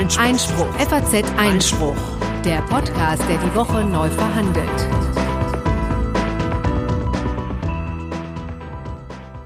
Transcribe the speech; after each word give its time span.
Einspruch. 0.00 0.24
Einspruch. 0.24 0.74
FAZ 0.78 1.24
Einspruch. 1.36 1.96
Der 2.42 2.62
Podcast, 2.62 3.22
der 3.28 3.36
die 3.36 3.54
Woche 3.54 3.84
neu 3.84 4.08
verhandelt. 4.08 4.66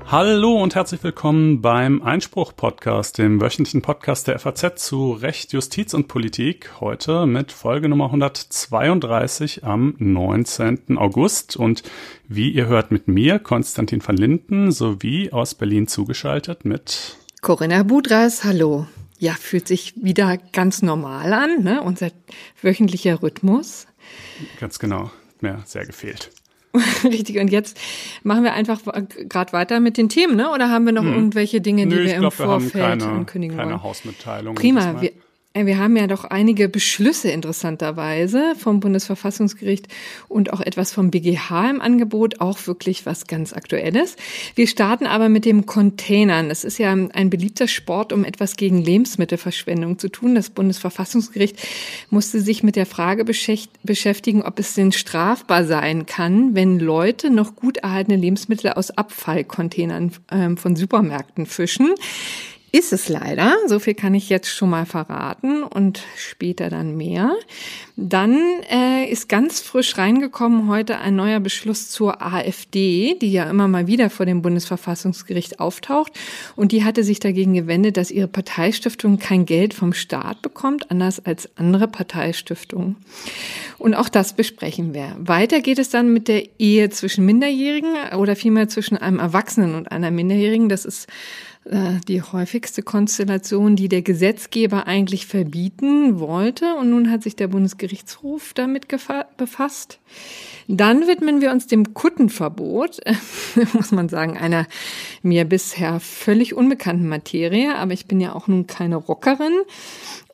Hallo 0.06 0.62
und 0.62 0.76
herzlich 0.76 1.02
willkommen 1.02 1.60
beim 1.60 2.02
Einspruch-Podcast, 2.02 3.18
dem 3.18 3.40
wöchentlichen 3.40 3.82
Podcast 3.82 4.28
der 4.28 4.38
FAZ 4.38 4.76
zu 4.76 5.14
Recht, 5.14 5.52
Justiz 5.52 5.92
und 5.92 6.06
Politik. 6.06 6.70
Heute 6.78 7.26
mit 7.26 7.50
Folge 7.50 7.88
Nummer 7.88 8.04
132 8.04 9.64
am 9.64 9.96
19. 9.98 10.98
August. 10.98 11.56
Und 11.56 11.82
wie 12.28 12.50
ihr 12.50 12.66
hört 12.66 12.92
mit 12.92 13.08
mir, 13.08 13.40
Konstantin 13.40 14.06
van 14.06 14.16
Linden, 14.16 14.70
sowie 14.70 15.32
aus 15.32 15.56
Berlin 15.56 15.88
zugeschaltet 15.88 16.64
mit 16.64 17.16
Corinna 17.40 17.82
Budras. 17.82 18.44
Hallo. 18.44 18.86
Ja, 19.24 19.32
fühlt 19.32 19.66
sich 19.66 19.94
wieder 19.96 20.36
ganz 20.52 20.82
normal 20.82 21.32
an, 21.32 21.62
ne? 21.62 21.80
unser 21.80 22.10
wöchentlicher 22.60 23.22
Rhythmus. 23.22 23.86
Ganz 24.60 24.78
genau, 24.78 25.10
mir 25.40 25.62
sehr 25.64 25.86
gefehlt. 25.86 26.30
Richtig, 27.04 27.38
und 27.38 27.48
jetzt 27.48 27.80
machen 28.22 28.44
wir 28.44 28.52
einfach 28.52 28.80
gerade 28.82 29.54
weiter 29.54 29.80
mit 29.80 29.96
den 29.96 30.10
Themen, 30.10 30.36
ne? 30.36 30.50
Oder 30.50 30.68
haben 30.68 30.84
wir 30.84 30.92
noch 30.92 31.04
hm. 31.04 31.14
irgendwelche 31.14 31.62
Dinge, 31.62 31.86
die 31.86 31.96
Nö, 31.96 32.04
wir 32.04 32.14
im 32.16 32.20
glaub, 32.20 32.34
Vorfeld 32.34 32.74
wir 32.74 32.82
keine, 32.82 33.04
ankündigen 33.06 33.56
keine 33.56 33.70
wollen? 33.70 33.82
Hausmitteilung. 33.82 34.56
Prima, 34.56 35.00
wir, 35.00 35.12
wir 35.56 35.78
haben 35.78 35.96
ja 35.96 36.08
doch 36.08 36.24
einige 36.24 36.68
Beschlüsse 36.68 37.30
interessanterweise 37.30 38.56
vom 38.58 38.80
Bundesverfassungsgericht 38.80 39.86
und 40.28 40.52
auch 40.52 40.60
etwas 40.60 40.92
vom 40.92 41.12
BGH 41.12 41.70
im 41.70 41.80
Angebot, 41.80 42.40
auch 42.40 42.66
wirklich 42.66 43.06
was 43.06 43.28
ganz 43.28 43.52
Aktuelles. 43.52 44.16
Wir 44.56 44.66
starten 44.66 45.06
aber 45.06 45.28
mit 45.28 45.44
dem 45.44 45.64
Containern. 45.64 46.48
Das 46.48 46.64
ist 46.64 46.78
ja 46.78 46.90
ein 46.92 47.30
beliebter 47.30 47.68
Sport, 47.68 48.12
um 48.12 48.24
etwas 48.24 48.56
gegen 48.56 48.82
Lebensmittelverschwendung 48.82 50.00
zu 50.00 50.08
tun. 50.08 50.34
Das 50.34 50.50
Bundesverfassungsgericht 50.50 51.56
musste 52.10 52.40
sich 52.40 52.64
mit 52.64 52.74
der 52.74 52.86
Frage 52.86 53.24
beschäftigen, 53.24 54.42
ob 54.42 54.58
es 54.58 54.74
denn 54.74 54.90
strafbar 54.90 55.64
sein 55.66 56.04
kann, 56.06 56.56
wenn 56.56 56.80
Leute 56.80 57.30
noch 57.30 57.54
gut 57.54 57.76
erhaltene 57.76 58.16
Lebensmittel 58.16 58.72
aus 58.72 58.90
Abfallcontainern 58.90 60.10
ähm, 60.32 60.56
von 60.56 60.74
Supermärkten 60.74 61.46
fischen 61.46 61.94
ist 62.74 62.92
es 62.92 63.08
leider. 63.08 63.54
So 63.68 63.78
viel 63.78 63.94
kann 63.94 64.14
ich 64.14 64.28
jetzt 64.28 64.48
schon 64.48 64.68
mal 64.68 64.84
verraten 64.84 65.62
und 65.62 66.02
später 66.16 66.70
dann 66.70 66.96
mehr. 66.96 67.32
Dann 67.94 68.36
äh, 68.68 69.08
ist 69.08 69.28
ganz 69.28 69.60
frisch 69.60 69.96
reingekommen 69.96 70.68
heute 70.68 70.98
ein 70.98 71.14
neuer 71.14 71.38
Beschluss 71.38 71.88
zur 71.90 72.20
AfD, 72.20 73.16
die 73.22 73.30
ja 73.30 73.48
immer 73.48 73.68
mal 73.68 73.86
wieder 73.86 74.10
vor 74.10 74.26
dem 74.26 74.42
Bundesverfassungsgericht 74.42 75.60
auftaucht. 75.60 76.14
Und 76.56 76.72
die 76.72 76.82
hatte 76.82 77.04
sich 77.04 77.20
dagegen 77.20 77.54
gewendet, 77.54 77.96
dass 77.96 78.10
ihre 78.10 78.26
Parteistiftung 78.26 79.20
kein 79.20 79.46
Geld 79.46 79.72
vom 79.72 79.92
Staat 79.92 80.42
bekommt, 80.42 80.90
anders 80.90 81.24
als 81.24 81.48
andere 81.56 81.86
Parteistiftungen. 81.86 82.96
Und 83.78 83.94
auch 83.94 84.08
das 84.08 84.32
besprechen 84.32 84.94
wir. 84.94 85.14
Weiter 85.20 85.60
geht 85.60 85.78
es 85.78 85.90
dann 85.90 86.12
mit 86.12 86.26
der 86.26 86.42
Ehe 86.58 86.90
zwischen 86.90 87.24
Minderjährigen 87.24 87.94
oder 88.16 88.34
vielmehr 88.34 88.68
zwischen 88.68 88.96
einem 88.96 89.20
Erwachsenen 89.20 89.76
und 89.76 89.92
einer 89.92 90.10
Minderjährigen. 90.10 90.68
Das 90.68 90.84
ist 90.84 91.06
die 91.66 92.20
häufigste 92.20 92.82
Konstellation, 92.82 93.74
die 93.74 93.88
der 93.88 94.02
Gesetzgeber 94.02 94.86
eigentlich 94.86 95.26
verbieten 95.26 96.20
wollte. 96.20 96.74
Und 96.74 96.90
nun 96.90 97.10
hat 97.10 97.22
sich 97.22 97.36
der 97.36 97.48
Bundesgerichtshof 97.48 98.52
damit 98.54 98.86
befasst. 99.36 99.98
Dann 100.68 101.06
widmen 101.06 101.40
wir 101.40 101.50
uns 101.50 101.66
dem 101.66 101.94
Kuttenverbot, 101.94 103.00
muss 103.72 103.92
man 103.92 104.10
sagen, 104.10 104.36
einer 104.36 104.66
mir 105.22 105.44
bisher 105.46 106.00
völlig 106.00 106.54
unbekannten 106.54 107.08
Materie. 107.08 107.76
Aber 107.76 107.92
ich 107.92 108.06
bin 108.06 108.20
ja 108.20 108.34
auch 108.34 108.46
nun 108.46 108.66
keine 108.66 108.96
Rockerin. 108.96 109.54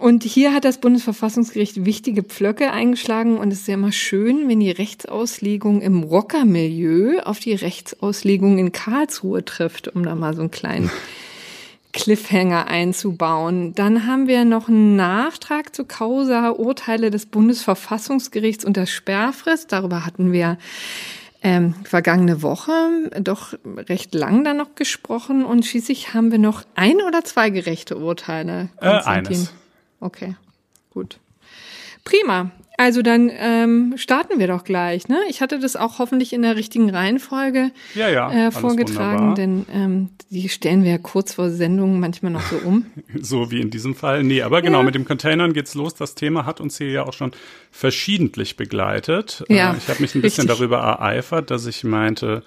Und 0.00 0.24
hier 0.24 0.52
hat 0.52 0.64
das 0.64 0.78
Bundesverfassungsgericht 0.78 1.84
wichtige 1.84 2.22
Pflöcke 2.22 2.72
eingeschlagen 2.72 3.36
und 3.36 3.52
es 3.52 3.60
ist 3.60 3.68
ja 3.68 3.74
immer 3.74 3.92
schön, 3.92 4.48
wenn 4.48 4.58
die 4.58 4.70
Rechtsauslegung 4.70 5.82
im 5.82 6.02
Rockermilieu 6.02 7.20
auf 7.20 7.38
die 7.38 7.54
Rechtsauslegung 7.54 8.58
in 8.58 8.72
Karlsruhe 8.72 9.44
trifft, 9.44 9.88
um 9.88 10.02
da 10.02 10.14
mal 10.14 10.34
so 10.34 10.40
einen 10.40 10.50
kleinen 10.50 10.90
Cliffhanger 11.92 12.68
einzubauen. 12.68 13.74
Dann 13.74 14.06
haben 14.06 14.26
wir 14.26 14.44
noch 14.44 14.68
einen 14.68 14.96
Nachtrag 14.96 15.74
zu 15.74 15.84
Causa 15.84 16.50
Urteile 16.50 17.10
des 17.10 17.26
Bundesverfassungsgerichts 17.26 18.64
unter 18.64 18.86
Sperrfrist. 18.86 19.72
Darüber 19.72 20.06
hatten 20.06 20.32
wir 20.32 20.58
ähm, 21.42 21.74
vergangene 21.84 22.42
Woche 22.42 22.72
doch 23.20 23.54
recht 23.64 24.14
lang 24.14 24.44
dann 24.44 24.58
noch 24.58 24.74
gesprochen 24.74 25.44
und 25.44 25.64
schließlich 25.64 26.14
haben 26.14 26.30
wir 26.30 26.38
noch 26.38 26.64
ein 26.74 27.00
oder 27.00 27.24
zwei 27.24 27.50
gerechte 27.50 27.96
Urteile. 27.96 28.68
Äh, 28.80 28.88
eines. 28.88 29.52
Okay, 30.00 30.36
gut. 30.90 31.18
Prima. 32.04 32.50
Also 32.80 33.02
dann 33.02 33.30
ähm, 33.30 33.92
starten 33.98 34.38
wir 34.38 34.46
doch 34.46 34.64
gleich. 34.64 35.06
Ne? 35.06 35.18
Ich 35.28 35.42
hatte 35.42 35.58
das 35.60 35.76
auch 35.76 35.98
hoffentlich 35.98 36.32
in 36.32 36.40
der 36.40 36.56
richtigen 36.56 36.88
Reihenfolge 36.88 37.72
ja, 37.94 38.08
ja, 38.08 38.46
äh, 38.46 38.50
vorgetragen, 38.50 39.34
denn 39.34 39.66
ähm, 39.70 40.08
die 40.30 40.48
stellen 40.48 40.82
wir 40.82 40.92
ja 40.92 40.96
kurz 40.98 41.34
vor 41.34 41.50
Sendungen 41.50 42.00
manchmal 42.00 42.32
noch 42.32 42.40
so 42.40 42.56
um. 42.56 42.86
so 43.20 43.50
wie 43.50 43.60
in 43.60 43.68
diesem 43.68 43.94
Fall. 43.94 44.22
Nee, 44.22 44.40
aber 44.40 44.62
genau, 44.62 44.78
ja. 44.78 44.84
mit 44.84 44.94
dem 44.94 45.04
Containern 45.04 45.52
geht's 45.52 45.74
los. 45.74 45.94
Das 45.94 46.14
Thema 46.14 46.46
hat 46.46 46.58
uns 46.58 46.78
hier 46.78 46.90
ja 46.90 47.02
auch 47.04 47.12
schon 47.12 47.32
verschiedentlich 47.70 48.56
begleitet. 48.56 49.44
Ja, 49.50 49.74
äh, 49.74 49.76
ich 49.76 49.88
habe 49.88 50.00
mich 50.00 50.14
ein 50.14 50.22
bisschen 50.22 50.46
darüber 50.46 50.78
ereifert, 50.78 51.50
dass 51.50 51.66
ich 51.66 51.84
meinte, 51.84 52.42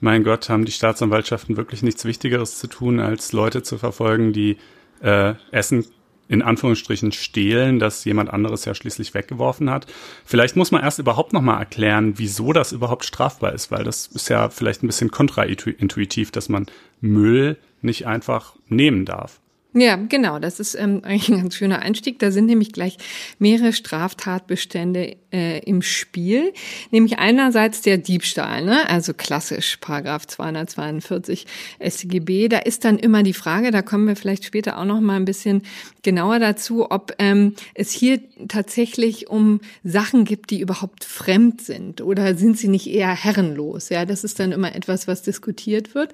mein 0.00 0.24
Gott, 0.24 0.48
haben 0.48 0.64
die 0.64 0.72
Staatsanwaltschaften 0.72 1.56
wirklich 1.56 1.84
nichts 1.84 2.04
Wichtigeres 2.04 2.58
zu 2.58 2.66
tun, 2.66 2.98
als 2.98 3.30
Leute 3.30 3.62
zu 3.62 3.78
verfolgen, 3.78 4.32
die 4.32 4.56
äh, 5.00 5.34
Essen 5.52 5.86
in 6.28 6.42
Anführungsstrichen 6.42 7.12
stehlen, 7.12 7.78
das 7.78 8.04
jemand 8.04 8.30
anderes 8.30 8.64
ja 8.64 8.74
schließlich 8.74 9.14
weggeworfen 9.14 9.70
hat. 9.70 9.86
Vielleicht 10.24 10.56
muss 10.56 10.70
man 10.70 10.82
erst 10.82 10.98
überhaupt 10.98 11.32
nochmal 11.32 11.58
erklären, 11.58 12.14
wieso 12.16 12.52
das 12.52 12.72
überhaupt 12.72 13.04
strafbar 13.04 13.52
ist, 13.52 13.70
weil 13.70 13.84
das 13.84 14.06
ist 14.08 14.28
ja 14.28 14.48
vielleicht 14.48 14.82
ein 14.82 14.88
bisschen 14.88 15.10
kontraintuitiv, 15.10 16.30
dass 16.30 16.48
man 16.48 16.66
Müll 17.00 17.56
nicht 17.82 18.06
einfach 18.06 18.56
nehmen 18.68 19.04
darf. 19.04 19.40
Ja, 19.78 19.96
genau. 19.96 20.38
Das 20.38 20.58
ist 20.58 20.74
ähm, 20.74 21.00
eigentlich 21.04 21.28
ein 21.28 21.42
ganz 21.42 21.54
schöner 21.54 21.80
Einstieg. 21.80 22.18
Da 22.18 22.30
sind 22.30 22.46
nämlich 22.46 22.72
gleich 22.72 22.96
mehrere 23.38 23.74
Straftatbestände 23.74 25.16
äh, 25.30 25.58
im 25.60 25.82
Spiel. 25.82 26.54
Nämlich 26.90 27.18
einerseits 27.18 27.82
der 27.82 27.98
Diebstahl, 27.98 28.64
ne? 28.64 28.88
also 28.88 29.12
klassisch 29.12 29.76
Paragraph 29.76 30.26
242 30.26 31.46
StGB. 31.86 32.48
Da 32.48 32.58
ist 32.58 32.86
dann 32.86 32.98
immer 32.98 33.22
die 33.22 33.34
Frage, 33.34 33.70
da 33.70 33.82
kommen 33.82 34.06
wir 34.06 34.16
vielleicht 34.16 34.46
später 34.46 34.78
auch 34.78 34.86
noch 34.86 35.00
mal 35.00 35.16
ein 35.16 35.26
bisschen 35.26 35.62
genauer 36.02 36.38
dazu, 36.38 36.90
ob 36.90 37.12
ähm, 37.18 37.54
es 37.74 37.90
hier 37.90 38.20
tatsächlich 38.48 39.28
um 39.28 39.60
Sachen 39.84 40.24
gibt, 40.24 40.50
die 40.50 40.60
überhaupt 40.60 41.04
fremd 41.04 41.60
sind 41.60 42.00
oder 42.00 42.34
sind 42.36 42.56
sie 42.56 42.68
nicht 42.68 42.86
eher 42.86 43.14
herrenlos. 43.14 43.90
Ja, 43.90 44.06
das 44.06 44.24
ist 44.24 44.40
dann 44.40 44.52
immer 44.52 44.74
etwas, 44.74 45.06
was 45.06 45.20
diskutiert 45.20 45.94
wird. 45.94 46.12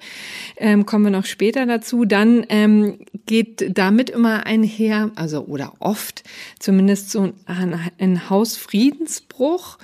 Ähm, 0.57 0.85
kommen 0.85 1.05
wir 1.05 1.11
noch 1.11 1.25
später 1.25 1.65
dazu. 1.65 2.03
Dann 2.03 2.45
ähm, 2.49 2.97
geht 3.25 3.52
damit 3.55 4.09
immer 4.09 4.45
einher, 4.45 5.11
also 5.15 5.45
oder 5.45 5.73
oft 5.79 6.23
zumindest 6.59 7.11
so 7.11 7.33
ein, 7.45 7.91
ein 7.99 8.29
Hausfriedensbruch. 8.29 9.77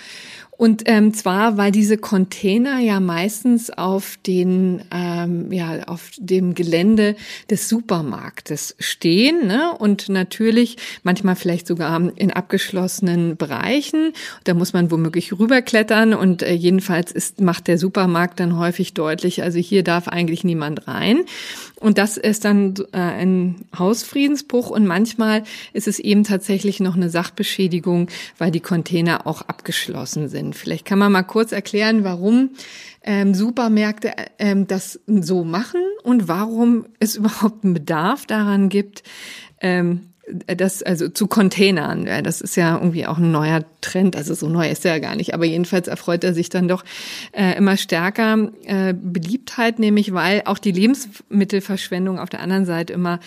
Und 0.60 0.84
ähm, 0.88 1.14
zwar, 1.14 1.56
weil 1.56 1.72
diese 1.72 1.98
Container 1.98 2.80
ja 2.80 3.00
meistens 3.00 3.70
auf 3.70 4.18
den 4.28 4.82
ähm, 4.92 5.54
ja 5.54 5.84
auf 5.88 6.12
dem 6.18 6.54
Gelände 6.54 7.16
des 7.50 7.70
Supermarktes 7.70 8.76
stehen 8.78 9.48
ne? 9.48 9.72
und 9.80 10.10
natürlich 10.10 10.76
manchmal 11.04 11.38
vielleicht 11.38 11.66
sogar 11.66 12.12
in 12.18 12.32
abgeschlossenen 12.32 13.38
Bereichen. 13.38 14.12
Da 14.44 14.54
muss 14.54 14.74
man 14.74 14.92
womöglich 14.92 15.40
rüberklettern 15.40 16.14
und 16.14 16.44
äh, 16.44 16.52
jedenfalls 16.52 17.14
ist 17.14 17.40
macht 17.40 17.70
der 17.70 17.78
Supermarkt 17.78 18.42
dann 18.42 18.60
häufig 18.60 18.94
deutlich, 18.94 19.42
also 19.42 19.60
hier 19.60 19.86
darf 19.86 20.10
eigentlich 20.10 20.44
niemand 20.44 20.90
rein. 20.90 21.20
Und 21.80 21.98
das 21.98 22.18
ist 22.18 22.44
dann 22.44 22.74
äh, 22.92 22.98
ein 22.98 23.64
Hausfriedensbruch 23.78 24.70
und 24.70 24.86
manchmal 24.86 25.44
ist 25.72 25.88
es 25.88 26.00
eben 26.00 26.26
tatsächlich 26.26 26.82
noch 26.82 26.96
eine 26.96 27.10
Sachbeschädigung, 27.10 28.10
weil 28.38 28.52
die 28.52 28.60
Container 28.60 29.26
auch 29.26 29.44
abgeschlossen 29.44 30.28
sind. 30.28 30.49
Vielleicht 30.54 30.86
kann 30.86 31.00
man 31.00 31.12
mal 31.12 31.24
kurz 31.24 31.52
erklären, 31.52 32.04
warum 32.04 32.52
ähm, 33.04 33.34
Supermärkte 33.34 34.14
ähm, 34.38 34.68
das 34.68 35.00
so 35.08 35.44
machen 35.44 35.82
und 36.04 36.28
warum 36.28 36.86
es 37.00 37.16
überhaupt 37.18 37.64
einen 37.64 37.74
Bedarf 37.74 38.26
daran 38.26 38.70
gibt, 38.70 39.04
ähm, 39.62 40.02
das 40.46 40.84
also 40.84 41.10
zu 41.10 41.28
Containern. 41.28 42.08
Das 42.24 42.42
ist 42.42 42.56
ja 42.56 42.76
irgendwie 42.76 43.08
auch 43.08 43.18
ein 43.18 43.32
neuer 43.32 43.66
Trend. 43.82 44.16
Also 44.16 44.36
so 44.36 44.48
neu 44.48 44.70
ist 44.70 44.86
er 44.86 44.94
ja 44.94 45.00
gar 45.00 45.16
nicht. 45.16 45.34
Aber 45.34 45.46
jedenfalls 45.46 45.88
erfreut 45.88 46.24
er 46.24 46.36
sich 46.36 46.50
dann 46.50 46.68
doch 46.68 46.84
äh, 47.32 47.58
immer 47.58 47.78
stärker 47.78 48.52
äh, 48.66 48.94
Beliebtheit, 48.94 49.80
nämlich 49.80 50.14
weil 50.14 50.44
auch 50.46 50.60
die 50.60 50.72
Lebensmittelverschwendung 50.72 52.20
auf 52.20 52.30
der 52.30 52.42
anderen 52.42 52.66
Seite 52.66 52.94
immer 52.94 53.20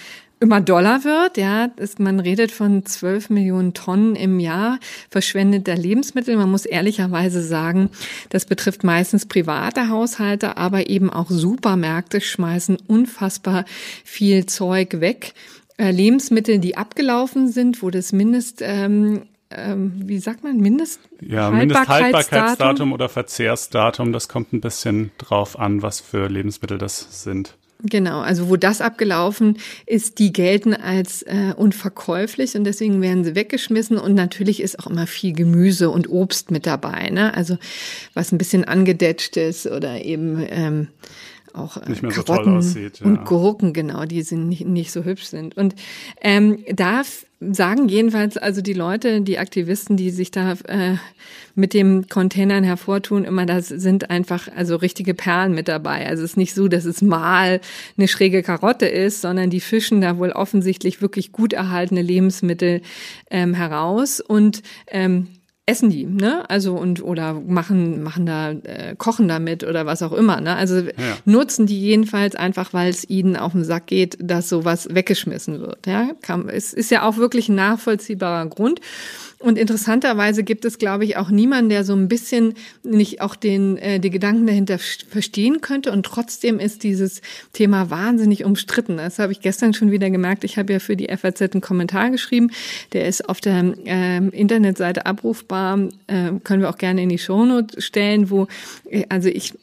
immer 0.42 0.60
doller 0.60 1.04
wird. 1.04 1.38
Ja, 1.38 1.66
ist, 1.76 2.00
man 2.00 2.20
redet 2.20 2.50
von 2.50 2.84
12 2.84 3.30
Millionen 3.30 3.72
Tonnen 3.72 4.16
im 4.16 4.40
Jahr 4.40 4.78
verschwendeter 5.08 5.76
Lebensmittel. 5.76 6.36
Man 6.36 6.50
muss 6.50 6.66
ehrlicherweise 6.66 7.42
sagen, 7.42 7.90
das 8.30 8.44
betrifft 8.44 8.84
meistens 8.84 9.24
private 9.24 9.88
Haushalte, 9.88 10.56
aber 10.56 10.90
eben 10.90 11.08
auch 11.08 11.30
Supermärkte 11.30 12.20
schmeißen 12.20 12.76
unfassbar 12.86 13.64
viel 14.04 14.46
Zeug 14.46 15.00
weg. 15.00 15.34
äh, 15.78 15.90
Lebensmittel, 15.90 16.58
die 16.58 16.76
abgelaufen 16.76 17.48
sind, 17.50 17.82
wo 17.82 17.90
das 17.90 18.12
Mindest 18.12 18.60
ähm, 18.60 19.22
ähm, 19.54 19.92
wie 20.06 20.18
sagt 20.18 20.44
man, 20.44 20.58
Mindest 20.58 21.00
ja, 21.20 21.50
Mindesthaltbarkeitsdatum 21.50 22.92
oder 22.92 23.08
Verzehrsdatum, 23.08 24.12
das 24.12 24.28
kommt 24.28 24.52
ein 24.52 24.60
bisschen 24.60 25.12
drauf 25.18 25.58
an, 25.58 25.82
was 25.82 26.00
für 26.00 26.26
Lebensmittel 26.26 26.78
das 26.78 27.22
sind. 27.22 27.56
Genau, 27.84 28.20
also 28.20 28.48
wo 28.48 28.56
das 28.56 28.80
abgelaufen 28.80 29.58
ist, 29.86 30.20
die 30.20 30.32
gelten 30.32 30.72
als 30.72 31.22
äh, 31.22 31.52
unverkäuflich 31.56 32.54
und 32.54 32.64
deswegen 32.64 33.02
werden 33.02 33.24
sie 33.24 33.34
weggeschmissen 33.34 33.98
und 33.98 34.14
natürlich 34.14 34.62
ist 34.62 34.78
auch 34.78 34.86
immer 34.86 35.08
viel 35.08 35.32
Gemüse 35.32 35.90
und 35.90 36.08
Obst 36.08 36.52
mit 36.52 36.66
dabei, 36.66 37.10
ne? 37.10 37.34
Also 37.34 37.58
was 38.14 38.30
ein 38.30 38.38
bisschen 38.38 38.64
angedetscht 38.64 39.36
ist 39.36 39.66
oder 39.66 40.04
eben 40.04 40.46
ähm, 40.48 40.88
auch 41.54 41.76
äh, 41.76 41.88
nicht 41.88 42.02
mehr 42.02 42.12
so 42.12 42.22
toll 42.22 42.48
aussieht, 42.48 43.00
ja. 43.00 43.06
und 43.06 43.24
Gurken, 43.24 43.72
genau, 43.72 44.04
die 44.04 44.22
sind 44.22 44.48
nicht, 44.48 44.66
nicht 44.66 44.92
so 44.92 45.04
hübsch 45.04 45.24
sind. 45.24 45.56
Und 45.56 45.74
ähm, 46.20 46.64
da 46.72 47.02
sagen 47.50 47.88
jedenfalls 47.88 48.36
also 48.36 48.62
die 48.62 48.72
Leute, 48.72 49.20
die 49.20 49.38
Aktivisten, 49.38 49.96
die 49.96 50.10
sich 50.10 50.30
da 50.30 50.52
äh, 50.68 50.96
mit 51.54 51.74
dem 51.74 52.08
Containern 52.08 52.64
hervortun, 52.64 53.24
immer 53.24 53.46
das 53.46 53.68
sind 53.68 54.10
einfach 54.10 54.48
also 54.54 54.76
richtige 54.76 55.14
Perlen 55.14 55.54
mit 55.54 55.68
dabei. 55.68 56.06
Also 56.06 56.22
es 56.24 56.32
ist 56.32 56.36
nicht 56.36 56.54
so, 56.54 56.68
dass 56.68 56.84
es 56.84 57.02
mal 57.02 57.60
eine 57.96 58.08
schräge 58.08 58.42
Karotte 58.42 58.86
ist, 58.86 59.20
sondern 59.20 59.50
die 59.50 59.60
fischen 59.60 60.00
da 60.00 60.18
wohl 60.18 60.30
offensichtlich 60.30 61.02
wirklich 61.02 61.32
gut 61.32 61.52
erhaltene 61.52 62.02
Lebensmittel 62.02 62.82
ähm, 63.30 63.54
heraus 63.54 64.20
und 64.20 64.62
ähm, 64.88 65.28
essen 65.64 65.90
die, 65.90 66.06
ne? 66.06 66.48
Also 66.50 66.74
und 66.74 67.02
oder 67.04 67.34
machen 67.34 68.02
machen 68.02 68.26
da 68.26 68.50
äh, 68.50 68.96
kochen 68.96 69.28
damit 69.28 69.62
oder 69.62 69.86
was 69.86 70.02
auch 70.02 70.12
immer, 70.12 70.40
ne? 70.40 70.56
Also 70.56 70.78
ja. 70.78 70.90
nutzen 71.24 71.66
die 71.66 71.80
jedenfalls 71.80 72.34
einfach, 72.34 72.72
weil 72.72 72.90
es 72.90 73.08
ihnen 73.08 73.36
auf 73.36 73.52
den 73.52 73.62
Sack 73.62 73.86
geht, 73.86 74.18
dass 74.20 74.48
sowas 74.48 74.88
weggeschmissen 74.90 75.60
wird, 75.60 75.86
ja? 75.86 76.10
Kann, 76.20 76.48
es 76.48 76.72
ist 76.72 76.90
ja 76.90 77.06
auch 77.06 77.16
wirklich 77.16 77.48
ein 77.48 77.54
nachvollziehbarer 77.54 78.46
Grund. 78.46 78.80
Und 79.42 79.58
interessanterweise 79.58 80.44
gibt 80.44 80.64
es, 80.64 80.78
glaube 80.78 81.04
ich, 81.04 81.16
auch 81.16 81.30
niemanden, 81.30 81.68
der 81.68 81.84
so 81.84 81.94
ein 81.94 82.08
bisschen 82.08 82.54
nicht 82.84 83.20
auch 83.20 83.34
den 83.34 83.76
äh, 83.76 83.98
die 83.98 84.10
Gedanken 84.10 84.46
dahinter 84.46 84.78
verstehen 84.78 85.60
könnte. 85.60 85.90
Und 85.90 86.04
trotzdem 86.04 86.60
ist 86.60 86.84
dieses 86.84 87.22
Thema 87.52 87.90
wahnsinnig 87.90 88.44
umstritten. 88.44 88.98
Das 88.98 89.18
habe 89.18 89.32
ich 89.32 89.40
gestern 89.40 89.74
schon 89.74 89.90
wieder 89.90 90.10
gemerkt. 90.10 90.44
Ich 90.44 90.58
habe 90.58 90.72
ja 90.72 90.78
für 90.78 90.96
die 90.96 91.08
FAZ 91.14 91.42
einen 91.42 91.60
Kommentar 91.60 92.10
geschrieben. 92.10 92.50
Der 92.92 93.06
ist 93.06 93.28
auf 93.28 93.40
der 93.40 93.74
äh, 93.84 94.18
Internetseite 94.28 95.06
abrufbar. 95.06 95.88
Äh, 96.06 96.32
können 96.44 96.62
wir 96.62 96.70
auch 96.70 96.78
gerne 96.78 97.02
in 97.02 97.08
die 97.08 97.18
Shownote 97.18 97.82
stellen, 97.82 98.30
wo 98.30 98.46
äh, 98.90 99.04
also 99.08 99.28
ich 99.28 99.54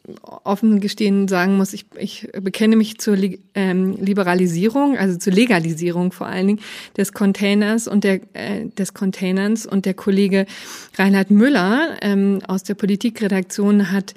offen 0.43 0.81
gestehen 0.81 1.27
sagen 1.27 1.55
muss, 1.55 1.73
ich, 1.73 1.85
ich 1.97 2.27
bekenne 2.41 2.75
mich 2.75 2.97
zur 2.99 3.17
ähm, 3.55 3.97
Liberalisierung, 4.01 4.97
also 4.97 5.17
zur 5.17 5.33
Legalisierung 5.33 6.11
vor 6.11 6.27
allen 6.27 6.47
Dingen 6.47 6.59
des 6.97 7.13
Containers 7.13 7.87
und 7.87 8.03
der 8.03 8.19
äh, 8.33 8.65
des 8.77 8.93
Containers 8.93 9.69
und 9.69 9.86
der 9.86 9.94
Kollege 9.94 10.45
Reinhard 10.98 11.31
Müller 11.31 11.98
ähm, 12.01 12.42
aus 12.48 12.63
der 12.63 12.75
Politikredaktion 12.75 13.92
hat 13.92 14.13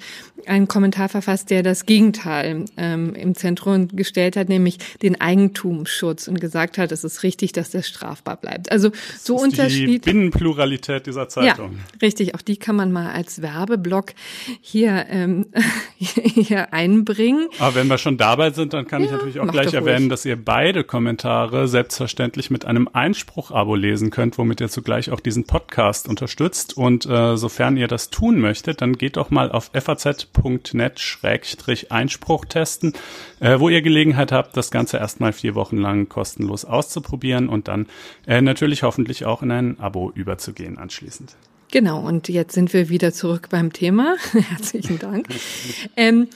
einen 0.47 0.67
Kommentar 0.67 1.09
verfasst, 1.09 1.49
der 1.49 1.63
das 1.63 1.85
Gegenteil 1.85 2.65
ähm, 2.77 3.15
im 3.15 3.35
Zentrum 3.35 3.87
gestellt 3.89 4.35
hat, 4.35 4.49
nämlich 4.49 4.77
den 5.01 5.19
Eigentumsschutz 5.19 6.27
und 6.27 6.39
gesagt 6.39 6.77
hat, 6.77 6.91
es 6.91 7.03
ist 7.03 7.23
richtig, 7.23 7.51
dass 7.51 7.71
das 7.71 7.87
strafbar 7.87 8.37
bleibt. 8.37 8.71
Also 8.71 8.91
so 9.19 9.35
unterschiedlich. 9.35 10.01
Die 10.01 10.11
Binnenpluralität 10.11 11.05
dieser 11.05 11.29
Zeitung. 11.29 11.73
Ja, 11.73 11.97
richtig. 12.01 12.35
Auch 12.35 12.41
die 12.41 12.57
kann 12.57 12.75
man 12.75 12.91
mal 12.91 13.11
als 13.11 13.41
Werbeblock 13.41 14.13
hier, 14.61 15.05
ähm, 15.09 15.47
hier 15.97 16.73
einbringen. 16.73 17.47
Aber 17.59 17.75
wenn 17.75 17.87
wir 17.87 17.97
schon 17.97 18.17
dabei 18.17 18.51
sind, 18.51 18.73
dann 18.73 18.87
kann 18.87 19.01
ja, 19.01 19.07
ich 19.07 19.11
natürlich 19.11 19.39
auch 19.39 19.47
gleich 19.47 19.73
erwähnen, 19.73 20.09
dass 20.09 20.25
ihr 20.25 20.35
beide 20.35 20.83
Kommentare 20.83 21.67
selbstverständlich 21.67 22.49
mit 22.49 22.65
einem 22.65 22.89
Einspruch-Abo 22.91 23.75
lesen 23.75 24.09
könnt, 24.09 24.37
womit 24.37 24.61
ihr 24.61 24.69
zugleich 24.69 25.11
auch 25.11 25.19
diesen 25.19 25.45
Podcast 25.45 26.07
unterstützt. 26.07 26.77
Und 26.77 27.05
äh, 27.05 27.37
sofern 27.37 27.77
ihr 27.77 27.87
das 27.87 28.09
tun 28.09 28.39
möchtet, 28.39 28.81
dann 28.81 28.93
geht 28.97 29.17
doch 29.17 29.29
mal 29.29 29.51
auf 29.51 29.71
FAZ 29.73 30.25
www.net-einspruch 30.33 32.45
testen, 32.45 32.93
äh, 33.39 33.59
wo 33.59 33.69
ihr 33.69 33.81
Gelegenheit 33.81 34.31
habt, 34.31 34.57
das 34.57 34.71
Ganze 34.71 34.97
erstmal 34.97 35.33
vier 35.33 35.55
Wochen 35.55 35.77
lang 35.77 36.09
kostenlos 36.09 36.65
auszuprobieren 36.65 37.49
und 37.49 37.67
dann 37.67 37.87
äh, 38.27 38.41
natürlich 38.41 38.83
hoffentlich 38.83 39.25
auch 39.25 39.41
in 39.41 39.51
ein 39.51 39.79
Abo 39.79 40.11
überzugehen 40.13 40.77
anschließend. 40.77 41.35
Genau, 41.71 42.05
und 42.05 42.29
jetzt 42.29 42.53
sind 42.53 42.71
wir 42.73 42.89
wieder 42.89 43.13
zurück 43.13 43.47
beim 43.49 43.73
Thema. 43.73 44.15
Herzlichen 44.33 44.99
Dank. 44.99 45.27
ähm, 45.97 46.27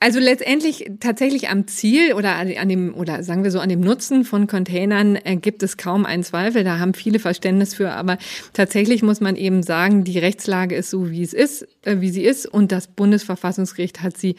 also 0.00 0.20
letztendlich 0.20 0.88
tatsächlich 1.00 1.48
am 1.48 1.66
Ziel 1.66 2.12
oder 2.12 2.36
an 2.36 2.68
dem 2.68 2.94
oder 2.94 3.24
sagen 3.24 3.42
wir 3.42 3.50
so 3.50 3.58
an 3.58 3.68
dem 3.68 3.80
Nutzen 3.80 4.24
von 4.24 4.46
Containern 4.46 5.16
äh, 5.16 5.36
gibt 5.36 5.62
es 5.64 5.76
kaum 5.76 6.06
einen 6.06 6.22
Zweifel. 6.22 6.62
Da 6.62 6.78
haben 6.78 6.94
viele 6.94 7.18
Verständnis 7.18 7.74
für, 7.74 7.90
aber 7.90 8.16
tatsächlich 8.52 9.02
muss 9.02 9.20
man 9.20 9.34
eben 9.34 9.64
sagen, 9.64 10.04
die 10.04 10.18
Rechtslage 10.18 10.76
ist 10.76 10.90
so 10.90 11.10
wie 11.10 11.22
es 11.22 11.32
ist, 11.32 11.66
äh, 11.82 12.00
wie 12.00 12.10
sie 12.10 12.24
ist 12.24 12.46
und 12.46 12.70
das 12.70 12.86
Bundesverfassungsgericht 12.86 14.00
hat 14.00 14.16
sie 14.16 14.36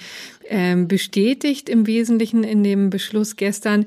ähm, 0.48 0.88
bestätigt 0.88 1.68
im 1.68 1.88
Wesentlichen 1.88 2.46
in 2.46 2.64
dem 2.64 2.90
Beschluss 2.90 3.36
gestern. 3.36 3.86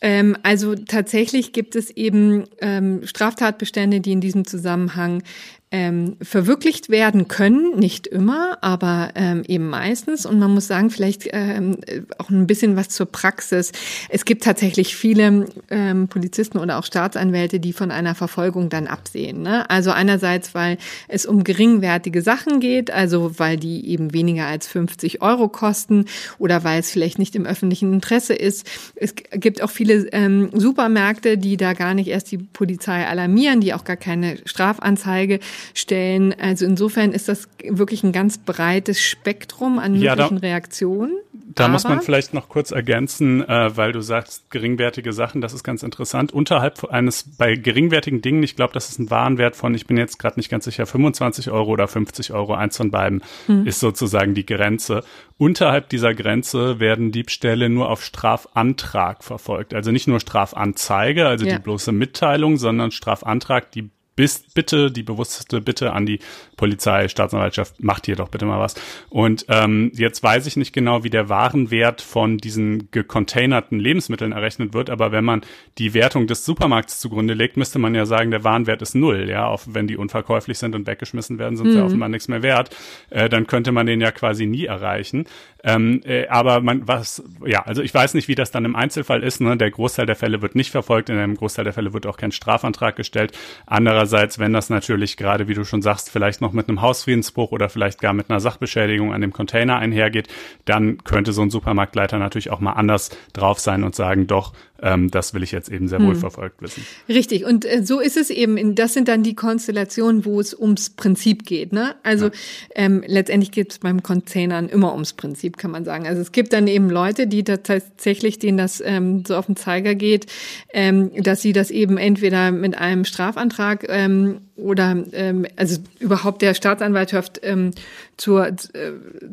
Ähm, 0.00 0.36
also 0.42 0.74
tatsächlich 0.74 1.52
gibt 1.52 1.76
es 1.76 1.90
eben 1.90 2.44
ähm, 2.62 3.02
Straftatbestände, 3.04 4.00
die 4.00 4.12
in 4.12 4.22
diesem 4.22 4.46
Zusammenhang 4.46 5.22
ähm, 5.72 6.16
verwirklicht 6.20 6.88
werden 6.88 7.28
können, 7.28 7.78
nicht 7.78 8.08
immer, 8.08 8.58
aber 8.60 9.10
ähm, 9.14 9.44
eben 9.46 9.68
meistens. 9.68 10.26
Und 10.26 10.40
man 10.40 10.52
muss 10.52 10.66
sagen, 10.66 10.90
vielleicht 10.90 11.28
ähm, 11.32 11.78
auch 12.18 12.28
ein 12.28 12.48
bisschen 12.48 12.74
was 12.74 12.88
zur 12.88 13.06
Praxis. 13.06 13.70
Es 14.08 14.24
gibt 14.24 14.42
tatsächlich 14.42 14.96
viele 14.96 15.46
ähm, 15.70 16.08
Polizisten 16.08 16.58
oder 16.58 16.78
auch 16.78 16.84
Staatsanwälte, 16.84 17.60
die 17.60 17.72
von 17.72 17.92
einer 17.92 18.16
Verfolgung 18.16 18.68
dann 18.68 18.88
absehen. 18.88 19.42
Ne? 19.42 19.68
Also 19.70 19.92
einerseits, 19.92 20.54
weil 20.54 20.76
es 21.06 21.24
um 21.24 21.44
geringwertige 21.44 22.22
Sachen 22.22 22.58
geht, 22.58 22.90
also 22.90 23.38
weil 23.38 23.56
die 23.56 23.88
eben 23.90 24.12
weniger 24.12 24.46
als 24.46 24.66
50 24.66 25.22
Euro 25.22 25.48
kosten 25.48 26.06
oder 26.38 26.64
weil 26.64 26.80
es 26.80 26.90
vielleicht 26.90 27.20
nicht 27.20 27.36
im 27.36 27.46
öffentlichen 27.46 27.92
Interesse 27.92 28.34
ist. 28.34 28.68
Es 28.96 29.14
gibt 29.14 29.62
auch 29.62 29.70
viele 29.70 30.08
ähm, 30.12 30.50
Supermärkte, 30.52 31.38
die 31.38 31.56
da 31.56 31.74
gar 31.74 31.94
nicht 31.94 32.08
erst 32.08 32.32
die 32.32 32.38
Polizei 32.38 33.06
alarmieren, 33.06 33.60
die 33.60 33.72
auch 33.72 33.84
gar 33.84 33.96
keine 33.96 34.38
Strafanzeige 34.44 35.38
stellen. 35.74 36.34
Also 36.38 36.64
insofern 36.66 37.12
ist 37.12 37.28
das 37.28 37.48
wirklich 37.62 38.02
ein 38.02 38.12
ganz 38.12 38.38
breites 38.38 39.00
Spektrum 39.00 39.78
an 39.78 39.92
möglichen 39.92 40.04
ja, 40.04 40.16
da, 40.16 40.26
Reaktionen. 40.26 41.12
Da 41.54 41.64
Aber 41.64 41.72
muss 41.72 41.84
man 41.84 42.00
vielleicht 42.00 42.32
noch 42.32 42.48
kurz 42.48 42.70
ergänzen, 42.70 43.46
äh, 43.48 43.76
weil 43.76 43.92
du 43.92 44.00
sagst, 44.00 44.50
geringwertige 44.50 45.12
Sachen, 45.12 45.40
das 45.40 45.52
ist 45.52 45.64
ganz 45.64 45.82
interessant. 45.82 46.32
Unterhalb 46.32 46.84
eines, 46.90 47.24
bei 47.36 47.56
geringwertigen 47.56 48.22
Dingen, 48.22 48.42
ich 48.42 48.56
glaube, 48.56 48.72
das 48.72 48.88
ist 48.88 48.98
ein 48.98 49.10
Warenwert 49.10 49.56
von, 49.56 49.74
ich 49.74 49.86
bin 49.86 49.96
jetzt 49.96 50.18
gerade 50.18 50.38
nicht 50.38 50.48
ganz 50.48 50.64
sicher, 50.64 50.86
25 50.86 51.50
Euro 51.50 51.70
oder 51.70 51.88
50 51.88 52.32
Euro, 52.32 52.54
eins 52.54 52.76
von 52.76 52.90
beiden 52.90 53.22
hm. 53.46 53.66
ist 53.66 53.80
sozusagen 53.80 54.34
die 54.34 54.46
Grenze. 54.46 55.02
Unterhalb 55.38 55.88
dieser 55.88 56.14
Grenze 56.14 56.78
werden 56.78 57.10
Diebstähle 57.12 57.68
nur 57.68 57.88
auf 57.88 58.04
Strafantrag 58.04 59.24
verfolgt. 59.24 59.74
Also 59.74 59.90
nicht 59.90 60.06
nur 60.06 60.20
Strafanzeige, 60.20 61.26
also 61.26 61.46
ja. 61.46 61.56
die 61.56 61.62
bloße 61.62 61.92
Mitteilung, 61.92 62.58
sondern 62.58 62.90
Strafantrag, 62.90 63.72
die 63.72 63.90
bist 64.20 64.52
bitte 64.52 64.90
die 64.90 65.02
bewusste 65.02 65.62
Bitte 65.62 65.94
an 65.94 66.04
die 66.04 66.18
Polizei, 66.58 67.08
Staatsanwaltschaft, 67.08 67.82
macht 67.82 68.04
hier 68.04 68.16
doch 68.16 68.28
bitte 68.28 68.44
mal 68.44 68.60
was. 68.60 68.74
Und 69.08 69.46
ähm, 69.48 69.92
jetzt 69.94 70.22
weiß 70.22 70.44
ich 70.44 70.58
nicht 70.58 70.74
genau, 70.74 71.04
wie 71.04 71.08
der 71.08 71.30
Warenwert 71.30 72.02
von 72.02 72.36
diesen 72.36 72.90
gecontainerten 72.90 73.80
Lebensmitteln 73.80 74.32
errechnet 74.32 74.74
wird, 74.74 74.90
aber 74.90 75.10
wenn 75.10 75.24
man 75.24 75.40
die 75.78 75.94
Wertung 75.94 76.26
des 76.26 76.44
Supermarkts 76.44 77.00
zugrunde 77.00 77.32
legt, 77.32 77.56
müsste 77.56 77.78
man 77.78 77.94
ja 77.94 78.04
sagen, 78.04 78.30
der 78.30 78.44
Warenwert 78.44 78.82
ist 78.82 78.94
null, 78.94 79.26
ja, 79.26 79.46
auch 79.46 79.62
wenn 79.66 79.86
die 79.86 79.96
unverkäuflich 79.96 80.58
sind 80.58 80.74
und 80.74 80.86
weggeschmissen 80.86 81.38
werden, 81.38 81.56
sind 81.56 81.68
mhm. 81.68 81.72
sie 81.72 81.80
offenbar 81.80 82.10
nichts 82.10 82.28
mehr 82.28 82.42
wert. 82.42 82.76
Äh, 83.08 83.30
dann 83.30 83.46
könnte 83.46 83.72
man 83.72 83.86
den 83.86 84.02
ja 84.02 84.10
quasi 84.10 84.44
nie 84.44 84.66
erreichen. 84.66 85.24
Ähm, 85.62 86.00
äh, 86.04 86.26
aber 86.28 86.60
man, 86.60 86.86
was, 86.88 87.22
ja, 87.44 87.62
also 87.62 87.82
ich 87.82 87.92
weiß 87.92 88.14
nicht, 88.14 88.28
wie 88.28 88.34
das 88.34 88.50
dann 88.50 88.64
im 88.64 88.76
Einzelfall 88.76 89.22
ist. 89.22 89.40
Ne? 89.40 89.56
Der 89.56 89.70
Großteil 89.70 90.06
der 90.06 90.16
Fälle 90.16 90.42
wird 90.42 90.54
nicht 90.54 90.70
verfolgt, 90.70 91.10
in 91.10 91.18
einem 91.18 91.36
Großteil 91.36 91.64
der 91.64 91.72
Fälle 91.72 91.92
wird 91.92 92.06
auch 92.06 92.16
kein 92.16 92.32
Strafantrag 92.32 92.96
gestellt. 92.96 93.36
Andererseits, 93.66 94.38
wenn 94.38 94.52
das 94.52 94.70
natürlich 94.70 95.16
gerade, 95.16 95.48
wie 95.48 95.54
du 95.54 95.64
schon 95.64 95.82
sagst, 95.82 96.10
vielleicht 96.10 96.40
noch 96.40 96.52
mit 96.52 96.68
einem 96.68 96.80
Hausfriedensbruch 96.80 97.52
oder 97.52 97.68
vielleicht 97.68 98.00
gar 98.00 98.12
mit 98.12 98.30
einer 98.30 98.40
Sachbeschädigung 98.40 99.12
an 99.12 99.20
dem 99.20 99.32
Container 99.32 99.76
einhergeht, 99.76 100.28
dann 100.64 100.98
könnte 101.04 101.32
so 101.32 101.42
ein 101.42 101.50
Supermarktleiter 101.50 102.18
natürlich 102.18 102.50
auch 102.50 102.60
mal 102.60 102.72
anders 102.72 103.10
drauf 103.32 103.58
sein 103.58 103.84
und 103.84 103.94
sagen, 103.94 104.26
doch, 104.26 104.54
ähm, 104.82 105.10
das 105.10 105.34
will 105.34 105.42
ich 105.42 105.52
jetzt 105.52 105.68
eben 105.68 105.88
sehr 105.88 106.00
wohl 106.00 106.14
hm. 106.14 106.20
verfolgt 106.20 106.62
wissen. 106.62 106.86
Richtig, 107.08 107.44
und 107.44 107.64
äh, 107.64 107.84
so 107.84 108.00
ist 108.00 108.16
es 108.16 108.30
eben. 108.30 108.74
Das 108.74 108.94
sind 108.94 109.08
dann 109.08 109.22
die 109.22 109.34
Konstellationen, 109.34 110.24
wo 110.24 110.40
es 110.40 110.58
ums 110.58 110.90
Prinzip 110.90 111.44
geht. 111.44 111.72
Ne? 111.72 111.96
Also 112.02 112.26
ja. 112.26 112.32
ähm, 112.74 113.02
letztendlich 113.06 113.50
geht 113.50 113.72
es 113.72 113.78
beim 113.78 114.02
Containern 114.02 114.68
immer 114.68 114.92
ums 114.92 115.12
Prinzip, 115.12 115.49
kann 115.56 115.70
man 115.70 115.84
sagen. 115.84 116.06
Also 116.06 116.20
es 116.20 116.32
gibt 116.32 116.52
dann 116.52 116.66
eben 116.66 116.90
Leute, 116.90 117.26
die 117.26 117.44
tatsächlich, 117.44 118.38
denen 118.38 118.58
das 118.58 118.82
ähm, 118.84 119.24
so 119.26 119.36
auf 119.36 119.46
den 119.46 119.56
Zeiger 119.56 119.94
geht, 119.94 120.26
ähm, 120.72 121.10
dass 121.22 121.42
sie 121.42 121.52
das 121.52 121.70
eben 121.70 121.98
entweder 121.98 122.50
mit 122.50 122.76
einem 122.76 123.04
Strafantrag 123.04 123.86
ähm, 123.88 124.40
oder 124.56 125.04
ähm, 125.12 125.46
also 125.56 125.78
überhaupt 125.98 126.42
der 126.42 126.54
Staatsanwaltschaft 126.54 127.40
ähm, 127.42 127.72
zur 128.16 128.46
äh, 128.46 128.54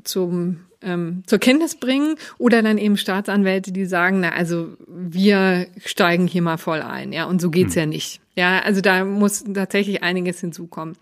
zum 0.04 0.62
ähm, 0.82 1.24
zur 1.26 1.40
Kenntnis 1.40 1.76
bringen 1.76 2.16
oder 2.38 2.62
dann 2.62 2.78
eben 2.78 2.98
Staatsanwälte, 2.98 3.72
die 3.72 3.86
sagen, 3.86 4.20
na 4.22 4.30
also 4.30 4.70
wir 4.88 5.68
steigen 5.84 6.28
hier 6.28 6.42
mal 6.42 6.58
voll 6.58 6.82
ein, 6.82 7.14
ja 7.14 7.26
und 7.26 7.42
so 7.42 7.50
geht's 7.50 7.76
hm. 7.76 7.80
ja 7.80 7.86
nicht. 7.88 8.22
Ja, 8.38 8.60
also 8.60 8.82
da 8.82 9.03
muss 9.03 9.46
tatsächlich 9.51 10.03
einiges 10.03 10.39
hinzukommen. 10.41 10.96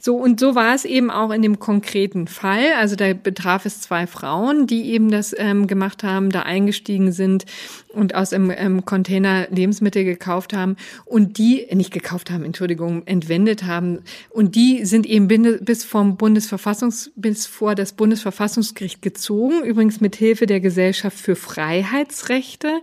So, 0.00 0.16
und 0.16 0.40
so 0.40 0.54
war 0.54 0.74
es 0.74 0.86
eben 0.86 1.10
auch 1.10 1.30
in 1.30 1.42
dem 1.42 1.58
konkreten 1.58 2.28
Fall. 2.28 2.72
Also 2.78 2.96
da 2.96 3.12
betraf 3.12 3.66
es 3.66 3.82
zwei 3.82 4.06
Frauen, 4.06 4.66
die 4.66 4.90
eben 4.90 5.10
das 5.10 5.34
ähm, 5.36 5.66
gemacht 5.66 6.02
haben, 6.02 6.30
da 6.30 6.44
eingestiegen 6.44 7.12
sind 7.12 7.44
und 7.92 8.14
aus 8.14 8.30
dem 8.30 8.50
ähm, 8.50 8.84
Container 8.84 9.46
Lebensmittel 9.50 10.04
gekauft 10.04 10.52
haben 10.52 10.76
und 11.04 11.38
die, 11.38 11.66
nicht 11.72 11.92
gekauft 11.92 12.30
haben, 12.30 12.44
Entschuldigung, 12.44 13.06
entwendet 13.06 13.64
haben. 13.64 14.00
Und 14.30 14.54
die 14.54 14.84
sind 14.84 15.06
eben 15.06 15.64
bis 15.64 15.84
vom 15.84 16.16
Bundesverfassungs, 16.16 17.12
bis 17.16 17.46
vor 17.46 17.74
das 17.74 17.92
Bundesverfassungsgericht 17.92 19.02
gezogen, 19.02 19.62
übrigens 19.64 20.00
mit 20.00 20.16
Hilfe 20.16 20.46
der 20.46 20.60
Gesellschaft 20.60 21.18
für 21.18 21.36
Freiheitsrechte. 21.36 22.80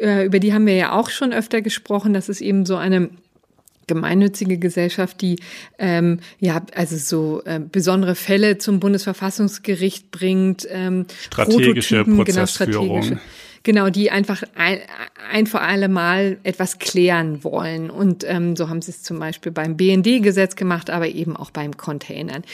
Äh, 0.00 0.26
über 0.26 0.38
die 0.38 0.52
haben 0.52 0.66
wir 0.66 0.74
ja 0.74 0.92
auch 0.92 1.10
schon 1.10 1.32
öfter 1.32 1.62
gesprochen. 1.62 2.12
Das 2.12 2.28
ist 2.28 2.40
eben 2.40 2.66
so 2.66 2.76
eine 2.76 3.10
gemeinnützige 3.88 4.58
Gesellschaft, 4.58 5.20
die 5.20 5.40
ähm, 5.78 6.20
ja 6.38 6.62
also 6.74 6.96
so 6.96 7.42
äh, 7.44 7.58
besondere 7.58 8.14
Fälle 8.14 8.58
zum 8.58 8.78
Bundesverfassungsgericht 8.78 10.10
bringt, 10.12 10.68
ähm, 10.70 11.06
strategische 11.22 12.04
Prototypen, 12.04 12.16
Prozessführung. 12.16 12.88
Genau, 12.88 13.02
strategische 13.02 13.20
Genau, 13.68 13.90
die 13.90 14.10
einfach 14.10 14.44
ein, 14.54 14.78
ein 15.30 15.46
für 15.46 15.60
alle 15.60 15.90
Mal 15.90 16.38
etwas 16.42 16.78
klären 16.78 17.44
wollen. 17.44 17.90
Und 17.90 18.24
ähm, 18.26 18.56
so 18.56 18.70
haben 18.70 18.80
sie 18.80 18.92
es 18.92 19.02
zum 19.02 19.18
Beispiel 19.18 19.52
beim 19.52 19.76
BND-Gesetz 19.76 20.56
gemacht, 20.56 20.88
aber 20.88 21.06
eben 21.08 21.36
auch 21.36 21.50
beim 21.50 21.76
Containern. 21.76 22.44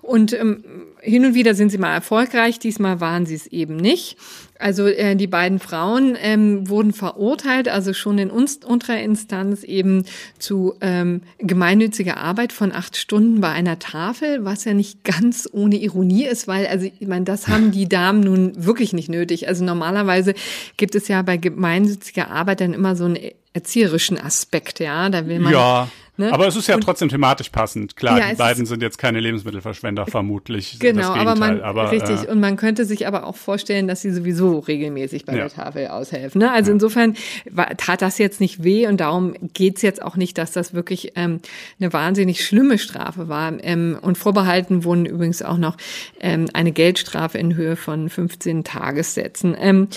Und 0.00 0.32
ähm, 0.32 0.64
hin 1.02 1.26
und 1.26 1.34
wieder 1.34 1.54
sind 1.54 1.68
sie 1.68 1.76
mal 1.76 1.92
erfolgreich, 1.92 2.58
diesmal 2.58 3.02
waren 3.02 3.26
sie 3.26 3.34
es 3.34 3.46
eben 3.48 3.76
nicht. 3.76 4.16
Also 4.58 4.86
äh, 4.86 5.16
die 5.16 5.26
beiden 5.26 5.58
Frauen 5.58 6.16
ähm, 6.20 6.68
wurden 6.68 6.92
verurteilt, 6.92 7.68
also 7.68 7.92
schon 7.92 8.18
in 8.18 8.30
uns, 8.30 8.56
unterer 8.64 9.00
Instanz 9.02 9.64
eben 9.64 10.04
zu 10.38 10.74
ähm, 10.80 11.22
gemeinnütziger 11.38 12.16
Arbeit 12.16 12.52
von 12.52 12.72
acht 12.72 12.96
Stunden 12.96 13.40
bei 13.40 13.50
einer 13.50 13.78
Tafel, 13.78 14.44
was 14.44 14.64
ja 14.64 14.74
nicht 14.74 15.02
ganz 15.04 15.48
ohne 15.52 15.76
Ironie 15.76 16.24
ist, 16.24 16.46
weil 16.46 16.66
also 16.66 16.86
ich 16.86 17.08
meine, 17.08 17.24
das 17.24 17.48
haben 17.48 17.72
die 17.72 17.88
Damen 17.88 18.20
nun 18.20 18.52
wirklich 18.64 18.92
nicht 18.92 19.08
nötig. 19.08 19.48
Also 19.48 19.64
normalerweise 19.64 20.34
gibt 20.76 20.94
es 20.94 21.08
ja 21.08 21.22
bei 21.22 21.36
gemeinnütziger 21.38 22.30
Arbeit 22.30 22.60
dann 22.60 22.72
immer 22.72 22.94
so 22.94 23.06
einen 23.06 23.18
erzieherischen 23.54 24.18
Aspekt, 24.18 24.80
ja, 24.80 25.08
da 25.10 25.26
will 25.26 25.40
man 25.40 25.52
ja 25.52 25.88
Ne? 26.18 26.30
Aber 26.30 26.46
es 26.46 26.56
ist 26.56 26.68
ja 26.68 26.74
und, 26.74 26.82
trotzdem 26.82 27.08
thematisch 27.08 27.48
passend. 27.48 27.96
Klar, 27.96 28.18
ja, 28.18 28.30
die 28.30 28.36
beiden 28.36 28.66
sind 28.66 28.82
jetzt 28.82 28.98
keine 28.98 29.18
Lebensmittelverschwender, 29.18 30.04
vermutlich. 30.06 30.78
Genau, 30.78 31.14
aber 31.14 31.36
man, 31.36 31.62
aber, 31.62 31.90
richtig. 31.90 32.24
Äh, 32.24 32.30
und 32.30 32.38
man 32.38 32.58
könnte 32.58 32.84
sich 32.84 33.06
aber 33.06 33.24
auch 33.24 33.36
vorstellen, 33.36 33.88
dass 33.88 34.02
sie 34.02 34.10
sowieso 34.10 34.58
regelmäßig 34.58 35.24
bei 35.24 35.32
ja. 35.32 35.48
der 35.48 35.48
Tafel 35.48 35.86
aushelfen. 35.88 36.40
Ne? 36.40 36.52
Also 36.52 36.70
ja. 36.70 36.74
insofern 36.74 37.14
war, 37.50 37.74
tat 37.78 38.02
das 38.02 38.18
jetzt 38.18 38.40
nicht 38.40 38.62
weh 38.62 38.86
und 38.86 39.00
darum 39.00 39.34
geht's 39.54 39.80
jetzt 39.80 40.02
auch 40.02 40.16
nicht, 40.16 40.36
dass 40.36 40.52
das 40.52 40.74
wirklich 40.74 41.12
ähm, 41.16 41.40
eine 41.80 41.94
wahnsinnig 41.94 42.44
schlimme 42.44 42.76
Strafe 42.76 43.28
war. 43.28 43.52
Ähm, 43.62 43.98
und 44.02 44.18
vorbehalten 44.18 44.84
wurden 44.84 45.06
übrigens 45.06 45.40
auch 45.40 45.56
noch 45.56 45.78
ähm, 46.20 46.46
eine 46.52 46.72
Geldstrafe 46.72 47.38
in 47.38 47.54
Höhe 47.54 47.74
von 47.74 48.10
15 48.10 48.64
Tagessätzen. 48.64 49.56
Ähm, 49.58 49.88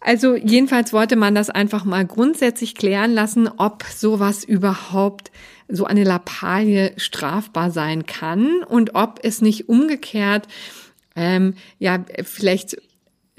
also 0.00 0.34
jedenfalls 0.34 0.92
wollte 0.92 1.16
man 1.16 1.34
das 1.34 1.50
einfach 1.50 1.84
mal 1.84 2.06
grundsätzlich 2.06 2.74
klären 2.74 3.12
lassen, 3.12 3.48
ob 3.48 3.84
sowas 3.84 4.44
überhaupt 4.44 5.30
so 5.68 5.84
eine 5.84 6.04
Lappalie 6.04 6.92
strafbar 6.96 7.70
sein 7.70 8.06
kann 8.06 8.62
und 8.62 8.94
ob 8.94 9.20
es 9.22 9.42
nicht 9.42 9.68
umgekehrt 9.68 10.48
ähm, 11.16 11.54
ja 11.78 12.04
vielleicht 12.24 12.78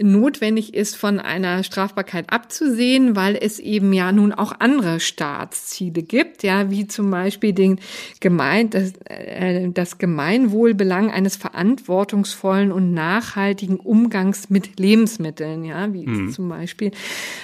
notwendig 0.02 0.74
ist, 0.74 0.96
von 0.96 1.20
einer 1.20 1.64
Strafbarkeit 1.64 2.32
abzusehen, 2.32 3.16
weil 3.16 3.36
es 3.36 3.60
eben 3.60 3.94
ja 3.94 4.12
nun 4.12 4.32
auch 4.32 4.54
andere 4.60 5.00
Staatsziele 5.00 6.04
gibt, 6.04 6.44
ja, 6.44 6.70
wie 6.70 6.88
zum 6.88 7.12
Beispiel 7.12 7.54
den 7.54 7.80
Gemein, 8.20 8.70
das, 8.70 8.94
äh, 9.06 9.70
das 9.70 9.98
Gemeinwohlbelang 9.98 11.12
eines 11.12 11.36
verantwortungsvollen 11.36 12.72
und 12.72 12.94
nachhaltigen 12.94 13.78
Umgangs 13.78 14.50
mit 14.50 14.80
Lebensmitteln, 14.80 15.64
ja, 15.64 15.94
wie 15.94 16.06
mhm. 16.06 16.32
zum 16.32 16.50
Beispiel 16.50 16.92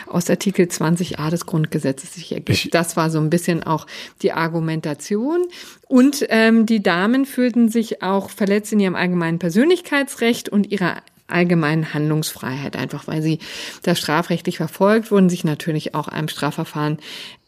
aus 0.07 0.29
Artikel 0.29 0.65
20a 0.65 1.29
des 1.29 1.45
Grundgesetzes 1.45 2.13
sich 2.13 2.31
ergibt. 2.31 2.49
Ich 2.49 2.69
das 2.69 2.95
war 2.95 3.09
so 3.09 3.19
ein 3.19 3.29
bisschen 3.29 3.63
auch 3.63 3.87
die 4.21 4.31
Argumentation. 4.33 5.45
Und 5.87 6.25
ähm, 6.29 6.65
die 6.65 6.83
Damen 6.83 7.25
fühlten 7.25 7.69
sich 7.69 8.01
auch 8.03 8.29
verletzt 8.29 8.73
in 8.73 8.79
ihrem 8.79 8.95
allgemeinen 8.95 9.39
Persönlichkeitsrecht 9.39 10.49
und 10.49 10.71
ihrer 10.71 10.97
allgemeinen 11.27 11.93
Handlungsfreiheit, 11.93 12.75
einfach 12.75 13.07
weil 13.07 13.21
sie 13.21 13.39
da 13.83 13.95
strafrechtlich 13.95 14.57
verfolgt 14.57 15.11
wurden, 15.11 15.29
sich 15.29 15.43
natürlich 15.43 15.95
auch 15.95 16.07
einem 16.07 16.27
Strafverfahren 16.27 16.99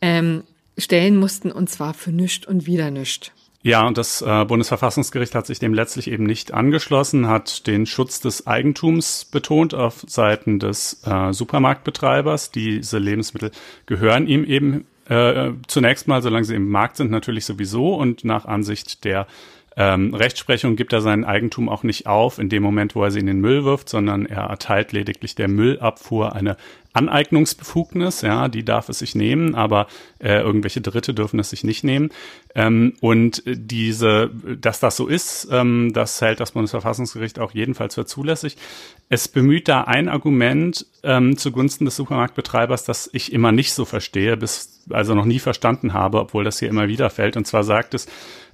ähm, 0.02 0.44
stellen 0.78 1.18
mussten 1.18 1.52
und 1.52 1.70
zwar 1.70 1.94
für 1.94 2.12
nüscht 2.12 2.46
und 2.46 2.66
wieder 2.66 2.92
nüscht. 2.92 3.32
Ja, 3.62 3.86
und 3.86 3.98
das 3.98 4.22
äh, 4.22 4.46
Bundesverfassungsgericht 4.46 5.36
hat 5.36 5.46
sich 5.46 5.60
dem 5.60 5.74
letztlich 5.74 6.10
eben 6.10 6.24
nicht 6.24 6.54
angeschlossen, 6.54 7.28
hat 7.28 7.68
den 7.68 7.86
Schutz 7.86 8.22
des 8.22 8.48
Eigentums 8.48 9.26
betont 9.26 9.74
auf 9.74 10.06
Seiten 10.08 10.60
des 10.60 11.02
äh, 11.06 11.34
Supermarktbetreibers. 11.34 12.52
Diese 12.52 13.00
Lebensmittel 13.00 13.52
gehören 13.86 14.28
ihm 14.28 14.46
eben 14.46 14.86
äh, 15.10 15.52
zunächst 15.68 16.08
mal, 16.08 16.22
solange 16.22 16.46
sie 16.46 16.56
im 16.56 16.70
Markt 16.70 16.96
sind, 16.96 17.12
natürlich 17.12 17.44
sowieso 17.44 17.96
und 17.96 18.24
nach 18.24 18.46
Ansicht 18.46 19.04
der 19.04 19.28
ähm, 19.80 20.14
Rechtsprechung 20.14 20.76
gibt 20.76 20.92
er 20.92 21.00
sein 21.00 21.24
Eigentum 21.24 21.70
auch 21.70 21.84
nicht 21.84 22.06
auf 22.06 22.38
in 22.38 22.50
dem 22.50 22.62
Moment, 22.62 22.96
wo 22.96 23.04
er 23.06 23.12
sie 23.12 23.22
in 23.22 23.28
den 23.28 23.40
Müll 23.40 23.64
wirft, 23.64 23.88
sondern 23.88 24.26
er 24.26 24.44
erteilt 24.44 24.92
lediglich 24.92 25.36
der 25.36 25.48
Müllabfuhr 25.48 26.36
eine 26.36 26.58
Aneignungsbefugnis, 26.92 28.22
ja, 28.22 28.50
die 28.50 28.66
darf 28.66 28.90
es 28.90 29.00
sich 29.00 29.16
nehmen, 29.16 29.56
aber 29.56 29.88
äh, 30.20 30.42
irgendwelche 30.42 30.82
Dritte 30.82 31.14
dürfen 31.14 31.40
es 31.40 31.52
sich 31.52 31.64
nicht 31.64 31.86
nehmen. 31.86 32.10
Ähm, 32.56 32.96
und 33.00 33.42
diese, 33.46 34.32
dass 34.60 34.82
das 34.82 34.98
so 34.98 35.08
ist, 35.08 35.48
ähm, 35.50 35.94
das 35.94 36.20
hält 36.20 36.42
das 36.42 36.52
Bundesverfassungsgericht 36.52 37.40
auch 37.40 37.54
jedenfalls 37.54 37.96
für 37.96 38.06
zulässig. 38.06 38.58
Es 39.08 39.30
bemüht 39.30 39.70
da 39.70 39.84
ein 39.84 40.10
Argument 40.10 40.88
ähm, 41.04 41.38
zugunsten 41.38 41.86
des 41.86 41.96
Supermarktbetreibers, 41.96 42.84
das 42.84 43.10
ich 43.14 43.32
immer 43.32 43.54
nicht 43.54 43.72
so 43.72 43.86
verstehe, 43.86 44.36
bis 44.36 44.84
also 44.90 45.16
noch 45.16 45.26
nie 45.26 45.40
verstanden 45.40 45.94
habe, 45.94 46.20
obwohl 46.20 46.44
das 46.44 46.60
hier 46.60 46.70
immer 46.70 46.88
wieder 46.88 47.10
fällt. 47.10 47.38
Und 47.38 47.46
zwar 47.46 47.64
sagt 47.64 47.94
es, 47.94 48.08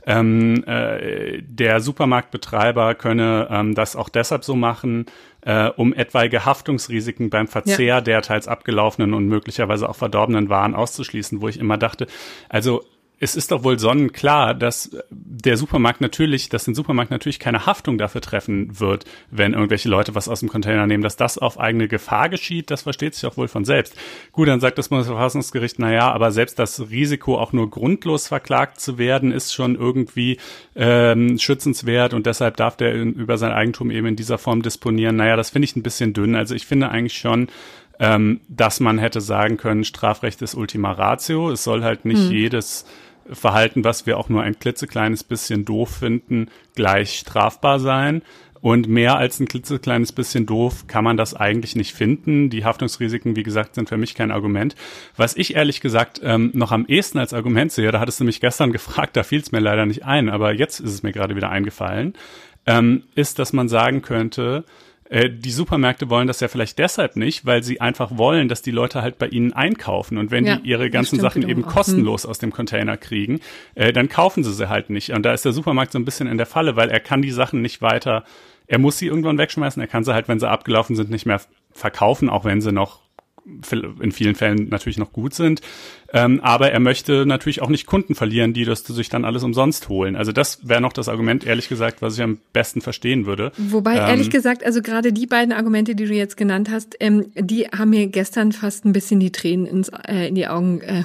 ähm, 0.06 0.64
äh, 0.66 1.42
der 1.42 1.80
Supermarktbetreiber 1.82 2.96
könne 2.96 3.48
ähm, 3.50 3.74
das 3.74 3.96
auch 3.96 4.10
deshalb 4.10 4.44
so 4.44 4.56
machen, 4.56 5.08
äh, 5.42 5.70
um 5.70 5.94
etwaige 5.94 6.46
Haftungsrisiken 6.46 7.30
beim 7.30 7.48
Verzehr 7.48 7.86
ja. 7.86 8.02
der 8.02 8.22
teils 8.22 8.48
abgelaufenen 8.48 9.14
und 9.14 9.28
möglicherweise 9.28 9.90
auch 9.90 9.96
verdorbenen 9.96 10.50
Waren 10.50 10.76
auszuschließen, 10.76 11.42
wo 11.42 11.48
ich 11.48 11.60
immer 11.60 11.78
dachte, 11.78 12.08
also 12.50 12.84
es 13.20 13.36
ist 13.36 13.52
doch 13.52 13.64
wohl 13.64 13.80
sonnenklar, 13.80 14.54
dass 14.54 14.98
der 15.10 15.58
Supermarkt 15.58 16.02
natürlich, 16.02 16.50
dass 16.50 16.66
den 16.66 16.76
Supermarkt 16.76 17.12
natürlich 17.12 17.40
keine 17.40 17.66
Haftung 17.66 17.98
dafür 17.98 18.22
treffen 18.22 18.80
wird, 18.80 19.06
wenn 19.32 19.54
irgendwelche 19.54 19.90
Leute 19.90 20.16
was 20.16 20.28
aus 20.28 20.42
dem 20.42 20.50
Container 20.50 20.86
nehmen, 20.86 21.04
dass 21.04 21.16
das 21.16 21.38
auf 21.38 21.60
eigene 21.60 21.88
Gefahr 21.88 22.30
geschieht, 22.30 22.72
das 22.72 22.82
versteht 22.84 23.16
sich 23.16 23.26
auch 23.26 23.38
wohl 23.38 23.48
von 23.48 23.64
selbst. 23.64 23.96
Gut, 24.32 24.48
dann 24.48 24.60
sagt 24.60 24.78
das 24.78 24.90
Bundesverfassungsgericht, 24.90 25.80
na 25.80 25.94
ja, 25.94 26.12
aber 26.12 26.32
selbst 26.32 26.60
das 26.60 26.90
Risiko, 26.90 27.38
auch 27.40 27.54
nur 27.54 27.70
grundlos 27.70 28.28
verklagt 28.28 28.80
zu 28.82 28.98
werden, 28.98 29.32
ist 29.32 29.54
schon 29.54 29.76
irgendwie 29.76 30.38
ähm, 30.76 31.38
schützenswert 31.40 32.14
und 32.14 32.26
deshalb 32.26 32.58
darf 32.58 32.76
der 32.76 32.96
über 32.96 33.38
sein 33.38 33.52
Eigentum 33.52 33.92
eben 33.92 34.08
in 34.08 34.16
dieser 34.16 34.38
Form 34.38 34.62
disponieren. 34.62 35.16
Naja, 35.16 35.36
das 35.38 35.52
finde 35.52 35.66
ich 35.66 35.76
ein 35.76 35.84
bisschen 35.84 36.14
dünn. 36.14 36.36
Also 36.36 36.54
ich 36.54 36.66
finde 36.66 36.90
eigentlich 36.90 37.18
schon, 37.18 37.48
ähm, 38.00 38.42
dass 38.48 38.80
man 38.80 38.98
hätte 38.98 39.22
sagen 39.22 39.58
können, 39.58 39.84
Strafrecht 39.84 40.42
ist 40.42 40.56
Ultima 40.56 40.92
Ratio. 40.92 41.52
Es 41.52 41.64
soll 41.64 41.84
halt 41.84 42.06
nicht 42.06 42.24
hm. 42.24 42.32
jedes 42.32 42.86
Verhalten, 43.32 43.84
was 43.84 44.06
wir 44.06 44.18
auch 44.18 44.30
nur 44.30 44.44
ein 44.44 44.60
klitzekleines 44.60 45.24
bisschen 45.24 45.66
doof 45.66 45.90
finden, 45.90 46.50
gleich 46.76 47.20
strafbar 47.20 47.80
sein. 47.80 48.22
Und 48.62 48.88
mehr 48.88 49.18
als 49.18 49.40
ein 49.40 49.48
klitzekleines 49.48 50.12
bisschen 50.12 50.48
doof 50.48 50.88
kann 50.88 51.04
man 51.04 51.18
das 51.18 51.36
eigentlich 51.36 51.76
nicht 51.76 51.94
finden. 51.94 52.50
Die 52.50 52.66
Haftungsrisiken, 52.66 53.36
wie 53.36 53.44
gesagt, 53.44 53.76
sind 53.76 53.90
für 53.90 53.98
mich 53.98 54.16
kein 54.16 54.32
Argument. 54.32 54.76
Was 55.16 55.38
ich 55.38 55.56
ehrlich 55.56 55.82
gesagt 55.82 56.20
ähm, 56.24 56.50
noch 56.54 56.72
am 56.72 56.88
ehesten 56.88 57.20
als 57.20 57.34
Argument 57.34 57.72
sehe, 57.72 57.92
da 57.92 58.00
hattest 58.00 58.20
du 58.20 58.24
mich 58.24 58.42
gestern 58.42 58.72
gefragt, 58.72 59.18
da 59.18 59.24
fiel 59.24 59.40
es 59.40 59.52
mir 59.52 59.60
leider 59.60 59.86
nicht 59.86 60.06
ein, 60.06 60.30
aber 60.30 60.52
jetzt 60.54 60.80
ist 60.80 60.94
es 60.94 61.04
mir 61.04 61.12
gerade 61.12 61.36
wieder 61.36 61.50
eingefallen, 61.50 62.14
ähm, 62.66 63.04
ist, 63.14 63.38
dass 63.38 63.54
man 63.54 63.70
sagen 63.70 64.02
könnte, 64.02 64.66
äh, 65.10 65.30
die 65.30 65.52
Supermärkte 65.52 66.10
wollen 66.10 66.28
das 66.28 66.40
ja 66.40 66.48
vielleicht 66.48 66.80
deshalb 66.80 67.16
nicht, 67.16 67.46
weil 67.46 67.64
sie 67.64 67.80
einfach 67.80 68.18
wollen, 68.18 68.48
dass 68.48 68.62
die 68.62 68.72
Leute 68.72 69.02
halt 69.02 69.18
bei 69.20 69.28
ihnen 69.28 69.54
einkaufen. 69.54 70.18
Und 70.18 70.32
wenn 70.32 70.46
ja, 70.46 70.56
die 70.58 70.68
ihre 70.70 70.90
ganzen 70.90 71.20
Sachen 71.20 71.48
eben 71.48 71.62
kostenlos 71.64 72.24
hm. 72.24 72.30
aus 72.30 72.40
dem 72.40 72.52
Container 72.52 72.98
kriegen, 72.98 73.40
äh, 73.76 73.94
dann 73.94 74.10
kaufen 74.10 74.44
sie 74.44 74.54
sie 74.54 74.70
halt 74.70 74.90
nicht. 74.90 75.12
Und 75.12 75.24
da 75.24 75.34
ist 75.34 75.46
der 75.46 75.52
Supermarkt 75.52 75.92
so 75.92 76.00
ein 76.00 76.06
bisschen 76.06 76.28
in 76.28 76.38
der 76.38 76.48
Falle, 76.48 76.76
weil 76.76 76.90
er 76.90 77.00
kann 77.00 77.22
die 77.22 77.32
Sachen 77.32 77.62
nicht 77.62 77.82
weiter, 77.82 78.24
er 78.68 78.80
muss 78.80 78.98
sie 78.98 79.06
irgendwann 79.06 79.38
wegschmeißen, 79.38 79.80
er 79.80 79.88
kann 79.88 80.04
sie 80.04 80.14
halt, 80.14 80.28
wenn 80.28 80.40
sie 80.40 80.50
abgelaufen 80.50 80.96
sind, 80.96 81.12
nicht 81.12 81.28
mehr 81.28 81.40
verkaufen, 81.72 82.30
auch 82.30 82.46
wenn 82.46 82.62
sie 82.62 82.72
noch 82.72 83.05
in 84.02 84.12
vielen 84.12 84.36
Fällen 84.36 84.70
natürlich 84.70 84.98
noch 84.98 85.14
gut 85.14 85.34
sind. 85.34 85.62
Ähm, 86.12 86.40
aber 86.42 86.72
er 86.72 86.80
möchte 86.80 87.26
natürlich 87.26 87.62
auch 87.62 87.70
nicht 87.70 87.86
Kunden 87.86 88.16
verlieren, 88.16 88.54
die 88.54 88.66
das 88.66 88.84
sich 88.84 89.10
dann 89.10 89.26
alles 89.26 89.44
umsonst 89.44 89.90
holen. 89.90 90.16
Also 90.16 90.32
das 90.32 90.68
wäre 90.68 90.82
noch 90.82 90.94
das 90.94 91.10
Argument, 91.10 91.46
ehrlich 91.46 91.70
gesagt, 91.70 92.02
was 92.02 92.16
ich 92.16 92.24
am 92.24 92.40
besten 92.54 92.82
verstehen 92.82 93.26
würde. 93.26 93.52
Wobei, 93.58 93.98
ähm, 93.98 94.08
ehrlich 94.08 94.30
gesagt, 94.30 94.66
also 94.66 94.82
gerade 94.82 95.14
die 95.14 95.28
beiden 95.28 95.54
Argumente, 95.54 95.96
die 95.96 96.06
du 96.06 96.14
jetzt 96.14 96.38
genannt 96.38 96.70
hast, 96.72 96.96
ähm, 97.00 97.32
die 97.36 97.68
haben 97.68 97.92
mir 97.92 98.08
gestern 98.08 98.52
fast 98.52 98.86
ein 98.86 98.94
bisschen 98.94 99.20
die 99.20 99.32
Tränen 99.32 99.66
ins, 99.66 99.90
äh, 99.90 100.28
in 100.28 100.36
die 100.36 100.48
Augen 100.48 100.82
äh, 100.82 101.04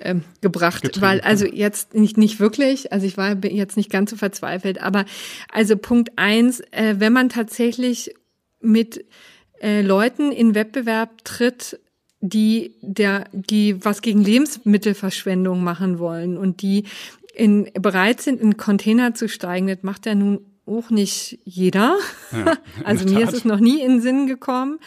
äh, 0.00 0.16
gebracht, 0.40 0.82
Getrieben. 0.82 1.06
weil 1.06 1.20
also 1.22 1.46
jetzt 1.46 1.94
nicht 1.94 2.18
nicht 2.18 2.40
wirklich, 2.40 2.92
also 2.92 3.06
ich 3.06 3.16
war 3.16 3.36
jetzt 3.44 3.76
nicht 3.76 3.90
ganz 3.90 4.10
so 4.10 4.16
verzweifelt, 4.16 4.82
aber 4.82 5.04
also 5.50 5.76
Punkt 5.76 6.10
eins, 6.16 6.60
äh, 6.72 6.96
wenn 6.98 7.12
man 7.12 7.28
tatsächlich 7.28 8.14
mit 8.60 9.04
äh, 9.64 9.80
Leuten 9.80 10.30
in 10.30 10.54
Wettbewerb 10.54 11.24
tritt, 11.24 11.80
die 12.20 12.74
der, 12.82 13.24
die 13.32 13.82
was 13.82 14.02
gegen 14.02 14.22
Lebensmittelverschwendung 14.22 15.64
machen 15.64 15.98
wollen 15.98 16.36
und 16.36 16.60
die 16.60 16.84
in, 17.34 17.70
bereit 17.72 18.20
sind, 18.20 18.42
in 18.42 18.58
Container 18.58 19.14
zu 19.14 19.26
steigen, 19.26 19.66
das 19.66 19.82
macht 19.82 20.04
ja 20.04 20.14
nun 20.14 20.44
auch 20.66 20.90
nicht 20.90 21.38
jeder. 21.44 21.96
Ja, 22.30 22.58
also 22.84 23.06
mir 23.06 23.24
ist 23.24 23.32
es 23.32 23.44
noch 23.46 23.58
nie 23.58 23.80
in 23.80 23.92
den 23.92 24.00
Sinn 24.02 24.26
gekommen. 24.26 24.78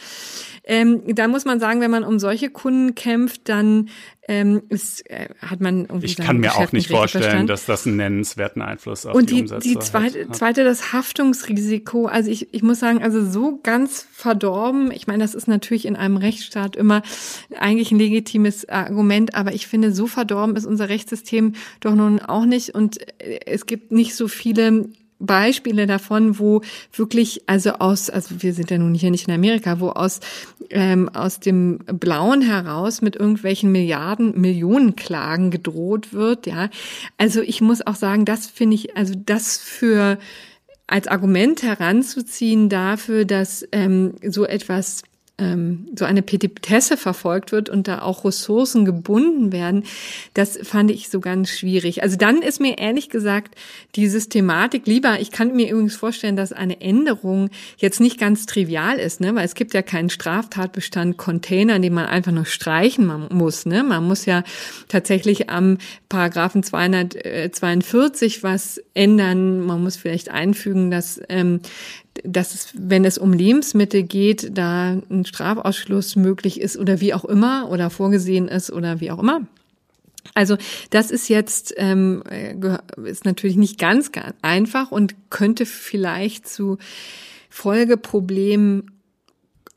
Ähm, 0.69 1.01
da 1.15 1.29
muss 1.29 1.45
man 1.45 1.61
sagen, 1.61 1.79
wenn 1.79 1.91
man 1.91 2.03
um 2.03 2.19
solche 2.19 2.49
Kunden 2.49 2.93
kämpft, 2.93 3.47
dann 3.47 3.87
ähm, 4.27 4.63
ist, 4.67 5.09
äh, 5.09 5.29
hat 5.39 5.61
man 5.61 5.85
irgendwie 5.85 6.07
Ich 6.07 6.17
kann 6.17 6.39
mir 6.39 6.55
auch 6.55 6.73
nicht 6.73 6.89
vorstellen, 6.89 7.47
dass 7.47 7.65
das 7.65 7.87
einen 7.87 7.95
nennenswerten 7.95 8.61
Einfluss 8.61 9.05
auf 9.05 9.15
Und 9.15 9.29
die, 9.29 9.35
die 9.35 9.41
Umsätze 9.43 9.69
die 9.69 9.79
zweite, 9.79 10.27
hat. 10.27 10.35
zweite, 10.35 10.63
das 10.65 10.91
Haftungsrisiko. 10.91 12.07
Also 12.07 12.29
ich, 12.29 12.53
ich 12.53 12.63
muss 12.63 12.81
sagen, 12.81 13.01
also 13.01 13.25
so 13.25 13.61
ganz 13.63 14.05
verdorben. 14.11 14.91
Ich 14.91 15.07
meine, 15.07 15.23
das 15.23 15.35
ist 15.35 15.47
natürlich 15.47 15.85
in 15.85 15.95
einem 15.95 16.17
Rechtsstaat 16.17 16.75
immer 16.75 17.01
eigentlich 17.57 17.91
ein 17.91 17.99
legitimes 17.99 18.67
Argument, 18.67 19.35
aber 19.35 19.53
ich 19.53 19.67
finde, 19.67 19.93
so 19.93 20.05
verdorben 20.05 20.57
ist 20.57 20.65
unser 20.65 20.89
Rechtssystem 20.89 21.53
doch 21.79 21.95
nun 21.95 22.19
auch 22.19 22.43
nicht. 22.43 22.75
Und 22.75 22.99
äh, 23.21 23.39
es 23.45 23.67
gibt 23.67 23.93
nicht 23.93 24.15
so 24.15 24.27
viele 24.27 24.89
Beispiele 25.19 25.87
davon, 25.87 26.39
wo 26.39 26.61
wirklich, 26.93 27.43
also 27.47 27.71
aus, 27.73 28.09
also 28.09 28.35
wir 28.39 28.53
sind 28.53 28.69
ja 28.71 28.77
nun 28.77 28.93
hier 28.93 29.11
nicht 29.11 29.27
in 29.27 29.33
Amerika, 29.33 29.79
wo 29.79 29.89
aus, 29.89 30.19
ähm, 30.69 31.09
aus 31.09 31.39
dem 31.39 31.79
Blauen 31.79 32.41
heraus 32.41 33.01
mit 33.01 33.15
irgendwelchen 33.15 33.71
Milliarden, 33.71 34.39
Millionen 34.39 34.95
Klagen 34.95 35.51
gedroht 35.51 36.13
wird, 36.13 36.45
ja. 36.45 36.69
Also 37.17 37.41
ich 37.41 37.61
muss 37.61 37.85
auch 37.85 37.95
sagen, 37.95 38.25
das 38.25 38.47
finde 38.47 38.75
ich, 38.75 38.95
also 38.95 39.13
das 39.15 39.57
für 39.57 40.17
als 40.87 41.07
Argument 41.07 41.63
heranzuziehen 41.63 42.69
dafür, 42.69 43.25
dass 43.25 43.67
ähm, 43.73 44.15
so 44.25 44.45
etwas 44.45 45.03
ähm, 45.39 45.87
so 45.95 46.05
eine 46.05 46.21
Petitesse 46.21 46.97
verfolgt 46.97 47.51
wird 47.51 47.69
und 47.69 47.87
da 47.87 48.01
auch 48.01 48.25
Ressourcen 48.25 48.85
gebunden 48.85 49.51
werden, 49.51 49.83
das 50.33 50.57
fand 50.63 50.89
ich 50.89 51.09
so 51.09 51.19
ganz 51.19 51.49
schwierig. 51.49 52.01
Also 52.01 52.17
dann 52.17 52.41
ist 52.41 52.59
mir 52.59 52.79
ehrlich 52.79 53.09
gesagt 53.09 53.55
die 53.95 54.07
Systematik 54.07 54.87
lieber, 54.87 55.19
ich 55.19 55.31
kann 55.31 55.55
mir 55.55 55.69
übrigens 55.69 55.95
vorstellen, 55.95 56.35
dass 56.35 56.53
eine 56.53 56.81
Änderung 56.81 57.49
jetzt 57.77 57.99
nicht 57.99 58.19
ganz 58.19 58.47
trivial 58.47 58.97
ist, 58.97 59.21
ne? 59.21 59.35
weil 59.35 59.45
es 59.45 59.53
gibt 59.53 59.73
ja 59.73 59.83
keinen 59.83 60.09
Straftatbestand 60.09 61.17
Container, 61.17 61.77
den 61.79 61.93
man 61.93 62.07
einfach 62.07 62.31
nur 62.31 62.45
streichen 62.45 63.27
muss. 63.31 63.65
Ne? 63.65 63.83
Man 63.83 64.05
muss 64.05 64.25
ja 64.25 64.43
tatsächlich 64.87 65.49
am 65.49 65.77
Paragraphen 66.09 66.63
242 66.63 68.41
was 68.41 68.81
ändern. 68.95 69.61
Man 69.61 69.83
muss 69.83 69.97
vielleicht 69.97 70.29
einfügen, 70.29 70.89
dass 70.89 71.21
ähm, 71.29 71.61
dass 72.23 72.53
es, 72.53 72.73
wenn 72.73 73.05
es 73.05 73.17
um 73.17 73.33
Lebensmittel 73.33 74.03
geht, 74.03 74.57
da 74.57 75.01
ein 75.09 75.25
Strafausschluss 75.25 76.15
möglich 76.15 76.59
ist 76.59 76.77
oder 76.77 77.01
wie 77.01 77.13
auch 77.13 77.25
immer 77.25 77.69
oder 77.69 77.89
vorgesehen 77.89 78.47
ist 78.47 78.71
oder 78.71 78.99
wie 78.99 79.11
auch 79.11 79.19
immer. 79.19 79.41
Also 80.33 80.57
das 80.89 81.11
ist 81.11 81.29
jetzt 81.29 81.73
ähm, 81.77 82.23
ist 83.05 83.25
natürlich 83.25 83.55
nicht 83.55 83.79
ganz, 83.79 84.11
ganz 84.11 84.35
einfach 84.41 84.91
und 84.91 85.15
könnte 85.29 85.65
vielleicht 85.65 86.47
zu 86.47 86.77
Folgeproblemen 87.49 88.91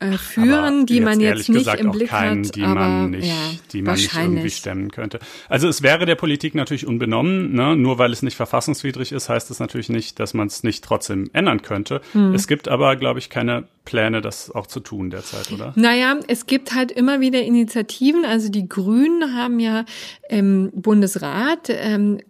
äh, 0.01 0.17
führen, 0.17 0.77
aber 0.77 0.85
die 0.85 0.99
man 0.99 1.19
jetzt 1.19 1.47
nicht 1.47 1.59
gesagt 1.59 1.79
im 1.79 1.91
Blick 1.91 2.09
keinen, 2.09 2.45
hat, 2.45 2.55
die 2.55 2.61
man 2.61 3.11
nicht, 3.11 3.27
ja, 3.27 3.35
die 3.71 3.81
man 3.83 3.95
nicht 3.95 4.13
irgendwie 4.15 4.49
stemmen 4.49 4.91
könnte. 4.91 5.19
Also 5.47 5.67
es 5.67 5.83
wäre 5.83 6.05
der 6.05 6.15
Politik 6.15 6.55
natürlich 6.55 6.87
unbenommen, 6.87 7.53
ne? 7.53 7.75
nur 7.75 7.99
weil 7.99 8.11
es 8.11 8.23
nicht 8.23 8.35
verfassungswidrig 8.35 9.11
ist, 9.11 9.29
heißt 9.29 9.51
es 9.51 9.59
natürlich 9.59 9.89
nicht, 9.89 10.19
dass 10.19 10.33
man 10.33 10.47
es 10.47 10.63
nicht 10.63 10.83
trotzdem 10.83 11.29
ändern 11.33 11.61
könnte. 11.61 12.01
Hm. 12.13 12.33
Es 12.33 12.47
gibt 12.47 12.67
aber, 12.67 12.95
glaube 12.95 13.19
ich, 13.19 13.29
keine 13.29 13.65
Pläne, 13.85 14.21
das 14.21 14.49
auch 14.49 14.65
zu 14.65 14.79
tun 14.79 15.11
derzeit, 15.11 15.51
oder? 15.51 15.73
Naja, 15.75 16.19
es 16.27 16.47
gibt 16.47 16.73
halt 16.73 16.91
immer 16.91 17.19
wieder 17.19 17.41
Initiativen. 17.43 18.25
Also 18.25 18.49
die 18.49 18.67
Grünen 18.67 19.35
haben 19.35 19.59
ja 19.59 19.85
im 20.29 20.71
Bundesrat 20.73 21.69
ähm, 21.69 22.21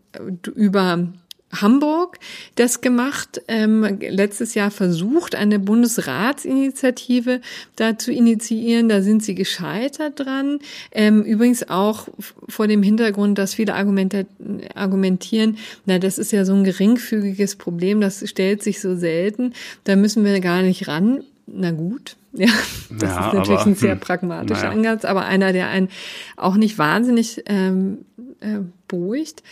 über 0.55 1.07
Hamburg 1.53 2.19
das 2.55 2.81
gemacht, 2.81 3.41
ähm, 3.47 3.99
letztes 3.99 4.53
Jahr 4.53 4.71
versucht, 4.71 5.35
eine 5.35 5.59
Bundesratsinitiative 5.59 7.41
da 7.75 7.97
zu 7.97 8.11
initiieren. 8.11 8.89
Da 8.89 9.01
sind 9.01 9.23
sie 9.23 9.35
gescheitert 9.35 10.19
dran. 10.19 10.59
Ähm, 10.91 11.23
übrigens 11.23 11.69
auch 11.69 12.07
vor 12.47 12.67
dem 12.67 12.83
Hintergrund, 12.83 13.37
dass 13.37 13.53
viele 13.53 13.73
argumentieren, 13.73 15.57
na, 15.85 15.99
das 15.99 16.17
ist 16.17 16.31
ja 16.31 16.45
so 16.45 16.53
ein 16.53 16.63
geringfügiges 16.63 17.55
Problem, 17.55 18.01
das 18.01 18.27
stellt 18.29 18.63
sich 18.63 18.79
so 18.79 18.95
selten, 18.95 19.53
da 19.83 19.95
müssen 19.95 20.23
wir 20.23 20.39
gar 20.39 20.61
nicht 20.61 20.87
ran. 20.87 21.23
Na 21.47 21.71
gut, 21.71 22.15
ja, 22.33 22.47
das 22.89 23.01
ja, 23.01 23.27
ist 23.27 23.33
natürlich 23.33 23.59
aber, 23.59 23.65
ein 23.65 23.75
sehr 23.75 23.91
hm, 23.91 23.99
pragmatischer 23.99 24.67
naja. 24.67 24.71
Ansatz, 24.71 25.05
aber 25.05 25.25
einer, 25.25 25.51
der 25.51 25.67
einen 25.67 25.89
auch 26.37 26.55
nicht 26.55 26.77
wahnsinnig 26.77 27.43
ähm, 27.47 28.05
äh, 28.39 28.59
beruhigt. 28.87 29.43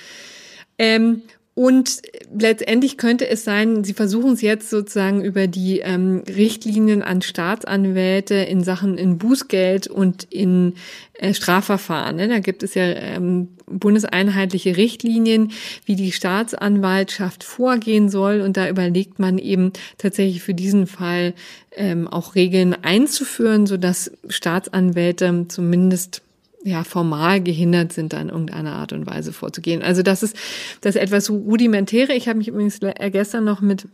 Ähm, 0.78 1.24
und 1.60 2.04
letztendlich 2.34 2.96
könnte 2.96 3.28
es 3.28 3.44
sein, 3.44 3.84
Sie 3.84 3.92
versuchen 3.92 4.32
es 4.32 4.42
jetzt 4.42 4.70
sozusagen 4.70 5.22
über 5.22 5.48
die 5.48 5.80
ähm, 5.80 6.24
Richtlinien 6.26 7.04
an 7.04 7.22
Staatsanwälte 7.22 8.36
in 8.36 8.64
Sachen 8.64 8.98
in 8.98 9.18
Bußgeld 9.18 9.88
und 9.88 10.24
in 10.24 10.76
äh, 11.16 11.34
Strafverfahren. 11.34 12.16
Ne? 12.16 12.30
Da 12.30 12.40
gibt 12.40 12.64
es 12.64 12.76
ja 12.76 12.84
ähm, 12.86 13.50
bundeseinheitliche 13.66 14.78
Richtlinien, 14.78 15.52
wie 15.84 15.98
die 15.98 16.14
Staatsanwaltschaft 16.14 17.44
vorgehen 17.44 18.08
soll. 18.08 18.40
Und 18.40 18.56
da 18.56 18.70
überlegt 18.70 19.20
man 19.20 19.38
eben 19.38 19.74
tatsächlich 19.98 20.42
für 20.42 20.54
diesen 20.54 20.88
Fall 20.88 21.34
ähm, 21.76 22.08
auch 22.08 22.36
Regeln 22.36 22.74
einzuführen, 22.86 23.66
sodass 23.66 24.14
Staatsanwälte 24.30 25.48
zumindest 25.50 26.22
ja, 26.64 26.84
formal 26.84 27.42
gehindert 27.42 27.94
sind, 27.94 28.14
da 28.14 28.20
in 28.20 28.30
irgendeiner 28.30 28.74
Art 28.74 28.92
und 28.92 29.08
Weise 29.08 29.32
vorzugehen. 29.32 29.82
Also 29.82 30.04
das 30.04 30.24
ist 30.24 30.36
das 30.82 30.96
etwas 30.96 31.30
rudimentäre. 31.30 32.14
Ich 32.14 32.28
habe 32.28 32.38
mich 32.38 32.50
übrigens 32.50 32.80
gestern 33.12 33.46
noch 33.46 33.62
mit 33.62 33.88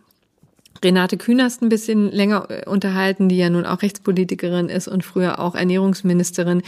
Renate 0.83 1.17
Künast 1.17 1.61
ein 1.61 1.69
bisschen 1.69 2.11
länger 2.11 2.47
äh, 2.49 2.69
unterhalten, 2.69 3.29
die 3.29 3.37
ja 3.37 3.49
nun 3.49 3.65
auch 3.65 3.81
Rechtspolitikerin 3.81 4.69
ist 4.69 4.87
und 4.87 5.03
früher 5.03 5.39
auch 5.39 5.55
Ernährungsministerin 5.55 6.61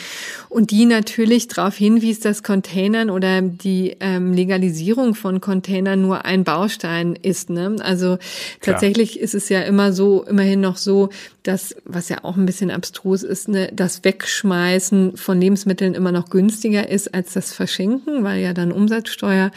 und 0.49 0.71
die 0.71 0.85
natürlich 0.85 1.47
darauf 1.47 1.75
hinwies, 1.75 2.19
dass 2.19 2.43
Containern 2.43 3.09
oder 3.09 3.41
die 3.41 3.97
ähm, 3.99 4.33
Legalisierung 4.33 5.15
von 5.15 5.41
Containern 5.41 6.01
nur 6.01 6.25
ein 6.25 6.43
Baustein 6.43 7.15
ist. 7.15 7.49
Ne? 7.49 7.75
Also 7.79 8.17
tatsächlich 8.61 9.13
Klar. 9.13 9.23
ist 9.23 9.35
es 9.35 9.49
ja 9.49 9.61
immer 9.61 9.93
so, 9.93 10.23
immerhin 10.23 10.61
noch 10.61 10.77
so, 10.77 11.09
dass, 11.43 11.75
was 11.85 12.09
ja 12.09 12.23
auch 12.23 12.35
ein 12.35 12.45
bisschen 12.45 12.71
abstrus 12.71 13.23
ist, 13.23 13.47
ne, 13.47 13.71
das 13.73 14.03
Wegschmeißen 14.03 15.15
von 15.15 15.39
Lebensmitteln 15.39 15.93
immer 15.93 16.11
noch 16.11 16.29
günstiger 16.29 16.89
ist 16.89 17.13
als 17.13 17.33
das 17.33 17.53
Verschenken, 17.53 18.23
weil 18.23 18.41
ja 18.41 18.53
dann 18.53 18.73
Umsatzsteuer 18.73 19.51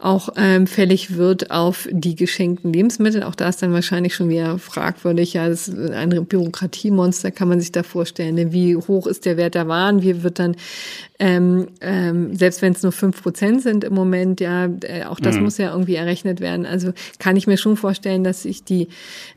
auch 0.00 0.30
ähm, 0.36 0.66
fällig 0.66 1.16
wird 1.16 1.50
auf 1.50 1.88
die 1.90 2.16
geschenkten 2.16 2.72
Lebensmittel. 2.72 3.22
Auch 3.22 3.34
da 3.34 3.48
ist 3.48 3.62
dann 3.62 3.72
wahrscheinlich 3.80 4.14
schon 4.14 4.28
wieder 4.28 4.58
fragwürdig. 4.58 5.32
Ja, 5.32 5.48
das 5.48 5.68
ist 5.68 5.90
ein 5.90 6.26
Bürokratiemonster, 6.26 7.30
kann 7.30 7.48
man 7.48 7.60
sich 7.60 7.72
da 7.72 7.82
vorstellen. 7.82 8.34
Ne? 8.34 8.52
Wie 8.52 8.76
hoch 8.76 9.06
ist 9.06 9.24
der 9.24 9.38
Wert 9.38 9.54
der 9.54 9.68
Waren? 9.68 10.02
Wie 10.02 10.22
wird 10.22 10.38
dann 10.38 10.54
ähm, 11.20 11.68
ähm, 11.82 12.34
selbst 12.34 12.62
wenn 12.62 12.72
es 12.72 12.82
nur 12.82 12.92
fünf 12.92 13.22
Prozent 13.22 13.62
sind 13.62 13.84
im 13.84 13.92
Moment, 13.92 14.40
ja, 14.40 14.70
äh, 14.82 15.04
auch 15.04 15.20
das 15.20 15.36
mhm. 15.36 15.42
muss 15.42 15.58
ja 15.58 15.70
irgendwie 15.70 15.96
errechnet 15.96 16.40
werden. 16.40 16.64
Also 16.64 16.94
kann 17.18 17.36
ich 17.36 17.46
mir 17.46 17.58
schon 17.58 17.76
vorstellen, 17.76 18.24
dass 18.24 18.44
sich 18.44 18.64
die 18.64 18.88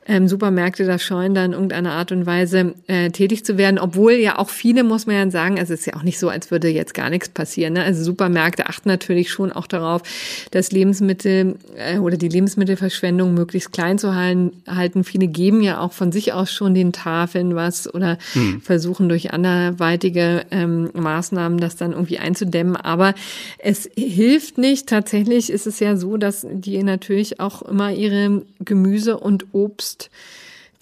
ähm, 0.05 0.29
Supermärkte 0.29 0.85
da 0.85 0.97
scheuen, 0.97 1.35
da 1.35 1.43
in 1.43 1.51
irgendeiner 1.51 1.91
Art 1.91 2.13
und 2.13 2.25
Weise 2.25 2.73
äh, 2.87 3.09
tätig 3.09 3.43
zu 3.43 3.57
werden, 3.57 3.79
obwohl 3.79 4.13
ja 4.13 4.39
auch 4.39 4.49
viele, 4.49 4.85
muss 4.85 5.07
man 5.07 5.15
ja 5.17 5.29
sagen, 5.29 5.59
also 5.59 5.73
es 5.73 5.81
ist 5.81 5.85
ja 5.87 5.95
auch 5.95 6.03
nicht 6.03 6.19
so, 6.19 6.29
als 6.29 6.51
würde 6.51 6.69
jetzt 6.69 6.93
gar 6.93 7.09
nichts 7.09 7.27
passieren. 7.27 7.73
Ne? 7.73 7.83
Also 7.83 8.01
Supermärkte 8.01 8.67
achten 8.67 8.87
natürlich 8.87 9.29
schon 9.29 9.51
auch 9.51 9.67
darauf, 9.67 10.03
dass 10.51 10.71
Lebensmittel 10.71 11.55
äh, 11.75 11.97
oder 11.97 12.15
die 12.15 12.29
Lebensmittelverschwendung 12.29 13.33
möglichst 13.33 13.73
klein 13.73 13.97
zu 13.97 14.15
halten. 14.15 14.63
halten. 14.67 15.03
Viele 15.03 15.27
geben 15.27 15.61
ja 15.61 15.81
auch 15.81 15.91
von 15.91 16.13
sich 16.13 16.31
aus 16.31 16.49
schon 16.49 16.73
den 16.73 16.93
Tafeln 16.93 17.55
was 17.55 17.93
oder 17.93 18.17
mhm. 18.35 18.61
versuchen 18.61 19.09
durch 19.09 19.33
anderweitige 19.33 20.45
ähm, 20.49 20.89
Maßnahmen 20.93 21.57
das 21.57 21.72
das 21.73 21.79
dann 21.79 21.91
irgendwie 21.91 22.19
einzudämmen. 22.19 22.75
Aber 22.75 23.13
es 23.57 23.89
hilft 23.95 24.57
nicht. 24.57 24.87
Tatsächlich 24.87 25.49
ist 25.49 25.67
es 25.67 25.79
ja 25.79 25.95
so, 25.95 26.17
dass 26.17 26.45
die 26.49 26.81
natürlich 26.83 27.39
auch 27.39 27.61
immer 27.63 27.91
ihre 27.91 28.43
Gemüse 28.59 29.19
und 29.19 29.47
Obst 29.53 30.09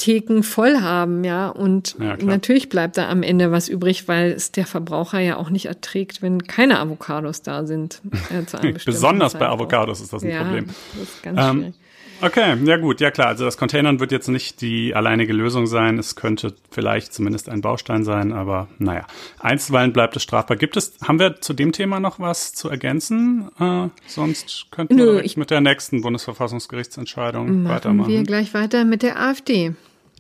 Theken 0.02 0.42
voll 0.42 0.82
haben, 0.82 1.24
ja. 1.24 1.50
Und 1.50 1.96
ja, 2.00 2.18
natürlich 2.18 2.70
bleibt 2.70 2.98
da 2.98 3.08
am 3.08 3.22
Ende 3.22 3.52
was 3.52 3.70
übrig, 3.70 4.08
weil 4.08 4.32
es 4.32 4.52
der 4.52 4.66
Verbraucher 4.66 5.20
ja 5.20 5.38
auch 5.38 5.52
nicht 5.52 5.68
erträgt, 5.68 6.24
wenn 6.24 6.44
keine 6.48 6.80
Avocados 6.80 7.44
da 7.44 7.66
sind. 7.68 8.02
Äh, 8.32 8.74
Besonders 8.86 9.34
bei 9.34 9.48
Avocados 9.48 10.02
ist 10.02 10.12
das 10.12 10.24
ein 10.24 10.32
ja, 10.32 10.42
Problem. 10.42 10.66
Das 10.94 11.04
ist 11.04 11.24
ganz 11.24 11.40
ähm, 11.40 11.58
schwierig. 11.58 11.76
Okay, 12.22 12.56
ja 12.66 12.78
gut, 12.78 13.02
ja 13.02 13.12
klar. 13.12 13.28
Also 13.28 13.46
das 13.46 13.58
Containern 13.58 14.00
wird 14.00 14.12
jetzt 14.12 14.28
nicht 14.28 14.62
die 14.62 14.94
alleinige 14.96 15.34
Lösung 15.34 15.68
sein. 15.68 15.98
Es 15.98 16.16
könnte 16.16 16.54
vielleicht 16.70 17.14
zumindest 17.14 17.50
ein 17.50 17.62
Baustein 17.62 18.04
sein, 18.04 18.32
aber 18.32 18.68
naja. 18.78 19.08
Einstweilen 19.40 19.94
bleibt 19.94 20.16
es 20.16 20.24
strafbar. 20.24 20.58
Gibt 20.58 20.78
es, 20.78 20.94
haben 21.04 21.20
wir 21.20 21.42
zu 21.42 21.54
dem 21.54 21.72
Thema 21.72 22.00
noch 22.00 22.20
was 22.20 22.54
zu 22.54 22.70
ergänzen? 22.70 23.50
Äh, 23.60 23.90
sonst 24.08 24.68
könnten 24.72 24.96
Nö, 24.96 25.22
wir 25.22 25.32
mit 25.36 25.50
der 25.50 25.62
nächsten 25.62 26.02
Bundesverfassungsgerichtsentscheidung 26.02 27.66
weitermachen. 27.68 28.10
wir 28.10 28.24
gleich 28.24 28.54
weiter 28.54 28.86
mit 28.86 29.02
der 29.02 29.20
AfD. 29.20 29.74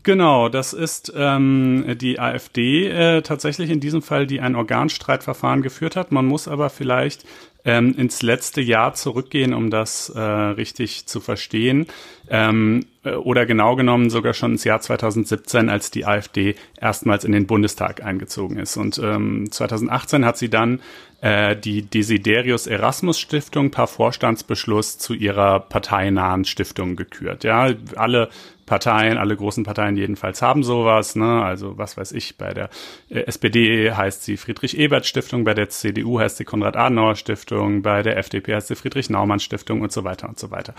Genau, 0.03 0.49
das 0.49 0.73
ist 0.73 1.13
ähm, 1.15 1.95
die 1.99 2.19
AfD 2.19 2.87
äh, 2.87 3.21
tatsächlich 3.21 3.69
in 3.69 3.79
diesem 3.79 4.01
Fall, 4.01 4.25
die 4.25 4.41
ein 4.41 4.55
Organstreitverfahren 4.55 5.61
geführt 5.61 5.95
hat. 5.95 6.11
Man 6.11 6.25
muss 6.25 6.47
aber 6.47 6.71
vielleicht 6.71 7.23
ähm, 7.63 7.93
ins 7.95 8.21
letzte 8.21 8.61
Jahr 8.61 8.93
zurückgehen, 8.93 9.53
um 9.53 9.69
das 9.69 10.09
äh, 10.09 10.19
richtig 10.19 11.05
zu 11.05 11.19
verstehen. 11.19 11.87
Ähm, 12.29 12.85
äh, 13.03 13.11
oder 13.11 13.45
genau 13.45 13.75
genommen 13.75 14.09
sogar 14.09 14.33
schon 14.33 14.53
ins 14.53 14.63
Jahr 14.63 14.81
2017, 14.81 15.69
als 15.69 15.91
die 15.91 16.05
AfD 16.05 16.55
erstmals 16.79 17.23
in 17.23 17.31
den 17.31 17.47
Bundestag 17.47 18.03
eingezogen 18.03 18.57
ist. 18.57 18.77
Und 18.77 18.97
ähm, 18.99 19.51
2018 19.51 20.25
hat 20.25 20.37
sie 20.37 20.49
dann 20.49 20.81
äh, 21.21 21.55
die 21.55 21.83
Desiderius 21.83 22.67
Erasmus 22.67 23.19
Stiftung 23.19 23.69
per 23.69 23.87
Vorstandsbeschluss 23.87 24.97
zu 24.97 25.13
ihrer 25.13 25.59
parteinahen 25.59 26.45
Stiftung 26.45 26.95
gekürt. 26.95 27.43
Ja, 27.43 27.71
alle 27.95 28.29
Parteien, 28.71 29.17
alle 29.17 29.35
großen 29.35 29.65
Parteien 29.65 29.97
jedenfalls 29.97 30.41
haben 30.41 30.63
sowas. 30.63 31.17
Ne? 31.17 31.43
Also 31.43 31.77
was 31.77 31.97
weiß 31.97 32.13
ich, 32.13 32.37
bei 32.37 32.53
der 32.53 32.69
äh, 33.09 33.19
SPD 33.25 33.91
heißt 33.91 34.23
sie 34.23 34.37
Friedrich-Ebert-Stiftung, 34.37 35.43
bei 35.43 35.53
der 35.53 35.67
CDU 35.67 36.21
heißt 36.21 36.37
sie 36.37 36.45
Konrad-Adenauer-Stiftung, 36.45 37.81
bei 37.81 38.01
der 38.01 38.15
FDP 38.15 38.55
heißt 38.55 38.69
sie 38.69 38.75
Friedrich-Naumann-Stiftung 38.75 39.81
und 39.81 39.91
so 39.91 40.05
weiter 40.05 40.29
und 40.29 40.39
so 40.39 40.51
weiter. 40.51 40.73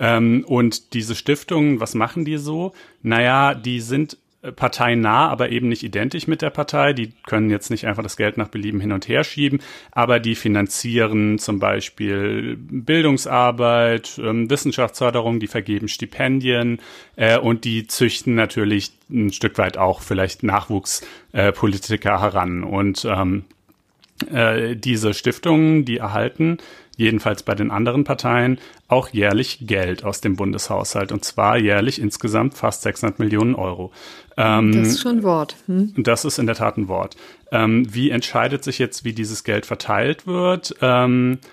Ähm, 0.00 0.42
und 0.48 0.94
diese 0.94 1.14
Stiftungen, 1.14 1.80
was 1.80 1.94
machen 1.94 2.24
die 2.24 2.38
so? 2.38 2.72
Naja, 3.02 3.52
die 3.52 3.80
sind 3.80 4.16
parteinah, 4.52 5.28
aber 5.28 5.50
eben 5.50 5.68
nicht 5.68 5.82
identisch 5.82 6.26
mit 6.26 6.42
der 6.42 6.50
Partei. 6.50 6.92
Die 6.92 7.12
können 7.26 7.50
jetzt 7.50 7.70
nicht 7.70 7.86
einfach 7.86 8.02
das 8.02 8.16
Geld 8.16 8.36
nach 8.36 8.48
Belieben 8.48 8.80
hin 8.80 8.92
und 8.92 9.08
her 9.08 9.24
schieben, 9.24 9.60
aber 9.92 10.20
die 10.20 10.34
finanzieren 10.34 11.38
zum 11.38 11.58
Beispiel 11.58 12.56
Bildungsarbeit, 12.58 14.20
ähm, 14.22 14.50
Wissenschaftsförderung, 14.50 15.40
die 15.40 15.46
vergeben 15.46 15.88
Stipendien 15.88 16.80
äh, 17.16 17.38
und 17.38 17.64
die 17.64 17.86
züchten 17.86 18.34
natürlich 18.34 18.92
ein 19.10 19.32
Stück 19.32 19.58
weit 19.58 19.78
auch 19.78 20.00
vielleicht 20.00 20.42
Nachwuchspolitiker 20.42 22.14
äh, 22.14 22.20
heran. 22.20 22.64
Und 22.64 23.04
ähm, 23.04 23.44
äh, 24.30 24.76
diese 24.76 25.12
Stiftungen, 25.14 25.84
die 25.84 25.98
erhalten 25.98 26.58
jedenfalls 26.96 27.42
bei 27.42 27.54
den 27.54 27.70
anderen 27.70 28.04
Parteien, 28.04 28.58
auch 28.88 29.08
jährlich 29.08 29.58
Geld 29.62 30.04
aus 30.04 30.20
dem 30.20 30.36
Bundeshaushalt. 30.36 31.12
Und 31.12 31.24
zwar 31.24 31.56
jährlich 31.58 32.00
insgesamt 32.00 32.54
fast 32.54 32.82
600 32.82 33.18
Millionen 33.18 33.54
Euro. 33.54 33.92
Ähm, 34.36 34.72
das 34.72 34.88
ist 34.88 35.02
schon 35.02 35.18
ein 35.18 35.22
Wort. 35.22 35.56
Hm? 35.66 35.94
Das 35.96 36.24
ist 36.24 36.38
in 36.38 36.46
der 36.46 36.56
Tat 36.56 36.76
ein 36.76 36.88
Wort. 36.88 37.16
Ähm, 37.52 37.86
wie 37.92 38.10
entscheidet 38.10 38.64
sich 38.64 38.78
jetzt, 38.78 39.04
wie 39.04 39.12
dieses 39.12 39.44
Geld 39.44 39.66
verteilt 39.66 40.26
wird? 40.26 40.74
Ähm, 40.80 41.38
äh, 41.42 41.46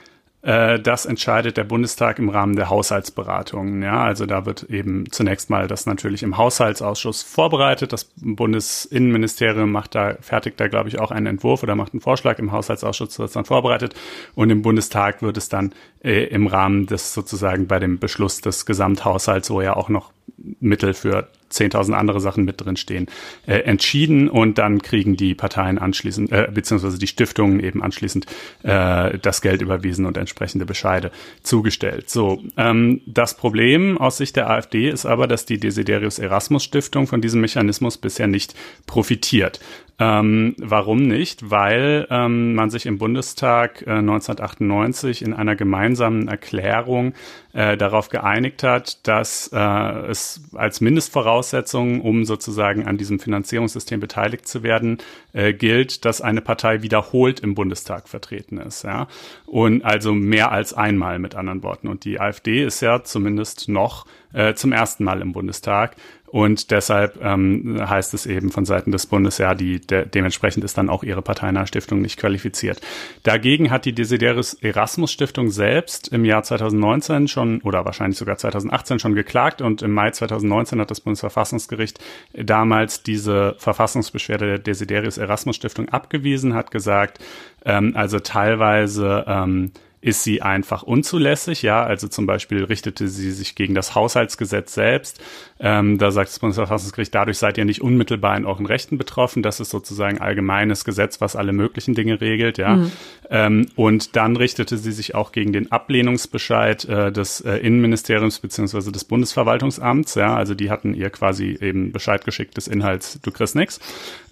das 0.43 1.05
entscheidet 1.05 1.57
der 1.57 1.65
Bundestag 1.65 2.17
im 2.17 2.29
Rahmen 2.29 2.55
der 2.55 2.69
Haushaltsberatungen. 2.69 3.83
Ja, 3.83 4.01
also 4.01 4.25
da 4.25 4.47
wird 4.47 4.63
eben 4.63 5.11
zunächst 5.11 5.51
mal 5.51 5.67
das 5.67 5.85
natürlich 5.85 6.23
im 6.23 6.37
Haushaltsausschuss 6.37 7.21
vorbereitet. 7.21 7.93
Das 7.93 8.05
Bundesinnenministerium 8.15 9.71
macht 9.71 9.93
da, 9.93 10.15
fertigt 10.19 10.59
da, 10.59 10.67
glaube 10.67 10.89
ich, 10.89 10.99
auch 10.99 11.11
einen 11.11 11.27
Entwurf 11.27 11.61
oder 11.61 11.75
macht 11.75 11.93
einen 11.93 12.01
Vorschlag. 12.01 12.39
Im 12.39 12.51
Haushaltsausschuss 12.51 13.19
wird 13.19 13.27
es 13.27 13.33
dann 13.33 13.45
vorbereitet. 13.45 13.93
Und 14.33 14.49
im 14.49 14.63
Bundestag 14.63 15.21
wird 15.21 15.37
es 15.37 15.47
dann 15.47 15.73
äh, 16.03 16.23
im 16.25 16.47
Rahmen 16.47 16.87
des 16.87 17.13
sozusagen 17.13 17.67
bei 17.67 17.77
dem 17.77 17.99
Beschluss 17.99 18.41
des 18.41 18.65
Gesamthaushalts, 18.65 19.51
wo 19.51 19.61
ja 19.61 19.75
auch 19.75 19.89
noch 19.89 20.11
Mittel 20.59 20.93
für 20.93 21.27
10.000 21.51 21.93
andere 21.93 22.19
Sachen 22.19 22.45
mit 22.45 22.61
drin 22.61 22.77
stehen, 22.77 23.07
äh, 23.45 23.57
entschieden 23.59 24.29
und 24.29 24.57
dann 24.57 24.81
kriegen 24.81 25.17
die 25.17 25.35
Parteien 25.35 25.77
anschließend, 25.77 26.31
äh, 26.31 26.47
beziehungsweise 26.51 26.97
die 26.97 27.07
Stiftungen 27.07 27.59
eben 27.59 27.83
anschließend 27.83 28.25
äh, 28.63 29.17
das 29.19 29.41
Geld 29.41 29.61
überwiesen 29.61 30.05
und 30.05 30.17
entsprechende 30.17 30.65
Bescheide 30.65 31.11
zugestellt. 31.43 32.09
So, 32.09 32.41
ähm, 32.57 33.01
das 33.05 33.35
Problem 33.35 33.97
aus 33.97 34.17
Sicht 34.17 34.35
der 34.35 34.49
AfD 34.49 34.89
ist 34.89 35.05
aber, 35.05 35.27
dass 35.27 35.45
die 35.45 35.59
Desiderius 35.59 36.19
Erasmus 36.19 36.63
Stiftung 36.63 37.07
von 37.07 37.21
diesem 37.21 37.41
Mechanismus 37.41 37.97
bisher 37.97 38.27
nicht 38.27 38.55
profitiert. 38.87 39.59
Ähm, 40.01 40.55
warum 40.57 41.03
nicht? 41.03 41.51
Weil 41.51 42.07
ähm, 42.09 42.55
man 42.55 42.71
sich 42.71 42.87
im 42.87 42.97
Bundestag 42.97 43.83
äh, 43.83 43.91
1998 43.91 45.21
in 45.21 45.35
einer 45.35 45.55
gemeinsamen 45.55 46.27
Erklärung 46.27 47.13
äh, 47.53 47.77
darauf 47.77 48.09
geeinigt 48.09 48.63
hat, 48.63 49.05
dass 49.07 49.51
äh, 49.53 49.59
es 49.59 50.41
als 50.55 50.81
Mindestvoraussetzung, 50.81 52.01
um 52.01 52.25
sozusagen 52.25 52.87
an 52.87 52.97
diesem 52.97 53.19
Finanzierungssystem 53.19 53.99
beteiligt 53.99 54.47
zu 54.47 54.63
werden, 54.63 54.97
äh, 55.33 55.53
gilt, 55.53 56.03
dass 56.03 56.19
eine 56.19 56.41
Partei 56.41 56.81
wiederholt 56.81 57.39
im 57.39 57.53
Bundestag 57.53 58.09
vertreten 58.09 58.57
ist. 58.57 58.83
Ja? 58.83 59.07
Und 59.45 59.85
also 59.85 60.15
mehr 60.15 60.51
als 60.51 60.73
einmal 60.73 61.19
mit 61.19 61.35
anderen 61.35 61.61
Worten. 61.61 61.87
Und 61.87 62.05
die 62.05 62.19
AfD 62.19 62.63
ist 62.63 62.81
ja 62.81 63.03
zumindest 63.03 63.69
noch 63.69 64.07
äh, 64.33 64.55
zum 64.55 64.71
ersten 64.71 65.03
Mal 65.03 65.21
im 65.21 65.33
Bundestag. 65.33 65.95
Und 66.31 66.71
deshalb 66.71 67.21
ähm, 67.21 67.77
heißt 67.77 68.13
es 68.13 68.25
eben 68.25 68.51
von 68.51 68.63
Seiten 68.63 68.93
des 68.93 69.05
Bundes, 69.05 69.37
ja, 69.37 69.53
die, 69.53 69.81
de, 69.81 70.05
dementsprechend 70.05 70.63
ist 70.63 70.77
dann 70.77 70.89
auch 70.89 71.03
ihre 71.03 71.21
parteinahe 71.21 71.67
Stiftung 71.67 72.01
nicht 72.01 72.17
qualifiziert. 72.17 72.79
Dagegen 73.23 73.69
hat 73.69 73.83
die 73.83 73.93
Desiderius 73.93 74.53
Erasmus 74.53 75.11
Stiftung 75.11 75.49
selbst 75.49 76.07
im 76.07 76.23
Jahr 76.23 76.43
2019 76.43 77.27
schon 77.27 77.59
oder 77.63 77.83
wahrscheinlich 77.83 78.17
sogar 78.17 78.37
2018 78.37 78.99
schon 78.99 79.13
geklagt 79.13 79.61
und 79.61 79.81
im 79.81 79.91
Mai 79.91 80.11
2019 80.11 80.79
hat 80.79 80.89
das 80.89 81.01
Bundesverfassungsgericht 81.01 81.99
damals 82.33 83.03
diese 83.03 83.55
Verfassungsbeschwerde 83.57 84.45
der 84.45 84.59
Desiderius 84.59 85.17
Erasmus 85.17 85.57
Stiftung 85.57 85.89
abgewiesen, 85.89 86.53
hat 86.53 86.71
gesagt, 86.71 87.19
ähm, 87.65 87.91
also 87.95 88.19
teilweise 88.19 89.25
ähm, 89.27 89.71
ist 90.01 90.23
sie 90.23 90.41
einfach 90.41 90.81
unzulässig, 90.81 91.61
ja, 91.61 91.83
also 91.83 92.07
zum 92.07 92.25
Beispiel 92.25 92.63
richtete 92.63 93.07
sie 93.07 93.31
sich 93.31 93.53
gegen 93.53 93.75
das 93.75 93.93
Haushaltsgesetz 93.93 94.73
selbst. 94.73 95.21
Ähm, 95.59 95.99
da 95.99 96.09
sagt 96.09 96.29
das 96.29 96.39
Bundesverfassungsgericht, 96.39 97.13
dadurch 97.13 97.37
seid 97.37 97.59
ihr 97.59 97.65
nicht 97.65 97.81
unmittelbar 97.81 98.35
in 98.35 98.45
euren 98.45 98.65
Rechten 98.65 98.97
betroffen. 98.97 99.43
Das 99.43 99.59
ist 99.59 99.69
sozusagen 99.69 100.19
allgemeines 100.19 100.85
Gesetz, 100.85 101.21
was 101.21 101.35
alle 101.35 101.53
möglichen 101.53 101.93
Dinge 101.93 102.19
regelt, 102.19 102.57
ja. 102.57 102.77
Mhm. 102.77 102.91
Ähm, 103.29 103.65
und 103.75 104.15
dann 104.15 104.35
richtete 104.35 104.77
sie 104.77 104.91
sich 104.91 105.13
auch 105.13 105.31
gegen 105.31 105.53
den 105.53 105.71
Ablehnungsbescheid 105.71 106.83
äh, 106.85 107.11
des 107.11 107.41
äh, 107.41 107.57
Innenministeriums 107.57 108.39
beziehungsweise 108.39 108.91
des 108.91 109.05
Bundesverwaltungsamts, 109.05 110.15
ja. 110.15 110.35
Also 110.35 110.55
die 110.55 110.71
hatten 110.71 110.95
ihr 110.95 111.11
quasi 111.11 111.57
eben 111.61 111.91
Bescheid 111.91 112.25
geschickt 112.25 112.57
des 112.57 112.67
Inhalts, 112.67 113.19
du 113.21 113.29
kriegst 113.29 113.55
nix. 113.55 113.79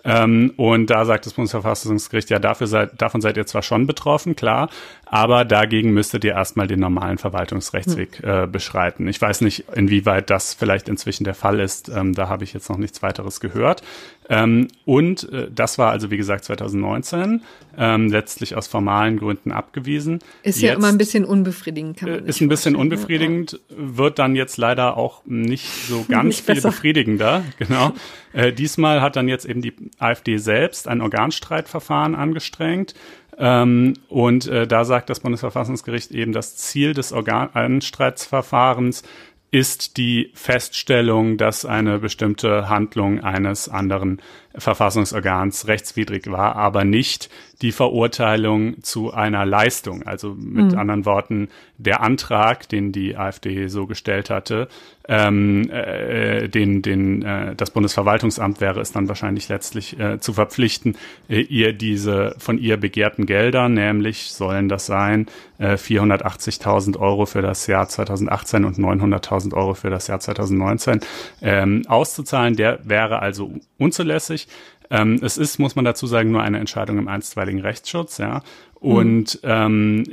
Ähm, 0.04 0.54
und 0.58 0.90
da 0.90 1.06
sagt 1.06 1.26
das 1.26 1.34
Bundesverfassungsgericht, 1.34 2.30
ja, 2.30 2.40
dafür 2.40 2.68
seid, 2.68 3.02
davon 3.02 3.22
seid 3.22 3.38
ihr 3.38 3.46
zwar 3.46 3.64
schon 3.64 3.88
betroffen, 3.88 4.36
klar, 4.36 4.70
aber 5.06 5.46
dagegen 5.46 5.92
müsstet 5.92 6.24
ihr 6.24 6.34
erstmal 6.34 6.68
den 6.68 6.80
normalen 6.80 7.18
Verwaltungsrechtsweg 7.18 8.20
hm. 8.22 8.30
äh, 8.30 8.48
beschreiten. 8.48 9.08
Ich 9.08 9.22
weiß 9.22 9.42
nicht, 9.42 9.66
inwieweit 9.76 10.30
das 10.30 10.54
vielleicht 10.54 10.88
inzwischen 10.88 11.24
der 11.24 11.36
Fall 11.36 11.60
ist. 11.60 11.90
Ähm, 11.90 12.14
da 12.14 12.30
habe 12.30 12.44
ich 12.44 12.54
jetzt 12.54 12.70
noch 12.70 12.78
nichts 12.78 13.02
weiteres 13.02 13.40
gehört. 13.40 13.84
Ähm, 14.32 14.68
und 14.86 15.32
äh, 15.34 15.50
das 15.54 15.80
war 15.80 15.90
also, 15.90 16.12
wie 16.12 16.18
gesagt, 16.18 16.46
2019, 16.46 17.42
ähm, 17.78 18.10
letztlich 18.10 18.56
aus 18.56 18.68
formalen 18.68 19.18
Gründen 19.18 19.52
abgewiesen. 19.52 20.20
Ist 20.44 20.62
jetzt, 20.62 20.70
ja 20.70 20.74
immer 20.74 20.88
ein 20.88 21.00
bisschen 21.00 21.26
unbefriedigend, 21.26 21.98
kann 21.98 22.10
man 22.12 22.26
äh, 22.26 22.30
Ist 22.30 22.40
ein 22.40 22.48
bisschen 22.48 22.76
unbefriedigend, 22.76 23.54
ja. 23.54 23.60
wird 23.76 24.20
dann 24.20 24.36
jetzt 24.36 24.58
leider 24.58 24.98
auch 24.98 25.24
nicht 25.26 25.66
so 25.88 26.06
ganz 26.10 26.26
nicht 26.26 26.46
viel 26.46 26.56
besser. 26.56 26.70
befriedigender. 26.70 27.44
Genau. 27.58 27.94
Äh, 28.34 28.54
diesmal 28.54 29.02
hat 29.02 29.16
dann 29.16 29.28
jetzt 29.28 29.46
eben 29.46 29.64
die 29.64 29.74
AfD 29.98 30.38
selbst 30.38 30.88
ein 30.88 31.02
Organstreitverfahren 31.02 32.14
angestrengt. 32.14 32.94
Ähm, 33.40 33.94
und 34.10 34.48
äh, 34.48 34.68
da 34.68 34.84
sagt 34.84 35.10
das 35.10 35.22
Bundesverfassungsgericht 35.22 36.12
eben, 36.12 36.34
das 36.34 36.58
Ziel 36.58 36.94
des 36.94 37.14
Organstreitsverfahrens 37.14 39.04
ist 39.52 39.98
die 39.98 40.32
Feststellung, 40.34 41.38
dass 41.38 41.66
eine 41.66 42.00
bestimmte 42.00 42.70
Handlung 42.70 43.22
eines 43.22 43.68
anderen 43.70 44.22
Verfassungsorgans 44.56 45.68
rechtswidrig 45.68 46.30
war, 46.32 46.56
aber 46.56 46.84
nicht 46.84 47.30
die 47.62 47.72
Verurteilung 47.72 48.82
zu 48.84 49.14
einer 49.14 49.46
Leistung. 49.46 50.04
Also 50.04 50.36
mit 50.40 50.72
mhm. 50.72 50.78
anderen 50.78 51.06
Worten, 51.06 51.50
der 51.78 52.02
Antrag, 52.02 52.70
den 52.70 52.92
die 52.92 53.18
AfD 53.18 53.68
so 53.68 53.86
gestellt 53.86 54.30
hatte, 54.30 54.68
ähm, 55.08 55.70
äh, 55.72 56.48
den, 56.48 56.82
den 56.82 57.24
äh, 57.24 57.56
das 57.56 57.72
Bundesverwaltungsamt 57.72 58.62
wäre 58.62 58.80
es 58.80 58.92
dann 58.92 59.08
wahrscheinlich 59.08 59.50
letztlich 59.50 60.00
äh, 60.00 60.20
zu 60.20 60.34
verpflichten, 60.34 60.98
äh, 61.28 61.42
ihr 61.42 61.74
diese 61.74 62.36
von 62.38 62.60
ihr 62.60 62.78
begehrten 62.78 63.26
Gelder, 63.26 63.70
nämlich 63.70 64.32
sollen 64.32 64.70
das 64.70 64.86
sein 64.86 65.26
äh, 65.58 65.74
480.000 65.74 66.98
Euro 67.00 67.26
für 67.26 67.42
das 67.42 67.66
Jahr 67.68 67.90
2018 67.90 68.66
und 68.66 68.78
900.000 68.78 69.50
1000 69.50 69.54
Euro 69.54 69.74
für 69.74 69.90
das 69.90 70.08
Jahr 70.08 70.20
2019 70.20 71.00
ähm, 71.42 71.84
auszuzahlen. 71.88 72.56
Der 72.56 72.80
wäre 72.84 73.20
also 73.20 73.52
unzulässig. 73.78 74.39
natürlich 74.40 74.48
Ähm, 74.92 75.20
es 75.22 75.38
ist, 75.38 75.60
muss 75.60 75.76
man 75.76 75.86
dazu 75.86 76.08
sagen, 76.08 76.32
nur 76.32 76.42
eine 76.42 76.60
Entscheidung 76.60 76.98
im 76.98 77.08
einstweiligen 77.08 77.62
Rechtsschutz, 77.62 78.18
ja. 78.18 78.42
Und 78.82 79.42
ähm, 79.44 80.06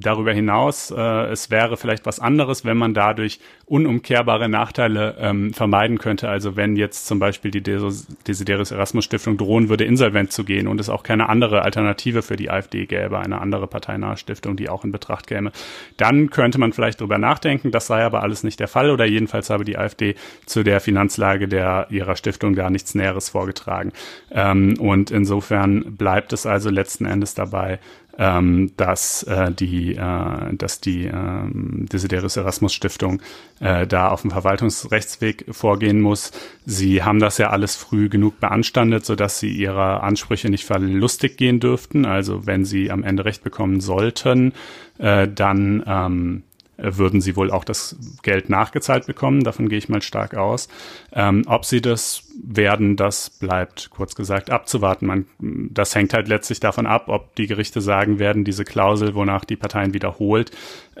darüber 0.00 0.32
hinaus, 0.32 0.92
äh, 0.96 1.24
es 1.26 1.50
wäre 1.50 1.76
vielleicht 1.76 2.06
was 2.06 2.20
anderes, 2.20 2.64
wenn 2.64 2.76
man 2.76 2.94
dadurch 2.94 3.40
unumkehrbare 3.66 4.48
Nachteile 4.48 5.16
ähm, 5.18 5.52
vermeiden 5.52 5.98
könnte. 5.98 6.28
Also 6.28 6.54
wenn 6.54 6.76
jetzt 6.76 7.06
zum 7.08 7.18
Beispiel 7.18 7.50
die 7.50 7.62
Desiderius 7.62 8.70
Erasmus 8.70 9.04
Stiftung 9.04 9.36
drohen 9.36 9.68
würde, 9.68 9.84
insolvent 9.84 10.30
zu 10.32 10.44
gehen 10.44 10.68
und 10.68 10.78
es 10.78 10.88
auch 10.88 11.02
keine 11.02 11.28
andere 11.28 11.62
Alternative 11.62 12.22
für 12.22 12.36
die 12.36 12.48
AfD 12.48 12.86
gäbe, 12.86 13.18
eine 13.18 13.40
andere 13.40 13.66
parteinahe 13.66 14.16
Stiftung, 14.16 14.54
die 14.54 14.68
auch 14.68 14.84
in 14.84 14.92
Betracht 14.92 15.26
käme, 15.26 15.50
dann 15.96 16.30
könnte 16.30 16.58
man 16.60 16.72
vielleicht 16.72 17.00
drüber 17.00 17.18
nachdenken. 17.18 17.72
Das 17.72 17.88
sei 17.88 18.04
aber 18.04 18.22
alles 18.22 18.44
nicht 18.44 18.60
der 18.60 18.68
Fall 18.68 18.90
oder 18.90 19.04
jedenfalls 19.04 19.50
habe 19.50 19.64
die 19.64 19.76
AfD 19.76 20.14
zu 20.46 20.62
der 20.62 20.80
Finanzlage 20.80 21.48
der 21.48 21.88
ihrer 21.90 22.14
Stiftung 22.14 22.54
da 22.54 22.70
nichts 22.70 22.94
Näheres 22.94 23.30
vorgetragen. 23.30 23.89
Ähm, 24.30 24.78
und 24.78 25.10
insofern 25.10 25.96
bleibt 25.96 26.32
es 26.32 26.46
also 26.46 26.70
letzten 26.70 27.06
Endes 27.06 27.34
dabei, 27.34 27.78
ähm, 28.18 28.72
dass 28.76 29.22
äh, 29.22 29.50
die, 29.50 29.94
äh, 29.94 30.54
dass 30.54 30.80
die 30.80 31.06
äh, 31.06 31.44
Desiderius 31.52 32.36
Erasmus 32.36 32.74
Stiftung 32.74 33.22
äh, 33.60 33.86
da 33.86 34.08
auf 34.08 34.22
dem 34.22 34.30
Verwaltungsrechtsweg 34.30 35.46
vorgehen 35.50 36.00
muss. 36.00 36.32
Sie 36.66 37.02
haben 37.02 37.18
das 37.18 37.38
ja 37.38 37.50
alles 37.50 37.76
früh 37.76 38.08
genug 38.08 38.38
beanstandet, 38.38 39.06
sodass 39.06 39.38
sie 39.38 39.50
ihre 39.50 40.02
Ansprüche 40.02 40.50
nicht 40.50 40.66
verlustig 40.66 41.38
gehen 41.38 41.60
dürften. 41.60 42.04
Also 42.04 42.46
wenn 42.46 42.64
sie 42.64 42.90
am 42.90 43.04
Ende 43.04 43.24
Recht 43.24 43.42
bekommen 43.42 43.80
sollten, 43.80 44.52
äh, 44.98 45.26
dann 45.26 45.82
ähm, 45.86 46.42
würden 46.82 47.20
sie 47.20 47.36
wohl 47.36 47.50
auch 47.50 47.64
das 47.64 47.96
Geld 48.22 48.48
nachgezahlt 48.48 49.06
bekommen. 49.06 49.44
Davon 49.44 49.68
gehe 49.68 49.78
ich 49.78 49.88
mal 49.88 50.02
stark 50.02 50.34
aus. 50.34 50.68
Ähm, 51.12 51.44
ob 51.46 51.64
sie 51.64 51.80
das 51.80 52.24
werden, 52.42 52.96
das 52.96 53.30
bleibt 53.30 53.90
kurz 53.90 54.14
gesagt 54.14 54.50
abzuwarten. 54.50 55.06
Man, 55.06 55.26
das 55.38 55.94
hängt 55.94 56.14
halt 56.14 56.28
letztlich 56.28 56.60
davon 56.60 56.86
ab, 56.86 57.04
ob 57.08 57.34
die 57.36 57.46
Gerichte 57.46 57.80
sagen 57.80 58.18
werden, 58.18 58.44
diese 58.44 58.64
Klausel, 58.64 59.14
wonach 59.14 59.44
die 59.44 59.56
Parteien 59.56 59.94
wiederholt 59.94 60.50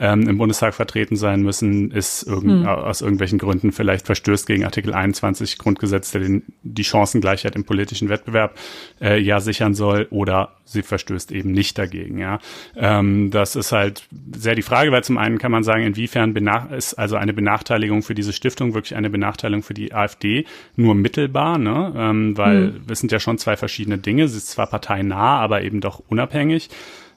ähm, 0.00 0.26
im 0.26 0.38
Bundestag 0.38 0.74
vertreten 0.74 1.14
sein 1.14 1.42
müssen, 1.42 1.90
ist 1.90 2.22
irgend, 2.22 2.64
hm. 2.64 2.66
aus 2.66 3.02
irgendwelchen 3.02 3.38
Gründen 3.38 3.70
vielleicht 3.70 4.06
verstößt 4.06 4.46
gegen 4.46 4.64
Artikel 4.64 4.94
21 4.94 5.58
Grundgesetz, 5.58 6.10
der 6.10 6.22
den, 6.22 6.42
die 6.62 6.84
Chancengleichheit 6.84 7.54
im 7.54 7.64
politischen 7.64 8.08
Wettbewerb 8.08 8.58
äh, 9.00 9.20
ja 9.20 9.40
sichern 9.40 9.74
soll, 9.74 10.08
oder 10.10 10.56
sie 10.64 10.82
verstößt 10.82 11.32
eben 11.32 11.52
nicht 11.52 11.76
dagegen. 11.76 12.18
Ja, 12.18 12.38
ähm, 12.76 13.30
das 13.30 13.56
ist 13.56 13.72
halt 13.72 14.04
sehr 14.34 14.54
die 14.54 14.62
Frage, 14.62 14.90
weil 14.90 15.04
zum 15.04 15.18
einen 15.18 15.38
kann 15.38 15.52
man 15.52 15.64
sagen, 15.64 15.84
inwiefern 15.84 16.34
ist 16.70 16.94
also 16.94 17.16
eine 17.16 17.34
Benachteiligung 17.34 18.02
für 18.02 18.14
diese 18.14 18.32
Stiftung 18.32 18.72
wirklich 18.72 18.96
eine 18.96 19.10
Benachteiligung 19.10 19.62
für 19.62 19.74
die 19.74 19.92
AfD 19.92 20.46
nur 20.76 20.94
mittelbar, 20.94 21.58
ne? 21.58 21.92
ähm, 21.94 22.38
weil 22.38 22.68
hm. 22.68 22.82
es 22.88 23.00
sind 23.00 23.12
ja 23.12 23.20
schon 23.20 23.36
zwei 23.36 23.58
verschiedene 23.58 23.98
Dinge. 23.98 24.28
Sie 24.28 24.38
ist 24.38 24.48
zwar 24.48 24.68
parteinah, 24.68 25.40
aber 25.40 25.62
eben 25.62 25.82
doch 25.82 26.02
unabhängig. 26.08 26.70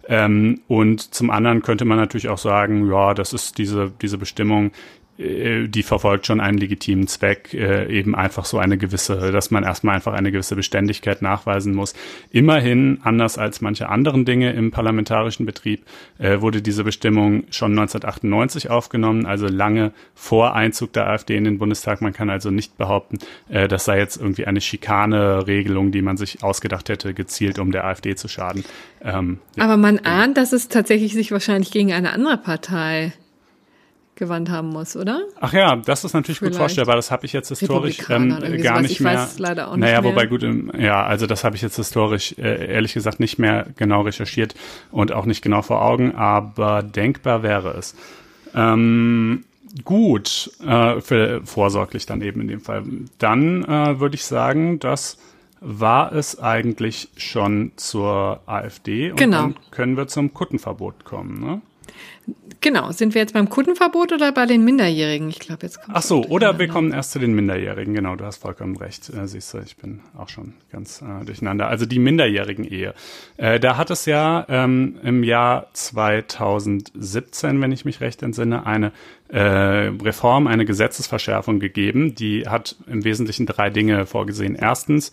Ähm, 0.07 0.61
und 0.67 1.13
zum 1.13 1.29
anderen 1.29 1.61
könnte 1.61 1.85
man 1.85 1.97
natürlich 1.97 2.29
auch 2.29 2.37
sagen, 2.37 2.89
ja, 2.89 3.13
das 3.13 3.33
ist 3.33 3.57
diese, 3.57 3.91
diese 4.01 4.17
Bestimmung, 4.17 4.71
die 5.17 5.83
verfolgt 5.83 6.25
schon 6.25 6.39
einen 6.39 6.57
legitimen 6.57 7.05
Zweck, 7.05 7.53
äh, 7.53 7.87
eben 7.87 8.15
einfach 8.15 8.45
so 8.45 8.57
eine 8.57 8.79
gewisse, 8.79 9.31
dass 9.31 9.51
man 9.51 9.63
erstmal 9.63 9.95
einfach 9.95 10.13
eine 10.13 10.31
gewisse 10.31 10.55
Beständigkeit 10.55 11.21
nachweisen 11.21 11.75
muss. 11.75 11.93
Immerhin, 12.31 12.99
anders 13.03 13.37
als 13.37 13.61
manche 13.61 13.89
anderen 13.89 14.25
Dinge 14.25 14.53
im 14.53 14.71
parlamentarischen 14.71 15.45
Betrieb, 15.45 15.85
äh, 16.17 16.41
wurde 16.41 16.63
diese 16.63 16.83
Bestimmung 16.83 17.43
schon 17.51 17.73
1998 17.73 18.71
aufgenommen, 18.71 19.27
also 19.27 19.47
lange 19.47 19.91
vor 20.15 20.55
Einzug 20.55 20.93
der 20.93 21.07
AfD 21.07 21.37
in 21.37 21.43
den 21.43 21.59
Bundestag. 21.59 22.01
Man 22.01 22.13
kann 22.13 22.31
also 22.31 22.49
nicht 22.49 22.77
behaupten, 22.77 23.19
das 23.49 23.85
sei 23.85 23.99
jetzt 23.99 24.17
irgendwie 24.17 24.45
eine 24.45 24.61
Schikane-Regelung, 24.61 25.91
die 25.91 26.01
man 26.01 26.17
sich 26.17 26.43
ausgedacht 26.43 26.89
hätte, 26.89 27.13
gezielt 27.13 27.59
um 27.59 27.71
der 27.71 27.85
AfD 27.85 28.15
zu 28.15 28.27
schaden. 28.27 28.63
Ähm. 29.03 29.39
Aber 29.59 29.77
man 29.77 29.99
ahnt, 29.99 30.37
dass 30.37 30.53
es 30.53 30.69
tatsächlich 30.69 31.13
sich 31.13 31.31
wahrscheinlich 31.31 31.71
gegen 31.71 31.91
eine 31.93 32.13
andere 32.13 32.37
Partei 32.37 33.13
gewandt 34.23 34.49
haben 34.49 34.69
muss, 34.69 34.95
oder? 34.95 35.21
Ach 35.39 35.53
ja, 35.53 35.75
das 35.75 36.03
ist 36.03 36.13
natürlich 36.13 36.39
Vielleicht. 36.39 36.53
gut 36.53 36.59
vorstellbar. 36.59 36.95
Das 36.95 37.11
habe 37.11 37.25
ich 37.25 37.33
jetzt 37.33 37.49
historisch 37.49 37.99
ähm, 38.09 38.29
gar 38.61 38.81
nicht 38.81 38.99
mehr. 38.99 39.13
Ich 39.13 39.19
weiß 39.19 39.39
leider 39.39 39.67
auch 39.67 39.75
nicht 39.75 39.81
naja, 39.81 40.01
mehr. 40.01 40.11
wobei 40.11 40.25
gut, 40.25 40.45
ja, 40.77 41.03
also 41.03 41.27
das 41.27 41.43
habe 41.43 41.55
ich 41.55 41.61
jetzt 41.61 41.75
historisch 41.75 42.35
äh, 42.37 42.73
ehrlich 42.73 42.93
gesagt 42.93 43.19
nicht 43.19 43.37
mehr 43.37 43.67
genau 43.75 44.01
recherchiert 44.01 44.55
und 44.91 45.11
auch 45.11 45.25
nicht 45.25 45.41
genau 45.41 45.61
vor 45.61 45.81
Augen, 45.81 46.15
aber 46.15 46.83
denkbar 46.83 47.43
wäre 47.43 47.75
es. 47.77 47.95
Ähm, 48.55 49.43
gut, 49.83 50.51
äh, 50.65 51.01
für 51.01 51.41
vorsorglich 51.45 52.05
dann 52.05 52.21
eben 52.21 52.41
in 52.41 52.47
dem 52.47 52.61
Fall. 52.61 52.83
Dann 53.17 53.63
äh, 53.63 53.99
würde 53.99 54.15
ich 54.15 54.25
sagen, 54.25 54.79
dass 54.79 55.17
war 55.65 56.11
es 56.11 56.39
eigentlich 56.39 57.07
schon 57.15 57.71
zur 57.77 58.41
AfD 58.45 59.11
und 59.11 59.17
genau. 59.17 59.41
dann 59.43 59.55
können 59.71 59.95
wir 59.95 60.07
zum 60.07 60.33
Kuttenverbot 60.33 61.05
kommen, 61.05 61.39
ne? 61.39 61.61
Genau, 62.61 62.93
sind 62.93 63.13
wir 63.13 63.19
jetzt 63.19 63.33
beim 63.33 63.49
Kundenverbot 63.49 64.13
oder 64.13 64.31
bei 64.31 64.45
den 64.45 64.63
Minderjährigen? 64.63 65.27
Ich 65.27 65.39
glaube, 65.39 65.63
jetzt 65.63 65.81
kommt 65.81 65.97
Ach 65.97 66.01
so, 66.01 66.23
oder 66.23 66.57
wir 66.59 66.69
kommen 66.69 66.93
erst 66.93 67.11
zu 67.11 67.19
den 67.19 67.33
Minderjährigen. 67.35 67.93
Genau, 67.93 68.15
du 68.15 68.23
hast 68.23 68.37
vollkommen 68.37 68.77
recht. 68.77 69.09
Äh, 69.09 69.27
siehst 69.27 69.53
du, 69.53 69.57
ich 69.57 69.75
bin 69.75 69.99
auch 70.17 70.29
schon 70.29 70.53
ganz 70.71 71.01
äh, 71.01 71.25
durcheinander. 71.25 71.67
Also 71.67 71.85
die 71.85 71.99
minderjährigen 71.99 72.63
Ehe. 72.63 72.93
Äh, 73.35 73.59
da 73.59 73.75
hat 73.75 73.91
es 73.91 74.05
ja 74.05 74.45
ähm, 74.47 74.97
im 75.03 75.25
Jahr 75.25 75.67
2017, 75.73 77.59
wenn 77.59 77.73
ich 77.73 77.83
mich 77.83 77.99
recht 77.99 78.23
entsinne, 78.23 78.65
eine 78.65 78.93
äh, 79.27 79.39
Reform, 79.39 80.47
eine 80.47 80.63
Gesetzesverschärfung 80.63 81.59
gegeben. 81.59 82.15
Die 82.15 82.47
hat 82.47 82.77
im 82.87 83.03
Wesentlichen 83.03 83.45
drei 83.45 83.71
Dinge 83.71 84.05
vorgesehen. 84.05 84.55
Erstens, 84.55 85.11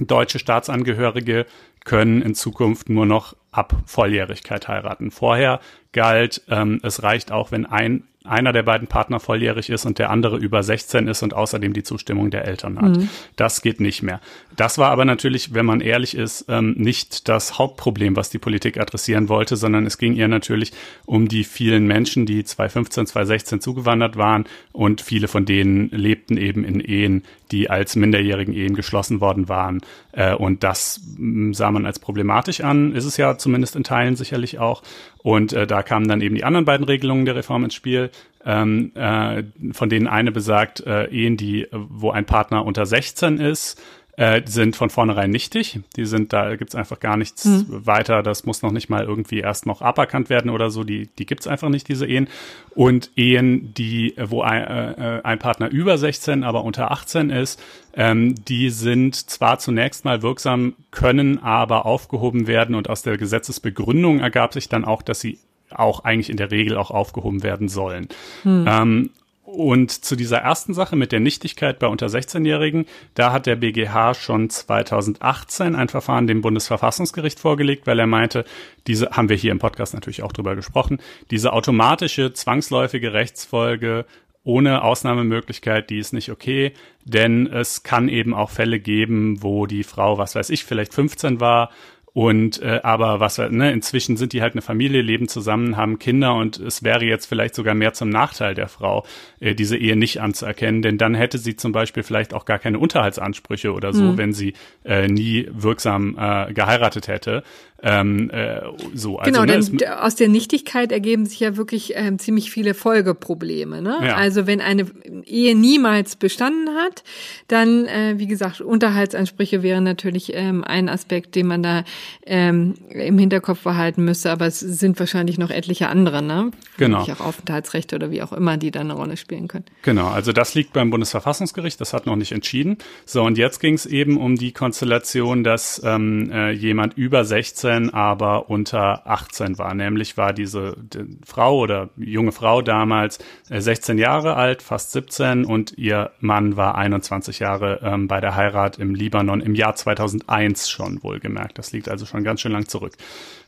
deutsche 0.00 0.40
Staatsangehörige 0.40 1.46
können 1.84 2.20
in 2.20 2.34
Zukunft 2.34 2.88
nur 2.88 3.06
noch 3.06 3.36
ab 3.50 3.74
Volljährigkeit 3.86 4.68
heiraten. 4.68 5.10
Vorher 5.10 5.60
galt, 5.92 6.42
ähm, 6.48 6.80
es 6.82 7.02
reicht 7.02 7.32
auch, 7.32 7.50
wenn 7.50 7.66
ein 7.66 8.04
einer 8.24 8.52
der 8.52 8.62
beiden 8.62 8.88
Partner 8.88 9.20
volljährig 9.20 9.70
ist 9.70 9.86
und 9.86 9.98
der 9.98 10.10
andere 10.10 10.36
über 10.36 10.62
16 10.62 11.08
ist 11.08 11.22
und 11.22 11.34
außerdem 11.34 11.72
die 11.72 11.82
Zustimmung 11.82 12.30
der 12.30 12.46
Eltern 12.46 12.80
hat. 12.80 12.96
Mhm. 12.96 13.08
Das 13.36 13.62
geht 13.62 13.80
nicht 13.80 14.02
mehr. 14.02 14.20
Das 14.56 14.76
war 14.76 14.90
aber 14.90 15.04
natürlich, 15.04 15.54
wenn 15.54 15.64
man 15.64 15.80
ehrlich 15.80 16.16
ist, 16.16 16.46
ähm, 16.48 16.74
nicht 16.76 17.28
das 17.28 17.58
Hauptproblem, 17.58 18.16
was 18.16 18.28
die 18.28 18.38
Politik 18.38 18.78
adressieren 18.78 19.28
wollte, 19.28 19.56
sondern 19.56 19.86
es 19.86 19.98
ging 19.98 20.14
ihr 20.14 20.28
natürlich 20.28 20.72
um 21.06 21.28
die 21.28 21.44
vielen 21.44 21.86
Menschen, 21.86 22.26
die 22.26 22.44
2015, 22.44 23.06
2016 23.06 23.60
zugewandert 23.60 24.16
waren 24.16 24.44
und 24.72 25.00
viele 25.00 25.28
von 25.28 25.44
denen 25.44 25.88
lebten 25.90 26.36
eben 26.36 26.64
in 26.64 26.80
Ehen, 26.80 27.22
die 27.52 27.70
als 27.70 27.96
minderjährigen 27.96 28.52
Ehen 28.52 28.74
geschlossen 28.74 29.20
worden 29.20 29.48
waren. 29.48 29.80
Äh, 30.12 30.34
und 30.34 30.64
das 30.64 31.00
mm, 31.16 31.52
sah 31.52 31.70
man 31.70 31.86
als 31.86 31.98
problematisch 31.98 32.60
an, 32.60 32.92
ist 32.92 33.04
es 33.04 33.16
ja 33.16 33.38
zumindest 33.38 33.76
in 33.76 33.84
Teilen 33.84 34.16
sicherlich 34.16 34.58
auch. 34.58 34.82
Und 35.18 35.52
äh, 35.52 35.66
da 35.66 35.82
kamen 35.82 36.08
dann 36.08 36.20
eben 36.20 36.34
die 36.34 36.44
anderen 36.44 36.64
beiden 36.64 36.84
Regelungen 36.84 37.24
der 37.24 37.36
Reform 37.36 37.64
ins 37.64 37.74
Spiel, 37.74 38.10
ähm, 38.44 38.92
äh, 38.94 39.42
von 39.72 39.88
denen 39.88 40.06
eine 40.06 40.32
besagt, 40.32 40.80
äh, 40.80 41.06
Ehen, 41.06 41.36
die, 41.36 41.66
wo 41.70 42.10
ein 42.10 42.24
Partner 42.24 42.64
unter 42.64 42.86
16 42.86 43.38
ist, 43.38 43.80
äh, 44.18 44.42
sind 44.46 44.74
von 44.74 44.90
vornherein 44.90 45.30
nichtig. 45.30 45.78
Die 45.94 46.04
sind, 46.04 46.32
da 46.32 46.56
gibt's 46.56 46.74
einfach 46.74 46.98
gar 46.98 47.16
nichts 47.16 47.44
mhm. 47.44 47.86
weiter. 47.86 48.24
Das 48.24 48.44
muss 48.44 48.62
noch 48.62 48.72
nicht 48.72 48.88
mal 48.88 49.04
irgendwie 49.04 49.38
erst 49.38 49.64
noch 49.64 49.80
aberkannt 49.80 50.28
werden 50.28 50.50
oder 50.50 50.70
so. 50.70 50.82
Die, 50.82 51.06
die 51.18 51.24
gibt's 51.24 51.46
einfach 51.46 51.68
nicht, 51.68 51.86
diese 51.88 52.04
Ehen. 52.04 52.26
Und 52.74 53.12
Ehen, 53.14 53.74
die, 53.74 54.16
wo 54.18 54.42
ein, 54.42 54.62
äh, 54.64 55.20
ein 55.22 55.38
Partner 55.38 55.70
über 55.70 55.98
16, 55.98 56.42
aber 56.42 56.64
unter 56.64 56.90
18 56.90 57.30
ist, 57.30 57.62
ähm, 57.94 58.34
die 58.46 58.70
sind 58.70 59.14
zwar 59.14 59.60
zunächst 59.60 60.04
mal 60.04 60.20
wirksam, 60.20 60.74
können 60.90 61.40
aber 61.40 61.86
aufgehoben 61.86 62.48
werden. 62.48 62.74
Und 62.74 62.90
aus 62.90 63.02
der 63.02 63.18
Gesetzesbegründung 63.18 64.18
ergab 64.18 64.52
sich 64.52 64.68
dann 64.68 64.84
auch, 64.84 65.02
dass 65.02 65.20
sie 65.20 65.38
auch 65.70 66.04
eigentlich 66.04 66.30
in 66.30 66.36
der 66.36 66.50
Regel 66.50 66.76
auch 66.76 66.90
aufgehoben 66.90 67.42
werden 67.42 67.68
sollen. 67.68 68.08
Hm. 68.42 68.64
Ähm, 68.68 69.10
und 69.50 69.90
zu 69.90 70.14
dieser 70.14 70.38
ersten 70.38 70.74
Sache 70.74 70.94
mit 70.94 71.10
der 71.10 71.20
Nichtigkeit 71.20 71.78
bei 71.78 71.86
unter 71.86 72.08
16-Jährigen, 72.08 72.84
da 73.14 73.32
hat 73.32 73.46
der 73.46 73.56
BGH 73.56 74.12
schon 74.12 74.50
2018 74.50 75.74
ein 75.74 75.88
Verfahren 75.88 76.26
dem 76.26 76.42
Bundesverfassungsgericht 76.42 77.40
vorgelegt, 77.40 77.86
weil 77.86 77.98
er 77.98 78.06
meinte, 78.06 78.44
diese 78.86 79.12
haben 79.12 79.30
wir 79.30 79.36
hier 79.36 79.52
im 79.52 79.58
Podcast 79.58 79.94
natürlich 79.94 80.22
auch 80.22 80.32
drüber 80.32 80.54
gesprochen, 80.54 80.98
diese 81.30 81.54
automatische, 81.54 82.34
zwangsläufige 82.34 83.14
Rechtsfolge 83.14 84.04
ohne 84.44 84.82
Ausnahmemöglichkeit, 84.82 85.88
die 85.88 85.98
ist 85.98 86.12
nicht 86.12 86.30
okay, 86.30 86.72
denn 87.06 87.46
es 87.46 87.82
kann 87.82 88.10
eben 88.10 88.34
auch 88.34 88.50
Fälle 88.50 88.80
geben, 88.80 89.42
wo 89.42 89.64
die 89.64 89.82
Frau, 89.82 90.18
was 90.18 90.34
weiß 90.34 90.50
ich, 90.50 90.64
vielleicht 90.64 90.92
15 90.92 91.40
war 91.40 91.70
Und 92.18 92.60
äh, 92.62 92.80
aber 92.82 93.20
was 93.20 93.38
ne, 93.38 93.70
inzwischen 93.70 94.16
sind 94.16 94.32
die 94.32 94.42
halt 94.42 94.54
eine 94.54 94.60
Familie, 94.60 95.02
leben 95.02 95.28
zusammen, 95.28 95.76
haben 95.76 96.00
Kinder 96.00 96.34
und 96.34 96.58
es 96.58 96.82
wäre 96.82 97.04
jetzt 97.04 97.26
vielleicht 97.26 97.54
sogar 97.54 97.76
mehr 97.76 97.92
zum 97.92 98.08
Nachteil 98.08 98.56
der 98.56 98.66
Frau, 98.66 99.06
äh, 99.38 99.54
diese 99.54 99.76
Ehe 99.76 99.94
nicht 99.94 100.20
anzuerkennen, 100.20 100.82
denn 100.82 100.98
dann 100.98 101.14
hätte 101.14 101.38
sie 101.38 101.54
zum 101.54 101.70
Beispiel 101.70 102.02
vielleicht 102.02 102.34
auch 102.34 102.44
gar 102.44 102.58
keine 102.58 102.80
Unterhaltsansprüche 102.80 103.72
oder 103.72 103.92
so, 103.92 104.02
mhm. 104.02 104.18
wenn 104.18 104.32
sie 104.32 104.54
äh, 104.84 105.06
nie 105.06 105.46
wirksam 105.52 106.18
äh, 106.18 106.52
geheiratet 106.52 107.06
hätte. 107.06 107.44
Ähm, 107.80 108.28
äh, 108.30 108.60
so. 108.92 109.18
Also, 109.18 109.30
genau, 109.30 109.44
ne, 109.44 109.60
denn 109.60 109.88
aus 109.88 110.16
der 110.16 110.28
Nichtigkeit 110.28 110.90
ergeben 110.90 111.26
sich 111.26 111.38
ja 111.38 111.56
wirklich 111.56 111.92
ähm, 111.94 112.18
ziemlich 112.18 112.50
viele 112.50 112.74
Folgeprobleme. 112.74 113.80
Ne? 113.80 113.96
Ja. 114.02 114.16
Also 114.16 114.48
wenn 114.48 114.60
eine 114.60 114.86
Ehe 115.24 115.54
niemals 115.54 116.16
bestanden 116.16 116.70
hat, 116.74 117.04
dann, 117.46 117.86
äh, 117.86 118.14
wie 118.16 118.26
gesagt, 118.26 118.60
Unterhaltsansprüche 118.60 119.62
wären 119.62 119.84
natürlich 119.84 120.32
ähm, 120.34 120.64
ein 120.64 120.88
Aspekt, 120.88 121.36
den 121.36 121.46
man 121.46 121.62
da 121.62 121.84
ähm, 122.26 122.74
im 122.90 123.16
Hinterkopf 123.16 123.62
behalten 123.62 124.04
müsste, 124.04 124.32
aber 124.32 124.46
es 124.46 124.58
sind 124.58 124.98
wahrscheinlich 124.98 125.38
noch 125.38 125.50
etliche 125.50 125.88
andere, 125.88 126.20
ne? 126.20 126.50
Genau. 126.78 127.02
Auch 127.02 127.20
Aufenthaltsrechte 127.20 127.94
oder 127.94 128.10
wie 128.10 128.22
auch 128.22 128.32
immer, 128.32 128.56
die 128.56 128.72
da 128.72 128.80
eine 128.80 128.94
Rolle 128.94 129.16
spielen 129.16 129.46
können. 129.46 129.66
Genau, 129.82 130.08
also 130.08 130.32
das 130.32 130.54
liegt 130.54 130.72
beim 130.72 130.90
Bundesverfassungsgericht, 130.90 131.80
das 131.80 131.92
hat 131.92 132.06
noch 132.06 132.16
nicht 132.16 132.32
entschieden. 132.32 132.78
So, 133.06 133.22
und 133.22 133.38
jetzt 133.38 133.60
ging 133.60 133.74
es 133.74 133.86
eben 133.86 134.16
um 134.16 134.34
die 134.34 134.50
Konstellation, 134.50 135.44
dass 135.44 135.80
ähm, 135.84 136.32
äh, 136.32 136.50
jemand 136.50 136.98
über 136.98 137.24
16 137.24 137.67
17, 137.68 137.94
aber 137.94 138.48
unter 138.50 139.06
18 139.06 139.58
war. 139.58 139.74
Nämlich 139.74 140.16
war 140.16 140.32
diese 140.32 140.76
die 140.78 141.18
Frau 141.24 141.58
oder 141.58 141.90
junge 141.96 142.32
Frau 142.32 142.62
damals 142.62 143.18
16 143.50 143.98
äh, 143.98 144.02
Jahre 144.02 144.36
alt, 144.36 144.62
fast 144.62 144.92
17 144.92 145.44
und 145.44 145.76
ihr 145.76 146.10
Mann 146.20 146.56
war 146.56 146.76
21 146.76 147.38
Jahre 147.38 147.80
ähm, 147.82 148.08
bei 148.08 148.20
der 148.20 148.36
Heirat 148.36 148.78
im 148.78 148.94
Libanon 148.94 149.40
im 149.40 149.54
Jahr 149.54 149.74
2001 149.74 150.70
schon 150.70 151.02
wohlgemerkt. 151.02 151.58
Das 151.58 151.72
liegt 151.72 151.88
also 151.88 152.06
schon 152.06 152.24
ganz 152.24 152.40
schön 152.40 152.52
lang 152.52 152.66
zurück. 152.68 152.94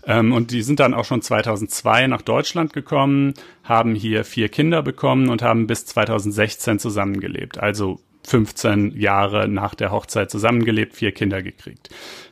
Ähm, 0.07 0.33
und 0.33 0.51
die 0.51 0.63
sind 0.63 0.81
dann 0.81 0.95
auch 0.95 1.05
schon 1.05 1.23
2002 1.23 2.07
nach 2.07 2.23
Deutschland 2.23 2.73
gekommen, 2.73 3.35
haben 3.65 3.95
hier 3.95 4.25
vier 4.25 4.49
Kinder 4.49 4.83
bekommen 4.83 5.29
und 5.29 5.43
haben 5.43 5.67
bis 5.67 5.87
2016 5.87 6.79
zusammengelebt. 6.79 7.59
Also 7.59 8.01
15 8.27 8.97
Jahre 8.99 9.49
nach 9.49 9.75
der 9.75 9.91
Hochzeit 9.91 10.31
zusammengelebt, 10.31 10.95
vier 10.95 11.13
Kinder 11.13 11.43
gekriegt. 11.43 11.89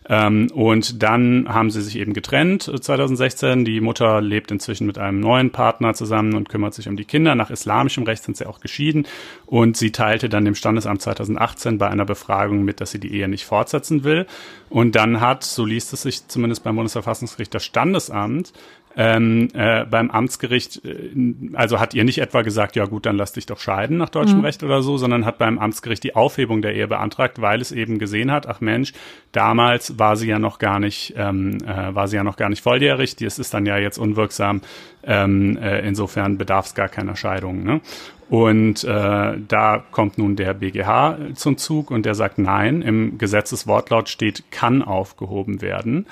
Ähm, 0.09 0.51
und 0.55 1.03
dann 1.03 1.47
haben 1.49 1.71
sie 1.71 1.83
sich 1.83 1.97
eben 1.97 2.15
getrennt 2.15 2.63
2016. 2.63 3.65
Die 3.65 3.81
Mutter 3.81 4.21
lebt 4.21 4.51
inzwischen 4.51 4.87
mit 4.87 4.97
einem 4.99 5.21
neuen 5.21 5.51
Partner 5.51 5.93
zusammen 5.95 6.35
und 6.35 6.49
kümmert 6.49 6.75
sich 6.75 6.89
um 6.89 6.97
die 6.97 7.05
Kinder. 7.05 7.35
Nach 7.35 7.51
islamischem 7.51 8.05
Recht 8.05 8.23
sind 8.23 8.37
sie 8.37 8.47
auch 8.47 8.61
geschieden. 8.61 9.07
Und 9.45 9.77
sie 9.77 9.93
teilte 9.93 10.29
dann 10.29 10.45
dem 10.45 10.55
Standesamt 10.55 11.03
2018 11.03 11.79
bei 11.79 11.89
einer 11.89 12.07
Befragung 12.07 12.65
mit, 12.65 12.81
dass 12.81 12.91
sie 12.91 13.01
die 13.01 13.13
Ehe 13.13 13.29
nicht 13.29 13.45
fortsetzen 13.45 14.03
will. 14.05 14.27
Und 14.71 14.95
dann 14.95 15.21
hat, 15.21 15.45
so 15.45 15.65
liest 15.65 15.93
es 15.93 16.03
sich 16.03 16.27
zumindest 16.29 16.65
beim 16.65 16.77
Bundesverfassungsgericht, 16.77 17.55
das 17.55 17.65
Standesamt 17.65 18.53
ähm, 19.01 19.49
äh, 19.55 19.85
beim 19.85 20.11
Amtsgericht, 20.11 20.85
äh, 20.85 21.13
also 21.53 21.79
hat 21.79 21.95
ihr 21.95 22.03
nicht 22.03 22.19
etwa 22.19 22.43
gesagt, 22.43 22.75
ja 22.75 22.85
gut, 22.85 23.07
dann 23.07 23.17
lass 23.17 23.33
dich 23.33 23.47
doch 23.47 23.61
scheiden 23.61 23.97
nach 23.97 24.09
deutschem 24.09 24.39
mhm. 24.39 24.45
Recht 24.45 24.65
oder 24.65 24.83
so, 24.83 24.99
sondern 24.99 25.25
hat 25.25 25.39
beim 25.39 25.61
Amtsgericht 25.61 26.03
die 26.03 26.17
Aufhebung 26.17 26.63
der 26.63 26.75
Ehe 26.75 26.89
beantragt, 26.89 27.41
weil 27.41 27.61
es 27.61 27.71
eben 27.71 28.01
gesehen 28.01 28.33
hat, 28.33 28.49
ach 28.49 28.61
Mensch, 28.61 28.93
damals 29.31 30.01
war 30.01 30.17
sie 30.17 30.27
ja 30.27 30.41
noch 30.41 30.59
gar 30.59 30.81
nicht, 30.81 31.15
ähm, 31.17 31.59
äh, 31.65 31.95
war 31.95 32.09
sie 32.09 32.17
ja 32.17 32.25
noch 32.25 32.35
gar 32.35 32.49
nicht 32.49 32.61
volljährig, 32.61 33.15
das 33.15 33.39
ist 33.39 33.55
dann 33.55 33.67
ja 33.67 33.79
jetzt 33.79 33.99
unwirksam, 33.99 34.63
ähm, 35.05 35.57
äh, 35.59 35.87
insofern 35.87 36.37
bedarf 36.37 36.67
es 36.67 36.75
gar 36.75 36.89
keiner 36.89 37.15
Scheidung. 37.15 37.63
Ne? 37.63 37.81
Und 38.29 38.83
äh, 38.83 39.35
da 39.47 39.85
kommt 39.93 40.19
nun 40.19 40.35
der 40.35 40.55
BGH 40.55 41.19
zum 41.35 41.57
Zug 41.57 41.93
und 41.93 42.05
der 42.05 42.17
sagt, 42.17 42.39
nein, 42.39 42.83
im 42.83 43.17
Gesetzeswortlaut 43.17 44.09
steht, 44.09 44.51
kann 44.51 44.83
aufgehoben 44.83 45.63
werden, 45.63 46.07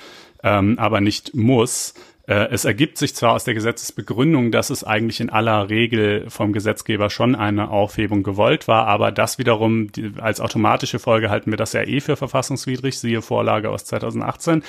ähm, 0.44 0.78
aber 0.78 1.00
nicht 1.00 1.34
muss. 1.34 1.94
Äh, 2.26 2.48
es 2.50 2.64
ergibt 2.64 2.98
sich 2.98 3.14
zwar 3.14 3.32
aus 3.32 3.44
der 3.44 3.54
Gesetzesbegründung, 3.54 4.50
dass 4.50 4.70
es 4.70 4.82
eigentlich 4.82 5.20
in 5.20 5.30
aller 5.30 5.70
Regel 5.70 6.28
vom 6.28 6.52
Gesetzgeber 6.52 7.08
schon 7.08 7.34
eine 7.34 7.70
Aufhebung 7.70 8.22
gewollt 8.22 8.66
war, 8.66 8.86
aber 8.86 9.12
das 9.12 9.38
wiederum 9.38 9.88
als 10.18 10.40
automatische 10.40 10.98
Folge 10.98 11.30
halten 11.30 11.50
wir 11.50 11.56
das 11.56 11.72
ja 11.72 11.82
eh 11.82 12.00
für 12.00 12.16
verfassungswidrig, 12.16 12.98
siehe 12.98 13.22
Vorlage 13.22 13.70
aus 13.70 13.84
2018. 13.84 14.62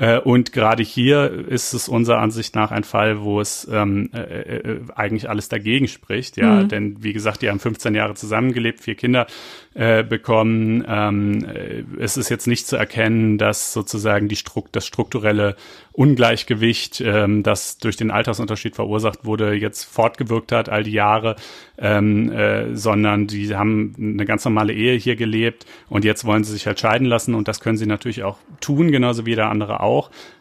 Äh, 0.00 0.18
und 0.18 0.52
gerade 0.52 0.82
hier 0.82 1.30
ist 1.48 1.74
es 1.74 1.86
unserer 1.86 2.20
Ansicht 2.20 2.54
nach 2.54 2.70
ein 2.70 2.84
Fall, 2.84 3.20
wo 3.20 3.38
es 3.38 3.68
ähm, 3.70 4.08
äh, 4.14 4.56
äh, 4.56 4.80
eigentlich 4.94 5.28
alles 5.28 5.50
dagegen 5.50 5.88
spricht. 5.88 6.38
Ja, 6.38 6.62
mhm. 6.62 6.68
denn 6.68 7.02
wie 7.02 7.12
gesagt, 7.12 7.42
die 7.42 7.50
haben 7.50 7.60
15 7.60 7.94
Jahre 7.94 8.14
zusammengelebt, 8.14 8.80
vier 8.80 8.94
Kinder 8.94 9.26
äh, 9.74 10.02
bekommen. 10.02 10.84
Ähm, 10.88 11.44
äh, 11.44 11.84
es 12.02 12.16
ist 12.16 12.30
jetzt 12.30 12.46
nicht 12.46 12.66
zu 12.66 12.76
erkennen, 12.76 13.36
dass 13.36 13.74
sozusagen 13.74 14.28
die 14.28 14.36
Strukt 14.36 14.74
das 14.74 14.86
strukturelle 14.86 15.54
Ungleichgewicht, 15.92 17.02
ähm, 17.02 17.42
das 17.42 17.78
durch 17.78 17.96
den 17.96 18.10
Altersunterschied 18.10 18.76
verursacht 18.76 19.24
wurde, 19.24 19.54
jetzt 19.54 19.84
fortgewirkt 19.84 20.52
hat 20.52 20.68
all 20.68 20.82
die 20.82 20.92
Jahre, 20.92 21.36
ähm, 21.78 22.32
äh, 22.32 22.74
sondern 22.74 23.26
die 23.26 23.54
haben 23.54 23.94
eine 23.98 24.24
ganz 24.24 24.44
normale 24.44 24.72
Ehe 24.72 24.96
hier 24.96 25.16
gelebt 25.16 25.66
und 25.88 26.04
jetzt 26.04 26.24
wollen 26.24 26.44
sie 26.44 26.52
sich 26.52 26.66
halt 26.66 26.80
scheiden 26.80 27.06
lassen 27.06 27.34
und 27.34 27.48
das 27.48 27.60
können 27.60 27.76
sie 27.76 27.86
natürlich 27.86 28.22
auch 28.22 28.38
tun, 28.60 28.92
genauso 28.92 29.26
wie 29.26 29.30
jeder 29.30 29.50
andere 29.50 29.80
auch, 29.80 29.89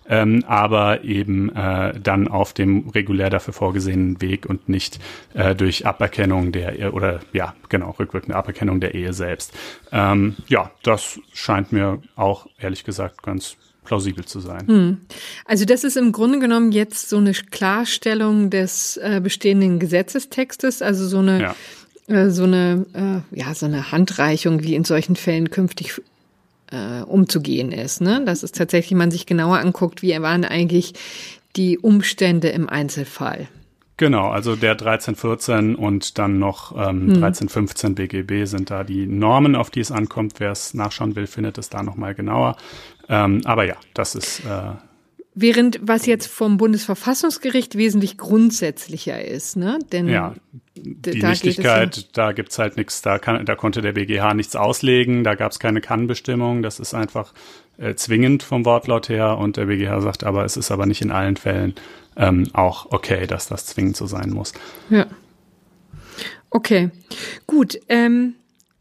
ähm, 0.09 0.43
aber 0.47 1.03
eben 1.03 1.55
äh, 1.55 1.93
dann 1.99 2.27
auf 2.27 2.53
dem 2.53 2.89
regulär 2.89 3.29
dafür 3.29 3.53
vorgesehenen 3.53 4.21
Weg 4.21 4.45
und 4.47 4.67
nicht 4.67 4.99
äh, 5.33 5.55
durch 5.55 5.85
Aberkennung 5.85 6.51
der 6.51 6.93
oder 6.93 7.19
ja 7.31 7.53
genau 7.69 7.91
rückwirkende 7.91 8.35
Aberkennung 8.35 8.79
der 8.79 8.95
Ehe 8.95 9.13
selbst. 9.13 9.53
Ähm, 9.91 10.35
ja, 10.47 10.71
das 10.83 11.19
scheint 11.33 11.71
mir 11.71 12.01
auch 12.15 12.47
ehrlich 12.59 12.83
gesagt 12.83 13.21
ganz 13.23 13.55
plausibel 13.83 14.25
zu 14.25 14.39
sein. 14.39 14.67
Hm. 14.67 14.97
Also 15.45 15.65
das 15.65 15.83
ist 15.83 15.97
im 15.97 16.11
Grunde 16.11 16.39
genommen 16.39 16.71
jetzt 16.71 17.09
so 17.09 17.17
eine 17.17 17.33
Klarstellung 17.33 18.49
des 18.49 18.97
äh, 18.97 19.19
bestehenden 19.21 19.79
Gesetzestextes, 19.79 20.81
also 20.81 21.07
so 21.07 21.19
eine 21.19 21.41
ja 21.41 21.55
äh, 22.07 22.29
so 22.31 22.43
eine 22.43 23.23
äh, 23.33 23.39
ja 23.39 23.53
so 23.53 23.67
eine 23.67 23.91
Handreichung, 23.91 24.63
wie 24.63 24.75
in 24.75 24.83
solchen 24.83 25.15
Fällen 25.15 25.51
künftig 25.51 26.01
äh, 26.71 27.01
umzugehen 27.03 27.71
ist. 27.71 28.01
Ne? 28.01 28.23
Dass 28.25 28.43
es 28.43 28.51
tatsächlich 28.51 28.97
man 28.97 29.11
sich 29.11 29.25
genauer 29.25 29.59
anguckt, 29.59 30.01
wie 30.01 30.19
waren 30.21 30.45
eigentlich 30.45 30.93
die 31.55 31.77
Umstände 31.77 32.49
im 32.49 32.69
Einzelfall. 32.69 33.47
Genau, 33.97 34.29
also 34.29 34.55
der 34.55 34.71
1314 34.71 35.75
und 35.75 36.17
dann 36.17 36.39
noch 36.39 36.71
ähm, 36.71 37.01
hm. 37.01 37.23
1315 37.23 37.95
BGB 37.95 38.45
sind 38.45 38.71
da 38.71 38.85
die 38.85 39.05
Normen, 39.05 39.57
auf 39.57 39.69
die 39.69 39.81
es 39.81 39.91
ankommt. 39.91 40.35
Wer 40.37 40.51
es 40.51 40.73
nachschauen 40.73 41.17
will, 41.17 41.27
findet 41.27 41.57
es 41.57 41.69
da 41.69 41.83
nochmal 41.83 42.15
genauer. 42.15 42.55
Ähm, 43.09 43.41
aber 43.43 43.65
ja, 43.65 43.75
das 43.93 44.15
ist. 44.15 44.45
Äh, 44.45 44.71
Während 45.35 45.79
was 45.81 46.05
jetzt 46.05 46.27
vom 46.27 46.57
Bundesverfassungsgericht 46.57 47.77
wesentlich 47.77 48.17
grundsätzlicher 48.17 49.23
ist, 49.23 49.57
ne? 49.57 49.79
Denn 49.91 50.09
ja, 50.09 50.33
die 50.75 51.19
da 51.19 51.29
Nichtigkeit, 51.29 51.97
ja 51.97 52.03
da 52.13 52.31
gibt's 52.31 52.57
halt 52.57 52.77
nichts, 52.77 53.01
da 53.01 53.19
kann, 53.19 53.45
da 53.45 53.55
konnte 53.55 53.81
der 53.81 53.93
BGH 53.93 54.33
nichts 54.33 54.55
auslegen, 54.55 55.23
da 55.23 55.35
gab's 55.35 55.59
keine 55.59 55.81
Kannbestimmung, 55.81 56.63
das 56.63 56.79
ist 56.79 56.93
einfach 56.93 57.33
äh, 57.77 57.93
zwingend 57.95 58.43
vom 58.43 58.65
Wortlaut 58.65 59.07
her 59.07 59.37
und 59.37 59.57
der 59.57 59.67
BGH 59.67 60.01
sagt 60.01 60.23
aber, 60.23 60.45
es 60.45 60.57
ist 60.57 60.71
aber 60.71 60.85
nicht 60.85 61.01
in 61.01 61.11
allen 61.11 61.37
Fällen 61.37 61.75
ähm, 62.17 62.47
auch 62.53 62.87
okay, 62.91 63.27
dass 63.27 63.47
das 63.47 63.65
zwingend 63.65 63.95
so 63.95 64.07
sein 64.07 64.31
muss. 64.31 64.53
Ja. 64.89 65.05
Okay, 66.49 66.89
gut. 67.45 67.79
Ähm, 67.87 68.35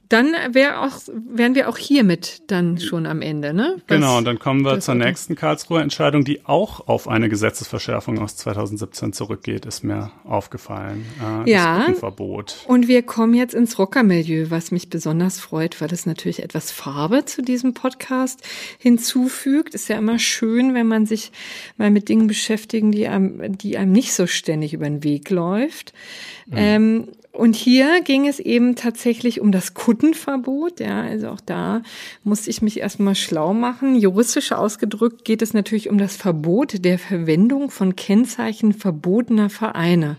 dann 0.09 0.33
wär 0.53 0.83
auch, 0.83 1.01
wären 1.13 1.55
wir 1.55 1.69
auch 1.69 1.77
hiermit 1.77 2.43
dann 2.47 2.79
schon 2.79 3.05
am 3.05 3.21
Ende, 3.21 3.53
ne? 3.53 3.77
Was 3.87 3.97
genau, 3.97 4.17
und 4.17 4.25
dann 4.25 4.39
kommen 4.39 4.65
wir 4.65 4.81
zur 4.81 4.95
nächsten 4.95 5.35
Karlsruher 5.35 5.83
Entscheidung, 5.83 6.25
die 6.25 6.47
auch 6.47 6.89
auf 6.89 7.09
eine 7.09 7.29
Gesetzesverschärfung 7.29 8.19
aus 8.19 8.37
2017 8.37 9.13
zurückgeht, 9.13 9.67
ist 9.67 9.85
mir 9.85 10.11
aufgefallen. 10.25 11.05
Äh, 11.45 11.51
ja. 11.51 11.93
Verbot. 11.95 12.65
Und 12.67 12.89
wir 12.89 13.03
kommen 13.03 13.35
jetzt 13.35 13.55
ins 13.55 13.79
Rockermilieu, 13.79 14.47
was 14.49 14.71
mich 14.71 14.89
besonders 14.89 15.41
freut, 15.41 15.81
weil 15.81 15.93
es 15.93 16.07
natürlich 16.07 16.43
etwas 16.43 16.71
Farbe 16.71 17.27
zu 17.27 17.43
diesem 17.43 17.75
Podcast 17.75 18.41
hinzufügt. 18.79 19.75
Ist 19.75 19.89
ja 19.89 19.99
immer 19.99 20.19
schön, 20.19 20.73
wenn 20.73 20.87
man 20.87 21.05
sich 21.05 21.33
mal 21.77 21.91
mit 21.91 22.09
Dingen 22.09 22.29
beschäftigen, 22.29 22.93
die 22.93 23.09
einem, 23.09 23.59
die 23.59 23.77
einem 23.77 23.93
nicht 23.93 24.15
so 24.15 24.27
ständig 24.27 24.73
über 24.73 24.87
den 24.87 25.05
Weg 25.05 25.29
läuft. 25.29 25.93
Mhm. 26.47 26.57
Ähm, 26.57 27.09
und 27.39 27.55
hier 27.55 28.01
ging 28.01 28.27
es 28.27 28.41
eben 28.41 28.75
tatsächlich 28.75 29.41
um 29.41 29.53
das 29.53 29.73
Kuttenverbot. 29.73 30.81
Ja, 30.81 31.03
also 31.03 31.29
auch 31.29 31.41
da 31.41 31.83
musste 32.25 32.51
ich 32.51 32.63
mich 32.63 32.81
erstmal 32.81 33.15
schlau 33.15 33.55
machen. 33.55 33.95
Juristisch 33.95 34.51
ausgedrückt 34.51 35.25
geht 35.25 35.41
es 35.41 35.55
natürlich 35.55 35.89
um 35.89 35.99
das 35.99 36.17
Verbot 36.17 36.85
der 36.85 36.99
Verwendung 36.99 37.71
von 37.71 37.95
Kennzeichen 37.95 38.73
verbotener 38.73 39.51
Vereine. 39.51 40.17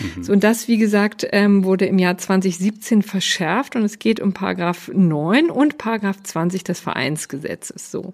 Mhm. 0.00 0.24
So, 0.24 0.32
und 0.32 0.42
das, 0.42 0.66
wie 0.66 0.76
gesagt, 0.76 1.24
ähm, 1.30 1.62
wurde 1.62 1.86
im 1.86 2.00
Jahr 2.00 2.18
2017 2.18 3.02
verschärft 3.02 3.76
und 3.76 3.84
es 3.84 4.00
geht 4.00 4.18
um 4.18 4.32
Paragraph 4.32 4.90
9 4.92 5.50
und 5.50 5.78
Paragraph 5.78 6.20
20 6.20 6.64
des 6.64 6.80
Vereinsgesetzes. 6.80 7.92
So. 7.92 8.12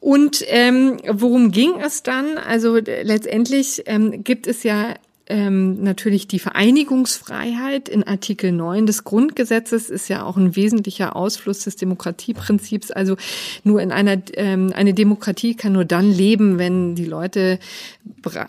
Und 0.00 0.44
ähm, 0.48 0.96
worum 1.08 1.52
ging 1.52 1.74
es 1.80 2.02
dann? 2.02 2.38
Also 2.38 2.74
letztendlich 2.74 3.84
ähm, 3.86 4.24
gibt 4.24 4.48
es 4.48 4.64
ja 4.64 4.96
ähm, 5.26 5.82
natürlich 5.82 6.28
die 6.28 6.38
Vereinigungsfreiheit 6.38 7.88
in 7.88 8.04
Artikel 8.04 8.52
9 8.52 8.86
des 8.86 9.04
Grundgesetzes 9.04 9.90
ist 9.90 10.08
ja 10.08 10.24
auch 10.24 10.36
ein 10.36 10.56
wesentlicher 10.56 11.16
Ausfluss 11.16 11.64
des 11.64 11.76
Demokratieprinzips. 11.76 12.90
Also 12.90 13.16
nur 13.64 13.80
in 13.80 13.92
einer 13.92 14.20
ähm, 14.34 14.72
eine 14.74 14.94
Demokratie 14.94 15.54
kann 15.54 15.72
nur 15.72 15.84
dann 15.84 16.10
leben, 16.10 16.58
wenn 16.58 16.94
die 16.94 17.04
Leute 17.04 17.58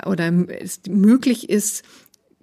oder 0.06 0.32
es 0.60 0.82
möglich 0.88 1.50
ist, 1.50 1.84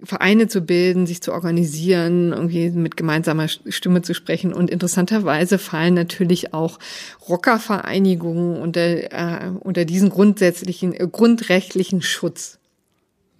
Vereine 0.03 0.47
zu 0.47 0.61
bilden, 0.61 1.05
sich 1.05 1.21
zu 1.21 1.31
organisieren, 1.31 2.31
irgendwie 2.31 2.71
mit 2.71 2.97
gemeinsamer 2.97 3.47
Stimme 3.47 4.01
zu 4.01 4.13
sprechen. 4.13 4.53
Und 4.53 4.69
interessanterweise 4.69 5.59
fallen 5.59 5.93
natürlich 5.93 6.53
auch 6.53 6.79
Rockervereinigungen 7.29 8.59
unter, 8.59 8.81
äh, 8.81 9.49
unter 9.59 9.85
diesen 9.85 10.09
grundsätzlichen, 10.09 10.93
äh, 10.93 11.07
grundrechtlichen 11.11 12.01
Schutz. 12.01 12.60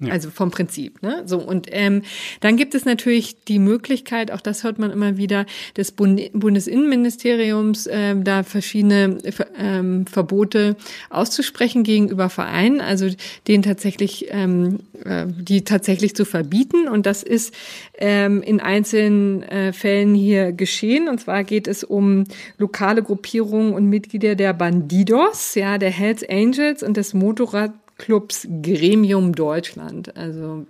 Also 0.10 0.32
vom 0.32 0.50
Prinzip. 0.50 1.04
Ne? 1.04 1.24
So 1.26 1.40
und 1.40 1.68
ähm, 1.72 2.02
dann 2.40 2.58
gibt 2.58 2.74
es 2.74 2.86
natürlich 2.86 3.44
die 3.44 3.60
Möglichkeit, 3.60 4.32
auch 4.32 4.42
das 4.42 4.64
hört 4.64 4.80
man 4.80 4.92
immer 4.92 5.18
wieder, 5.18 5.46
des 5.78 5.92
Bund 5.92 6.22
Bundesinnenministeriums 6.34 7.88
äh, 7.88 8.16
da 8.18 8.44
verschiedene 8.44 9.18
ähm, 9.58 10.06
Verbote 10.08 10.76
auszusprechen 11.10 11.84
gegenüber 11.84 12.30
Vereinen, 12.30 12.82
also 12.82 13.08
den 13.48 13.62
tatsächlich, 13.62 14.28
ähm, 14.30 14.80
äh, 15.04 15.26
die 15.28 15.64
tatsächlich 15.64 16.16
zu 16.16 16.26
verbieten. 16.26 16.88
Und 16.88 17.06
das 17.06 17.24
ist 17.24 17.54
ähm, 17.98 18.42
in 18.42 18.60
einzelnen 18.60 19.44
äh, 19.44 19.74
Fällen 19.74 20.16
hier 20.16 20.52
geschehen. 20.52 21.08
Und 21.08 21.20
zwar 21.20 21.44
geht 21.44 21.68
es 21.68 21.84
um 21.84 22.26
lokale 22.58 23.04
Gruppierungen 23.04 23.74
und 23.74 23.88
Mitglieder 23.88 24.36
der 24.36 24.54
Bandidos, 24.54 25.56
ja, 25.56 25.78
der 25.78 25.92
Hells 25.92 26.28
Angels 26.28 26.84
und 26.84 26.98
des 26.98 27.14
Motorrad 27.14 27.72
Clubs 28.02 28.48
Gremium 28.64 29.34
Deutschland. 29.34 30.18
Also 30.18 30.66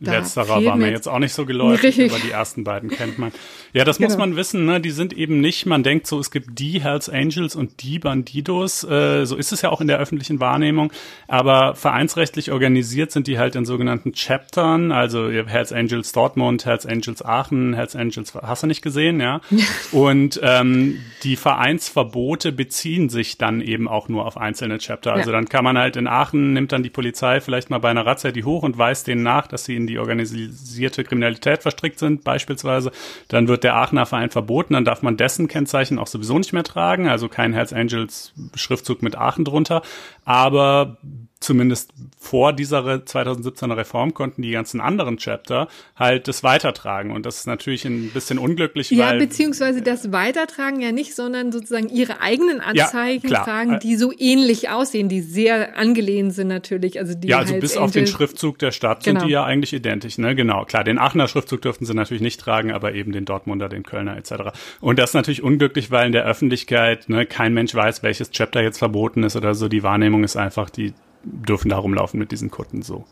Letzterer 0.00 0.64
war 0.64 0.76
mir 0.76 0.90
jetzt 0.90 1.08
auch 1.08 1.18
nicht 1.18 1.32
so 1.32 1.46
geläufig, 1.46 2.00
aber 2.10 2.20
die 2.20 2.30
ersten 2.30 2.64
beiden 2.64 2.90
kennt 2.90 3.18
man. 3.18 3.32
Ja, 3.72 3.84
das 3.84 3.98
genau. 3.98 4.08
muss 4.08 4.18
man 4.18 4.36
wissen, 4.36 4.64
ne? 4.64 4.80
Die 4.80 4.90
sind 4.90 5.12
eben 5.12 5.40
nicht, 5.40 5.66
man 5.66 5.82
denkt 5.82 6.06
so, 6.06 6.18
es 6.18 6.30
gibt 6.30 6.58
die 6.58 6.80
Hells 6.80 7.08
Angels 7.08 7.54
und 7.54 7.82
die 7.82 7.98
Bandidos. 7.98 8.84
Äh, 8.84 9.26
so 9.26 9.36
ist 9.36 9.52
es 9.52 9.62
ja 9.62 9.70
auch 9.70 9.80
in 9.80 9.86
der 9.86 9.98
öffentlichen 9.98 10.40
Wahrnehmung. 10.40 10.92
Aber 11.28 11.74
vereinsrechtlich 11.74 12.50
organisiert 12.50 13.12
sind 13.12 13.26
die 13.26 13.38
halt 13.38 13.54
in 13.54 13.64
sogenannten 13.64 14.12
Chaptern, 14.12 14.92
also 14.92 15.30
Hells 15.30 15.72
Angels 15.72 16.12
Dortmund, 16.12 16.66
Hells 16.66 16.86
Angels 16.86 17.24
Aachen, 17.24 17.74
Hells 17.74 17.94
Angels, 17.94 18.34
hast 18.34 18.62
du 18.62 18.66
nicht 18.66 18.82
gesehen, 18.82 19.20
ja? 19.20 19.40
und 19.92 20.40
ähm, 20.42 21.00
die 21.22 21.36
Vereinsverbote 21.36 22.52
beziehen 22.52 23.08
sich 23.08 23.38
dann 23.38 23.60
eben 23.60 23.88
auch 23.88 24.08
nur 24.08 24.26
auf 24.26 24.36
einzelne 24.36 24.78
Chapter. 24.78 25.12
Also 25.12 25.30
ja. 25.30 25.36
dann 25.36 25.48
kann 25.48 25.64
man 25.64 25.78
halt 25.78 25.96
in 25.96 26.06
Aachen, 26.06 26.52
nimmt 26.52 26.72
dann 26.72 26.82
die 26.82 26.90
Polizei 26.90 27.40
vielleicht 27.40 27.70
mal 27.70 27.78
bei 27.78 27.90
einer 27.90 28.04
Razzia 28.04 28.32
die 28.32 28.44
hoch 28.44 28.62
und 28.62 28.78
weist 28.78 29.06
denen 29.06 29.22
nach, 29.22 29.46
dass 29.46 29.64
sie 29.64 29.76
in 29.80 29.86
die 29.86 29.98
organisierte 29.98 31.04
Kriminalität 31.04 31.62
verstrickt 31.62 31.98
sind, 31.98 32.24
beispielsweise. 32.24 32.92
Dann 33.28 33.48
wird 33.48 33.64
der 33.64 33.74
Aachener 33.74 34.06
Verein 34.06 34.30
verboten, 34.30 34.74
dann 34.74 34.84
darf 34.84 35.02
man 35.02 35.16
dessen 35.16 35.48
Kennzeichen 35.48 35.98
auch 35.98 36.06
sowieso 36.06 36.38
nicht 36.38 36.52
mehr 36.52 36.64
tragen, 36.64 37.08
also 37.08 37.28
kein 37.28 37.52
Hells 37.52 37.72
Angels 37.72 38.32
Schriftzug 38.54 39.02
mit 39.02 39.16
Aachen 39.16 39.44
drunter. 39.44 39.82
Aber 40.24 40.98
zumindest 41.40 41.92
vor 42.18 42.52
dieser 42.52 42.80
2017er 42.80 43.78
Reform 43.78 44.12
konnten 44.12 44.42
die 44.42 44.50
ganzen 44.50 44.80
anderen 44.80 45.16
Chapter 45.16 45.68
halt 45.96 46.28
das 46.28 46.42
weitertragen. 46.42 47.10
Und 47.10 47.24
das 47.24 47.38
ist 47.38 47.46
natürlich 47.46 47.86
ein 47.86 48.10
bisschen 48.10 48.38
unglücklich, 48.38 48.90
ja, 48.90 49.14
beziehungsweise 49.14 49.80
das 49.80 50.12
Weitertragen 50.12 50.82
ja 50.82 50.92
nicht, 50.92 51.14
sondern 51.16 51.50
sozusagen 51.50 51.88
ihre 51.88 52.20
eigenen 52.20 52.60
Anzeichen 52.60 53.28
ja, 53.28 53.42
tragen, 53.42 53.78
die 53.80 53.96
so 53.96 54.12
ähnlich 54.16 54.68
aussehen, 54.68 55.08
die 55.08 55.22
sehr 55.22 55.78
angelehnt 55.78 56.34
sind 56.34 56.48
natürlich. 56.48 56.98
Also 56.98 57.14
die 57.14 57.28
ja, 57.28 57.38
also 57.38 57.58
bis 57.58 57.78
auf 57.78 57.90
den 57.90 58.06
Schriftzug 58.06 58.58
der 58.58 58.70
Stadt 58.70 59.02
genau. 59.02 59.20
sind 59.20 59.28
die 59.28 59.32
ja 59.32 59.42
eigentlich 59.44 59.72
identisch, 59.72 60.18
ne? 60.18 60.34
Genau. 60.34 60.66
Klar, 60.66 60.84
den 60.84 60.98
Aachener 60.98 61.26
Schriftzug 61.26 61.62
dürften 61.62 61.86
sie 61.86 61.94
natürlich 61.94 62.22
nicht 62.22 62.38
tragen, 62.38 62.70
aber 62.70 62.94
eben 62.94 63.12
den 63.12 63.24
Dortmunder, 63.24 63.70
den 63.70 63.82
Kölner 63.82 64.14
etc. 64.18 64.52
Und 64.82 64.98
das 64.98 65.10
ist 65.10 65.14
natürlich 65.14 65.42
unglücklich, 65.42 65.90
weil 65.90 66.06
in 66.06 66.12
der 66.12 66.26
Öffentlichkeit 66.26 67.08
ne, 67.08 67.24
kein 67.24 67.54
Mensch 67.54 67.74
weiß, 67.74 68.02
welches 68.02 68.30
Chapter 68.30 68.62
jetzt 68.62 68.78
verboten 68.78 69.22
ist 69.22 69.36
oder 69.36 69.54
so. 69.54 69.68
Die 69.68 69.82
Wahrnehmung 69.82 70.22
ist 70.22 70.36
einfach, 70.36 70.68
die 70.68 70.92
dürfen 71.22 71.68
da 71.68 71.78
rumlaufen 71.78 72.18
mit 72.18 72.32
diesen 72.32 72.50
Kutten 72.50 72.82
so. 72.82 73.04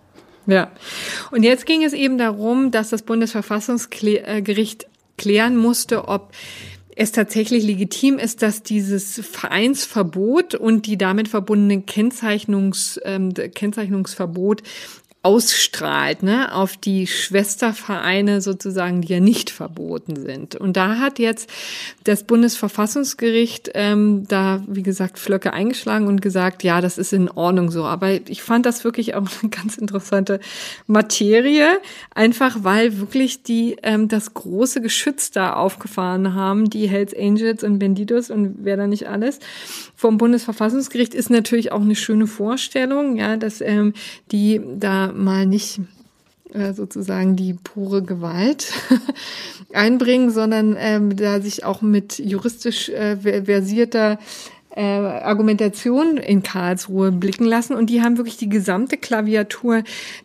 Ja. 0.47 0.71
Und 1.31 1.43
jetzt 1.43 1.67
ging 1.67 1.85
es 1.85 1.93
eben 1.93 2.17
darum, 2.17 2.71
dass 2.71 2.89
das 2.89 3.03
Bundesverfassungsgericht 3.03 4.87
klären 5.19 5.57
musste, 5.57 6.09
ob 6.09 6.33
es 6.99 7.13
tatsächlich 7.13 7.63
legitim 7.63 8.19
ist, 8.19 8.43
dass 8.43 8.65
dieses 8.65 9.21
Vereinsverbot 9.21 10.57
und 10.57 10.87
die 10.87 10.99
damit 10.99 11.29
verbundene 11.29 11.83
Kennzeichnungs, 11.83 12.99
ähm, 13.05 13.33
Kennzeichnungsverbot 13.35 14.65
ausstrahlt, 15.23 16.23
ne, 16.23 16.55
auf 16.55 16.77
die 16.77 17.09
Schwestervereine 17.09 18.41
sozusagen, 18.41 19.01
die 19.03 19.12
ja 19.12 19.21
nicht 19.21 19.51
verboten 19.51 20.14
sind. 20.14 20.55
Und 20.55 20.77
da 20.77 20.99
hat 20.99 21.19
jetzt 21.19 21.51
das 22.05 22.23
Bundesverfassungsgericht 22.23 23.73
ähm, 23.75 24.29
da, 24.29 24.62
wie 24.69 24.85
gesagt, 24.85 25.19
Flöcke 25.19 25.53
eingeschlagen 25.53 26.07
und 26.07 26.23
gesagt, 26.23 26.62
ja, 26.62 26.81
das 26.81 26.99
ist 26.99 27.12
in 27.12 27.29
Ordnung 27.29 27.73
so. 27.73 27.85
Aber 27.85 28.12
ich 28.12 28.43
fand 28.43 28.64
das 28.64 28.85
wirklich 28.85 29.16
auch 29.16 29.27
eine 29.43 29.51
ganz 29.51 29.77
interessante 29.77 30.39
Materie, 30.87 31.79
einfach 32.14 32.59
weil 32.62 33.01
wirklich 33.01 33.43
die 33.43 33.77
ähm, 33.83 34.07
das 34.07 34.35
große 34.35 34.81
Geschütz 34.81 35.33
da 35.33 35.55
aufgefahren 35.55 36.35
haben, 36.35 36.71
die 36.71 36.89
Hells 36.89 37.12
Angels 37.12 37.64
und 37.64 37.81
Bandidos 37.81 38.31
und 38.31 38.59
wer 38.62 38.77
da 38.77 38.87
nicht 38.87 39.09
alles. 39.09 39.41
Vom 39.97 40.16
Bundesverfassungsgericht 40.16 41.12
ist 41.12 41.29
natürlich 41.29 41.73
auch 41.73 41.83
eine 41.83 41.97
schöne 41.97 42.29
Vorstellung, 42.29 43.16
ja, 43.16 43.37
dass 43.37 43.61
ähm, 43.61 43.95
die 44.31 44.61
da 44.77 45.08
mal 45.13 45.47
nicht 45.47 45.81
äh, 46.53 46.73
sozusagen 46.73 47.37
die 47.37 47.55
pure 47.55 48.03
Gewalt 48.03 48.73
einbringen, 49.73 50.31
sondern 50.31 50.77
ähm, 50.79 51.17
da 51.17 51.41
sich 51.41 51.65
auch 51.65 51.83
mit 51.83 52.19
juristisch 52.19 52.89
äh, 52.89 53.17
versierter 53.45 54.19
äh, 54.79 54.83
Argumentation 54.83 56.19
in 56.19 56.43
Karlsruhe 56.43 57.11
blicken 57.11 57.45
lassen. 57.45 57.75
Und 57.75 57.91
die 57.91 58.01
haben 58.01 58.17
wirklich 58.17 58.37
die 58.37 58.49
gesamte 58.49 58.97
Klaviatur 58.97 59.83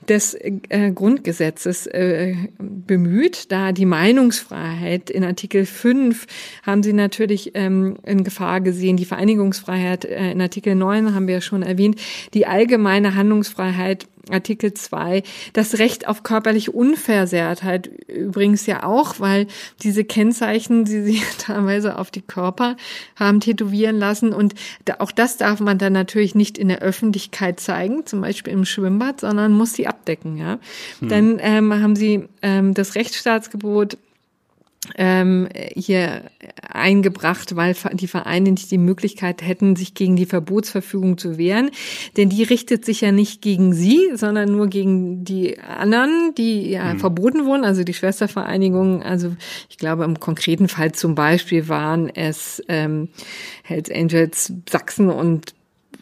des 0.08 0.36
äh, 0.36 0.92
Grundgesetzes 0.92 1.88
äh, 1.88 2.36
bemüht. 2.60 3.52
Da 3.52 3.72
die 3.72 3.86
Meinungsfreiheit 3.86 5.10
in 5.10 5.24
Artikel 5.24 5.66
5 5.66 6.28
haben 6.64 6.84
sie 6.84 6.94
natürlich 6.94 7.52
ähm, 7.56 7.98
in 8.06 8.24
Gefahr 8.24 8.62
gesehen, 8.62 8.96
die 8.96 9.06
Vereinigungsfreiheit 9.06 10.06
äh, 10.06 10.32
in 10.32 10.42
Artikel 10.42 10.76
9 10.76 11.16
haben 11.16 11.28
wir 11.28 11.36
ja 11.36 11.42
schon 11.42 11.64
erwähnt, 11.64 12.00
die 12.34 12.46
allgemeine 12.46 13.16
Handlungsfreiheit 13.16 14.08
Artikel 14.30 14.74
2, 14.74 15.24
das 15.52 15.80
Recht 15.80 16.08
auf 16.08 16.24
körperliche 16.24 16.72
Unversehrtheit 16.72 17.88
übrigens 18.08 18.66
ja 18.66 18.84
auch, 18.84 19.20
weil 19.20 19.48
diese 19.82 20.06
Kennzeichen, 20.06 20.86
die 20.86 21.02
sie 21.02 21.22
teilweise 21.38 21.98
auf 21.98 22.10
die 22.10 22.22
Körper 22.22 22.78
haben 23.18 23.42
tätowieren 23.42 23.98
lassen 23.98 24.32
und 24.34 24.56
auch 25.00 25.12
das 25.12 25.38
darf 25.38 25.60
man 25.60 25.78
dann 25.78 25.94
natürlich 25.94 26.36
nicht 26.36 26.58
in 26.58 26.70
der 26.70 26.80
Öffentlichkeit 26.80 27.60
zeigen, 27.60 28.06
zum 28.06 28.22
Beispiel 28.22 28.54
im 28.54 28.66
Schwimmbad, 28.66 29.20
sondern 29.22 29.54
muss 29.54 29.74
sie 29.74 29.88
abdecken, 29.88 30.38
ja. 30.38 30.60
Hm. 31.00 31.10
Dann 31.10 31.38
ähm, 31.42 31.74
haben 31.74 31.96
sie 31.96 32.28
ähm, 32.42 32.74
das 32.74 32.96
Rechtsstaatsgebot 32.96 33.98
ähm, 34.98 35.48
hier 35.76 36.24
eingebracht, 36.62 37.56
weil 37.56 37.76
die 37.94 38.08
Vereine 38.08 38.52
nicht 38.52 38.72
die 38.72 38.78
Möglichkeit 38.78 39.42
hätten, 39.42 39.76
sich 39.76 39.94
gegen 39.94 40.16
die 40.16 40.26
Verbotsverfügung 40.26 41.18
zu 41.18 41.38
wehren. 41.38 41.72
Denn 42.18 42.30
die 42.30 42.44
richtet 42.44 42.86
sich 42.86 43.02
ja 43.02 43.12
nicht 43.12 43.42
gegen 43.42 43.74
sie, 43.74 44.12
sondern 44.16 44.52
nur 44.52 44.68
gegen 44.68 45.24
die 45.24 45.60
anderen, 45.60 46.34
die 46.38 46.70
ja 46.72 46.94
mhm. 46.94 47.00
verboten 47.00 47.46
wurden, 47.46 47.64
also 47.64 47.84
die 47.84 47.94
Schwestervereinigungen. 47.94 49.04
Also 49.04 49.36
ich 49.70 49.78
glaube, 49.78 50.04
im 50.04 50.20
konkreten 50.20 50.68
Fall 50.68 50.92
zum 50.92 51.16
Beispiel 51.16 51.70
waren 51.70 52.10
es 52.10 52.62
ähm, 52.68 53.10
Hells 53.64 53.90
Angels 53.90 54.54
Sachsen 54.70 55.10
und 55.10 55.54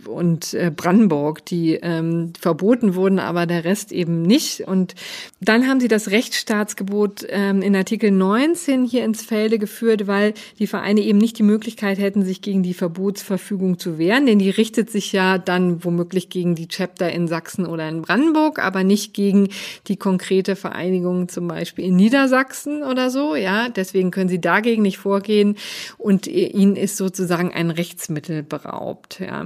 und 0.07 0.53
äh, 0.53 0.71
Brandenburg, 0.75 1.45
die 1.45 1.75
ähm, 1.75 2.33
verboten 2.39 2.95
wurden, 2.95 3.19
aber 3.19 3.45
der 3.45 3.63
Rest 3.63 3.91
eben 3.91 4.21
nicht. 4.21 4.61
Und 4.61 4.95
dann 5.39 5.67
haben 5.67 5.79
sie 5.79 5.87
das 5.87 6.11
Rechtsstaatsgebot 6.11 7.25
ähm, 7.29 7.61
in 7.61 7.75
Artikel 7.75 8.11
19 8.11 8.85
hier 8.85 9.03
ins 9.03 9.23
Felde 9.23 9.59
geführt, 9.59 10.07
weil 10.07 10.33
die 10.59 10.67
Vereine 10.67 11.01
eben 11.01 11.17
nicht 11.17 11.37
die 11.37 11.43
Möglichkeit 11.43 11.99
hätten, 11.99 12.23
sich 12.23 12.41
gegen 12.41 12.63
die 12.63 12.73
Verbotsverfügung 12.73 13.79
zu 13.79 13.97
wehren, 13.97 14.25
denn 14.25 14.39
die 14.39 14.49
richtet 14.49 14.89
sich 14.89 15.11
ja 15.11 15.37
dann 15.37 15.83
womöglich 15.83 16.29
gegen 16.29 16.55
die 16.55 16.67
Chapter 16.67 17.11
in 17.11 17.27
Sachsen 17.27 17.65
oder 17.65 17.87
in 17.87 18.01
Brandenburg, 18.01 18.59
aber 18.59 18.83
nicht 18.83 19.13
gegen 19.13 19.49
die 19.87 19.97
konkrete 19.97 20.55
Vereinigung 20.55 21.29
zum 21.29 21.47
Beispiel 21.47 21.85
in 21.85 21.95
Niedersachsen 21.95 22.83
oder 22.83 23.09
so. 23.09 23.35
Ja, 23.35 23.69
deswegen 23.69 24.11
können 24.11 24.29
sie 24.29 24.41
dagegen 24.41 24.81
nicht 24.81 24.97
vorgehen 24.97 25.57
und 25.97 26.27
ihnen 26.27 26.75
ist 26.75 26.97
sozusagen 26.97 27.51
ein 27.53 27.71
Rechtsmittel 27.71 28.43
beraubt. 28.43 29.19
Ja. 29.19 29.45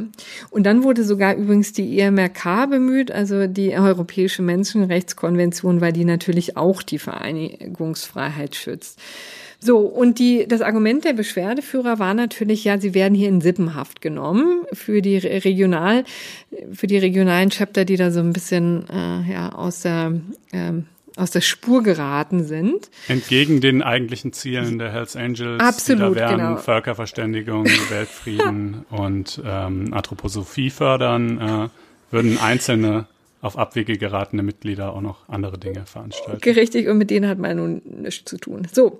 Und 0.49 0.63
dann 0.63 0.83
wurde 0.83 1.03
sogar 1.03 1.35
übrigens 1.35 1.73
die 1.73 1.99
EMRK 1.99 2.69
bemüht, 2.69 3.11
also 3.11 3.47
die 3.47 3.73
Europäische 3.73 4.41
Menschenrechtskonvention, 4.41 5.81
weil 5.81 5.93
die 5.93 6.05
natürlich 6.05 6.57
auch 6.57 6.81
die 6.81 6.99
Vereinigungsfreiheit 6.99 8.55
schützt. 8.55 8.99
So, 9.59 9.79
und 9.79 10.19
die, 10.19 10.47
das 10.47 10.61
Argument 10.61 11.05
der 11.05 11.13
Beschwerdeführer 11.13 11.97
war 11.97 12.13
natürlich, 12.13 12.63
ja, 12.65 12.79
sie 12.79 12.93
werden 12.93 13.15
hier 13.15 13.29
in 13.29 13.41
Sippenhaft 13.41 14.01
genommen 14.01 14.61
für 14.73 15.01
die 15.01 15.17
regional, 15.17 16.03
für 16.71 16.87
die 16.87 16.97
regionalen 16.97 17.49
Chapter, 17.49 17.85
die 17.85 17.95
da 17.95 18.11
so 18.11 18.19
ein 18.19 18.33
bisschen 18.33 18.85
äh, 18.89 19.31
ja, 19.31 19.53
aus 19.53 19.81
der 19.81 20.13
ähm, 20.53 20.85
aus 21.15 21.31
der 21.31 21.41
Spur 21.41 21.83
geraten 21.83 22.43
sind. 22.43 22.89
Entgegen 23.07 23.61
den 23.61 23.81
eigentlichen 23.81 24.33
Zielen 24.33 24.79
der 24.79 24.91
Hells 24.91 25.15
Angels, 25.15 25.61
Absolut, 25.61 26.15
die 26.15 26.19
da 26.19 26.29
wären 26.29 26.37
genau. 26.37 26.57
Völkerverständigung, 26.57 27.65
Weltfrieden 27.89 28.85
und 28.89 29.41
ähm, 29.45 29.93
Anthroposophie 29.93 30.69
fördern, 30.69 31.39
äh, 31.39 31.69
würden 32.11 32.37
einzelne 32.37 33.07
auf 33.41 33.57
Abwege 33.57 33.97
geratene 33.97 34.43
Mitglieder 34.43 34.93
auch 34.93 35.01
noch 35.01 35.29
andere 35.29 35.59
Dinge 35.59 35.85
veranstalten. 35.85 36.41
Richtig, 36.49 36.87
und 36.87 36.97
mit 36.97 37.11
denen 37.11 37.29
hat 37.29 37.37
man 37.37 37.57
nun 37.57 37.81
nichts 38.01 38.29
zu 38.29 38.37
tun. 38.37 38.67
So. 38.71 38.99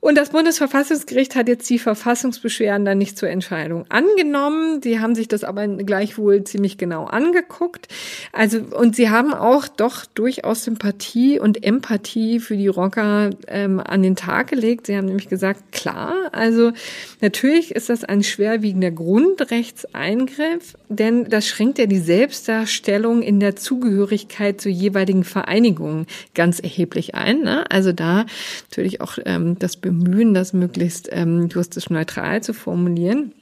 Und 0.00 0.16
das 0.16 0.30
Bundesverfassungsgericht 0.30 1.36
hat 1.36 1.46
jetzt 1.46 1.68
die 1.68 1.78
Verfassungsbeschwerden 1.78 2.86
dann 2.86 2.96
nicht 2.96 3.18
zur 3.18 3.28
Entscheidung 3.28 3.84
angenommen. 3.90 4.80
Sie 4.82 4.98
haben 4.98 5.14
sich 5.14 5.28
das 5.28 5.44
aber 5.44 5.68
gleichwohl 5.68 6.42
ziemlich 6.44 6.78
genau 6.78 7.04
angeguckt. 7.04 7.88
Also, 8.32 8.60
und 8.60 8.96
sie 8.96 9.10
haben 9.10 9.34
auch 9.34 9.68
doch 9.68 10.06
durchaus 10.06 10.64
Sympathie 10.64 11.38
und 11.38 11.62
Empathie 11.62 12.40
für 12.40 12.56
die 12.56 12.68
Rocker 12.68 13.30
ähm, 13.46 13.78
an 13.78 14.02
den 14.02 14.16
Tag 14.16 14.48
gelegt. 14.48 14.86
Sie 14.86 14.96
haben 14.96 15.04
nämlich 15.04 15.28
gesagt, 15.28 15.70
klar, 15.72 16.30
also 16.32 16.72
natürlich 17.20 17.74
ist 17.74 17.90
das 17.90 18.02
ein 18.02 18.22
schwerwiegender 18.22 18.90
Grundrechtseingriff, 18.90 20.76
denn 20.88 21.28
das 21.28 21.46
schränkt 21.46 21.78
ja 21.78 21.84
die 21.84 21.98
Selbstdarstellung 21.98 23.20
in 23.20 23.38
der 23.38 23.54
Zugehörigkeit 23.54 24.62
zur 24.62 24.72
jeweiligen 24.72 25.24
Vereinigung 25.24 26.06
ganz 26.34 26.58
erheblich 26.58 27.14
ein. 27.14 27.42
Ne? 27.42 27.70
Also 27.70 27.92
da 27.92 28.24
natürlich 28.70 29.02
auch 29.02 29.18
ähm, 29.26 29.58
das 29.58 29.76
bemühen, 29.92 30.34
das 30.34 30.52
möglichst 30.52 31.08
ähm, 31.12 31.48
juristisch 31.48 31.90
neutral 31.90 32.42
zu 32.42 32.54
formulieren. 32.54 33.32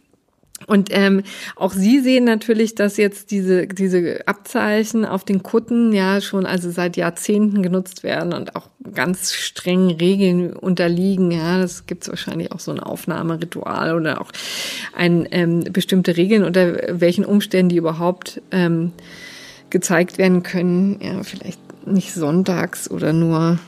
Und 0.67 0.89
ähm, 0.91 1.23
auch 1.55 1.73
Sie 1.73 2.01
sehen 2.01 2.25
natürlich, 2.25 2.75
dass 2.75 2.97
jetzt 2.97 3.31
diese, 3.31 3.69
diese 3.69 4.27
Abzeichen 4.27 5.05
auf 5.05 5.25
den 5.25 5.43
Kutten 5.43 5.93
ja 5.93 6.21
schon 6.21 6.47
also 6.47 6.71
seit 6.71 6.97
Jahrzehnten 6.97 7.63
genutzt 7.63 8.03
werden 8.03 8.33
und 8.33 8.57
auch 8.57 8.69
ganz 8.93 9.35
strengen 9.35 9.93
Regeln 9.93 10.53
unterliegen. 10.53 11.31
Ja, 11.31 11.61
das 11.61 11.87
gibt's 11.87 12.09
wahrscheinlich 12.09 12.51
auch 12.51 12.59
so 12.59 12.73
ein 12.73 12.81
Aufnahmeritual 12.81 13.95
oder 13.95 14.21
auch 14.21 14.33
ein 14.97 15.29
ähm, 15.31 15.61
bestimmte 15.73 16.17
Regeln, 16.17 16.43
unter 16.43 17.01
welchen 17.01 17.25
Umständen 17.25 17.69
die 17.69 17.77
überhaupt 17.77 18.43
ähm, 18.51 18.93
gezeigt 19.71 20.19
werden 20.19 20.43
können. 20.43 20.99
Ja, 21.01 21.23
vielleicht 21.23 21.61
nicht 21.87 22.13
sonntags 22.15 22.91
oder 22.91 23.13
nur 23.13 23.59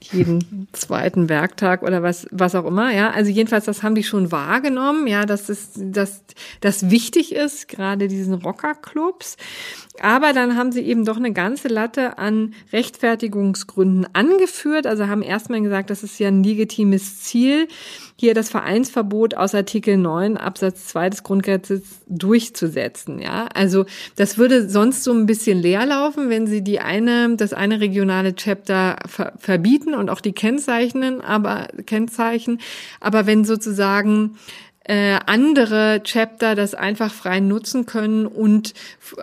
jeden 0.00 0.68
zweiten 0.72 1.28
Werktag 1.28 1.82
oder 1.82 2.02
was, 2.02 2.26
was 2.30 2.54
auch 2.54 2.64
immer, 2.64 2.92
ja. 2.92 3.10
Also 3.10 3.30
jedenfalls, 3.30 3.64
das 3.64 3.82
haben 3.82 3.94
die 3.94 4.02
schon 4.02 4.32
wahrgenommen, 4.32 5.06
ja, 5.06 5.26
dass 5.26 5.48
es, 5.48 5.70
dass 5.74 6.22
das 6.60 6.90
wichtig 6.90 7.34
ist, 7.34 7.68
gerade 7.68 8.08
diesen 8.08 8.34
Rockerclubs. 8.34 9.36
Aber 10.00 10.32
dann 10.32 10.56
haben 10.56 10.72
sie 10.72 10.80
eben 10.80 11.04
doch 11.04 11.16
eine 11.16 11.32
ganze 11.32 11.68
Latte 11.68 12.18
an 12.18 12.54
Rechtfertigungsgründen 12.72 14.08
angeführt. 14.12 14.88
Also 14.88 15.06
haben 15.06 15.22
erstmal 15.22 15.60
gesagt, 15.60 15.88
das 15.90 16.02
ist 16.02 16.18
ja 16.18 16.28
ein 16.28 16.42
legitimes 16.42 17.22
Ziel, 17.22 17.68
hier 18.16 18.34
das 18.34 18.48
Vereinsverbot 18.48 19.36
aus 19.36 19.54
Artikel 19.54 19.96
9 19.96 20.36
Absatz 20.36 20.86
2 20.86 21.10
des 21.10 21.22
Grundgesetzes 21.24 21.82
durchzusetzen, 22.08 23.20
ja. 23.20 23.46
Also 23.54 23.86
das 24.16 24.38
würde 24.38 24.68
sonst 24.68 25.04
so 25.04 25.12
ein 25.12 25.26
bisschen 25.26 25.58
leer 25.60 25.84
laufen, 25.86 26.30
wenn 26.30 26.46
sie 26.46 26.62
die 26.62 26.80
eine, 26.80 27.36
das 27.36 27.52
eine 27.52 27.80
regionale 27.80 28.34
Chapter 28.34 28.98
ver 29.06 29.32
verbieten 29.38 29.73
und 29.94 30.10
auch 30.10 30.20
die 30.20 30.32
kennzeichnen, 30.32 31.20
aber 31.20 31.68
Kennzeichen. 31.86 32.60
Aber 33.00 33.26
wenn 33.26 33.44
sozusagen 33.44 34.36
äh, 34.84 35.18
andere 35.26 36.02
Chapter 36.04 36.54
das 36.54 36.74
einfach 36.74 37.12
frei 37.12 37.40
nutzen 37.40 37.86
können 37.86 38.26
und 38.26 38.74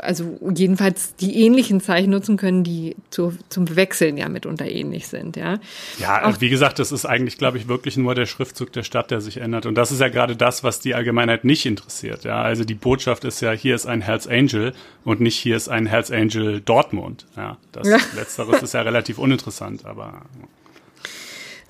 also 0.02 0.40
jedenfalls 0.56 1.16
die 1.16 1.44
ähnlichen 1.46 1.82
Zeichen 1.82 2.10
nutzen 2.10 2.36
können, 2.36 2.64
die 2.64 2.96
zu, 3.12 3.38
zum 3.50 3.76
Wechseln 3.76 4.18
ja 4.18 4.28
mitunter 4.28 4.66
ähnlich 4.66 5.08
sind, 5.08 5.36
ja. 5.36 5.60
Ja, 6.00 6.26
Auch, 6.26 6.42
wie 6.42 6.50
gesagt, 6.50 6.80
das 6.80 6.92
ist 6.92 7.06
eigentlich, 7.06 7.38
glaube 7.38 7.60
ich, 7.60 7.68
wirklich 7.68 7.96
nur 7.96 8.16
der 8.16 8.26
Schriftzug 8.26 8.74
der 8.74 8.84
Stadt, 8.84 9.12
der 9.12 9.22
sich 9.22 9.38
ändert. 9.38 9.68
Und 9.68 9.76
das 9.76 9.92
ist 9.92 10.02
ja 10.02 10.10
gerade 10.10 10.36
das, 10.36 10.64
was 10.64 10.80
die 10.80 10.96
Allgemeinheit 10.96 11.46
nicht 11.46 11.66
interessiert. 11.68 12.24
Ja, 12.24 12.42
also 12.42 12.64
die 12.64 12.74
Botschaft 12.74 13.24
ist 13.24 13.40
ja, 13.42 13.52
hier 13.52 13.76
ist 13.76 13.86
ein 13.86 14.02
Hells 14.02 14.28
Angel 14.28 14.74
und 15.04 15.22
nicht 15.22 15.38
hier 15.38 15.56
ist 15.56 15.70
ein 15.70 15.86
Hells 15.86 16.10
Angel 16.10 16.62
Dortmund. 16.62 17.28
Ja, 17.38 17.58
das 17.72 17.88
ja. 17.88 17.98
Letzteres 18.16 18.64
ist 18.64 18.74
ja 18.74 18.82
relativ 18.82 19.20
uninteressant, 19.20 19.86
aber. 19.86 20.24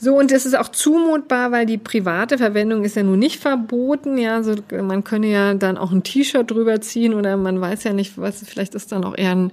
So, 0.04 0.18
und 0.18 0.32
es 0.32 0.48
ist 0.48 0.58
auch 0.58 0.70
zumutbar, 0.70 1.52
weil 1.52 1.68
die 1.68 1.78
private 1.78 2.40
Verwendung 2.40 2.84
ist 2.84 2.96
ja 2.96 3.04
nun 3.04 3.20
nicht 3.20 3.40
verboten. 3.40 4.18
Ja, 4.18 4.42
so, 4.42 4.56
man 4.82 5.04
könne 5.04 5.28
ja 5.28 5.54
dann 5.54 5.78
auch 5.78 5.92
ein 5.92 6.02
T-Shirt 6.02 6.50
drüber 6.50 6.82
ziehen 6.82 7.14
oder 7.14 7.38
man 7.38 7.62
weiß 7.62 7.84
ja 7.84 7.94
nicht, 7.94 8.18
was, 8.18 8.44
vielleicht 8.44 8.74
ist 8.74 8.92
dann 8.92 9.04
auch 9.04 9.16
eher 9.16 9.36
ein 9.36 9.52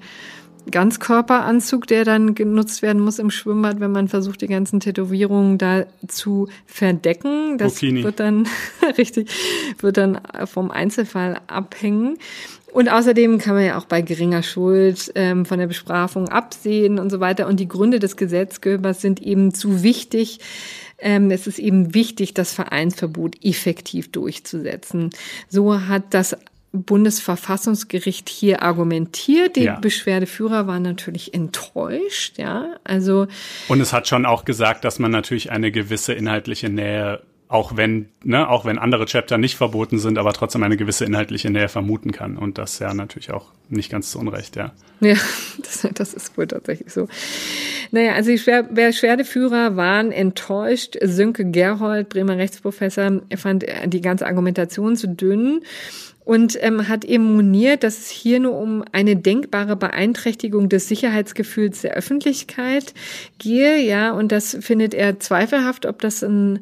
Ganzkörperanzug, 0.70 1.86
der 1.86 2.06
dann 2.06 2.34
genutzt 2.34 2.80
werden 2.80 3.02
muss 3.02 3.18
im 3.18 3.30
Schwimmbad, 3.30 3.78
wenn 3.80 3.92
man 3.92 4.08
versucht, 4.08 4.40
die 4.40 4.46
ganzen 4.46 4.80
Tätowierungen 4.80 5.58
da 5.58 5.84
zu 6.06 6.48
verdecken. 6.64 7.58
Das 7.58 7.74
Bikini. 7.74 8.04
wird 8.04 8.18
dann, 8.18 8.48
richtig, 8.96 9.30
wird 9.80 9.98
dann 9.98 10.18
vom 10.46 10.70
Einzelfall 10.70 11.42
abhängen. 11.46 12.16
Und 12.72 12.88
außerdem 12.88 13.38
kann 13.38 13.54
man 13.54 13.64
ja 13.64 13.78
auch 13.78 13.86
bei 13.86 14.02
geringer 14.02 14.42
Schuld 14.42 15.10
ähm, 15.14 15.46
von 15.46 15.58
der 15.58 15.66
Bestrafung 15.66 16.28
absehen 16.28 16.98
und 16.98 17.10
so 17.10 17.20
weiter. 17.20 17.46
Und 17.46 17.60
die 17.60 17.68
Gründe 17.68 17.98
des 17.98 18.16
Gesetzgebers 18.16 19.00
sind 19.00 19.22
eben 19.22 19.54
zu 19.54 19.82
wichtig. 19.82 20.40
Ähm, 20.98 21.30
es 21.30 21.46
ist 21.46 21.58
eben 21.58 21.94
wichtig, 21.94 22.34
das 22.34 22.52
Vereinsverbot 22.52 23.42
effektiv 23.44 24.12
durchzusetzen. 24.12 25.10
So 25.48 25.86
hat 25.86 26.04
das 26.10 26.36
Bundesverfassungsgericht 26.72 28.28
hier 28.28 28.62
argumentiert. 28.62 29.56
Die 29.56 29.64
ja. 29.64 29.78
Beschwerdeführer 29.78 30.66
waren 30.66 30.82
natürlich 30.82 31.32
enttäuscht, 31.32 32.38
ja. 32.38 32.76
Also. 32.84 33.26
Und 33.68 33.80
es 33.80 33.92
hat 33.92 34.08
schon 34.08 34.26
auch 34.26 34.44
gesagt, 34.44 34.84
dass 34.84 34.98
man 34.98 35.10
natürlich 35.10 35.50
eine 35.50 35.72
gewisse 35.72 36.12
inhaltliche 36.12 36.68
Nähe 36.68 37.22
auch 37.48 37.76
wenn, 37.76 38.08
ne, 38.22 38.48
auch 38.48 38.66
wenn 38.66 38.78
andere 38.78 39.06
Chapter 39.06 39.38
nicht 39.38 39.56
verboten 39.56 39.98
sind, 39.98 40.18
aber 40.18 40.34
trotzdem 40.34 40.62
eine 40.62 40.76
gewisse 40.76 41.06
inhaltliche 41.06 41.50
Nähe 41.50 41.68
vermuten 41.68 42.12
kann. 42.12 42.36
Und 42.36 42.58
das 42.58 42.78
ja 42.78 42.92
natürlich 42.92 43.32
auch 43.32 43.46
nicht 43.70 43.90
ganz 43.90 44.10
zu 44.10 44.18
Unrecht, 44.18 44.56
ja. 44.56 44.72
Ja, 45.00 45.14
das, 45.58 45.88
das 45.94 46.14
ist 46.14 46.36
wohl 46.36 46.46
tatsächlich 46.46 46.92
so. 46.92 47.08
Naja, 47.90 48.12
also 48.12 48.30
die 48.30 48.38
Schwer 48.38 48.64
Beschwerdeführer 48.64 49.76
waren 49.76 50.12
enttäuscht. 50.12 50.98
Sönke 51.02 51.50
Gerhold, 51.50 52.10
Bremer 52.10 52.36
Rechtsprofessor, 52.36 53.22
fand 53.36 53.64
die 53.86 54.00
ganze 54.02 54.26
Argumentation 54.26 54.96
zu 54.96 55.08
dünn 55.08 55.62
und 56.28 56.62
ähm, 56.62 56.88
hat 56.88 57.06
eben 57.06 57.36
moniert, 57.36 57.82
dass 57.82 58.00
es 58.00 58.10
hier 58.10 58.38
nur 58.38 58.58
um 58.58 58.84
eine 58.92 59.16
denkbare 59.16 59.76
Beeinträchtigung 59.76 60.68
des 60.68 60.86
Sicherheitsgefühls 60.86 61.80
der 61.80 61.94
Öffentlichkeit 61.94 62.92
gehe, 63.38 63.80
ja, 63.80 64.12
und 64.12 64.30
das 64.30 64.58
findet 64.60 64.92
er 64.92 65.18
zweifelhaft, 65.20 65.86
ob 65.86 66.02
das 66.02 66.22
ein 66.22 66.60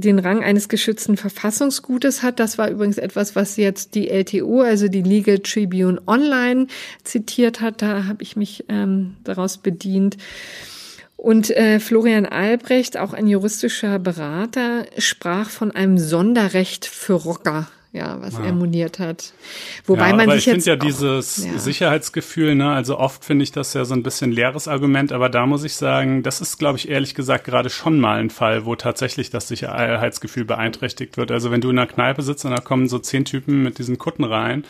den 0.00 0.18
Rang 0.18 0.42
eines 0.42 0.68
geschützten 0.68 1.16
Verfassungsgutes 1.16 2.22
hat. 2.22 2.40
Das 2.40 2.56
war 2.58 2.70
übrigens 2.70 2.98
etwas, 2.98 3.36
was 3.36 3.56
jetzt 3.56 3.94
die 3.94 4.08
LTO, 4.08 4.62
also 4.62 4.88
die 4.88 5.02
Legal 5.02 5.38
Tribune 5.40 6.00
Online 6.06 6.66
zitiert 7.04 7.60
hat. 7.60 7.82
Da 7.82 8.06
habe 8.06 8.22
ich 8.22 8.36
mich 8.36 8.64
ähm, 8.68 9.16
daraus 9.24 9.58
bedient. 9.58 10.16
Und 11.16 11.50
äh, 11.50 11.78
Florian 11.78 12.26
Albrecht, 12.26 12.96
auch 12.96 13.12
ein 13.12 13.28
juristischer 13.28 13.98
Berater, 13.98 14.86
sprach 14.98 15.50
von 15.50 15.70
einem 15.70 15.98
Sonderrecht 15.98 16.86
für 16.86 17.14
Rocker 17.14 17.68
ja, 17.92 18.20
was 18.22 18.38
ja. 18.38 18.44
er 18.44 18.52
moniert 18.52 18.98
hat. 18.98 19.32
Wobei 19.86 20.08
ja, 20.08 20.16
man 20.16 20.28
aber 20.28 20.34
sich 20.34 20.46
ich 20.46 20.52
finde 20.52 20.70
ja 20.70 20.76
dieses 20.76 21.44
ja. 21.44 21.58
Sicherheitsgefühl, 21.58 22.54
ne, 22.54 22.72
also 22.72 22.98
oft 22.98 23.24
finde 23.24 23.42
ich 23.42 23.52
das 23.52 23.74
ja 23.74 23.84
so 23.84 23.94
ein 23.94 24.02
bisschen 24.02 24.32
leeres 24.32 24.66
Argument, 24.66 25.12
aber 25.12 25.28
da 25.28 25.44
muss 25.44 25.62
ich 25.62 25.74
sagen, 25.74 26.22
das 26.22 26.40
ist, 26.40 26.58
glaube 26.58 26.78
ich, 26.78 26.88
ehrlich 26.88 27.14
gesagt 27.14 27.44
gerade 27.44 27.68
schon 27.68 28.00
mal 28.00 28.18
ein 28.18 28.30
Fall, 28.30 28.64
wo 28.64 28.76
tatsächlich 28.76 29.28
das 29.28 29.48
Sicherheitsgefühl 29.48 30.46
beeinträchtigt 30.46 31.18
wird. 31.18 31.30
Also 31.30 31.50
wenn 31.50 31.60
du 31.60 31.68
in 31.68 31.78
einer 31.78 31.86
Kneipe 31.86 32.22
sitzt 32.22 32.46
und 32.46 32.52
da 32.52 32.62
kommen 32.62 32.88
so 32.88 32.98
zehn 32.98 33.26
Typen 33.26 33.62
mit 33.62 33.78
diesen 33.78 33.98
Kutten 33.98 34.24
rein, 34.24 34.64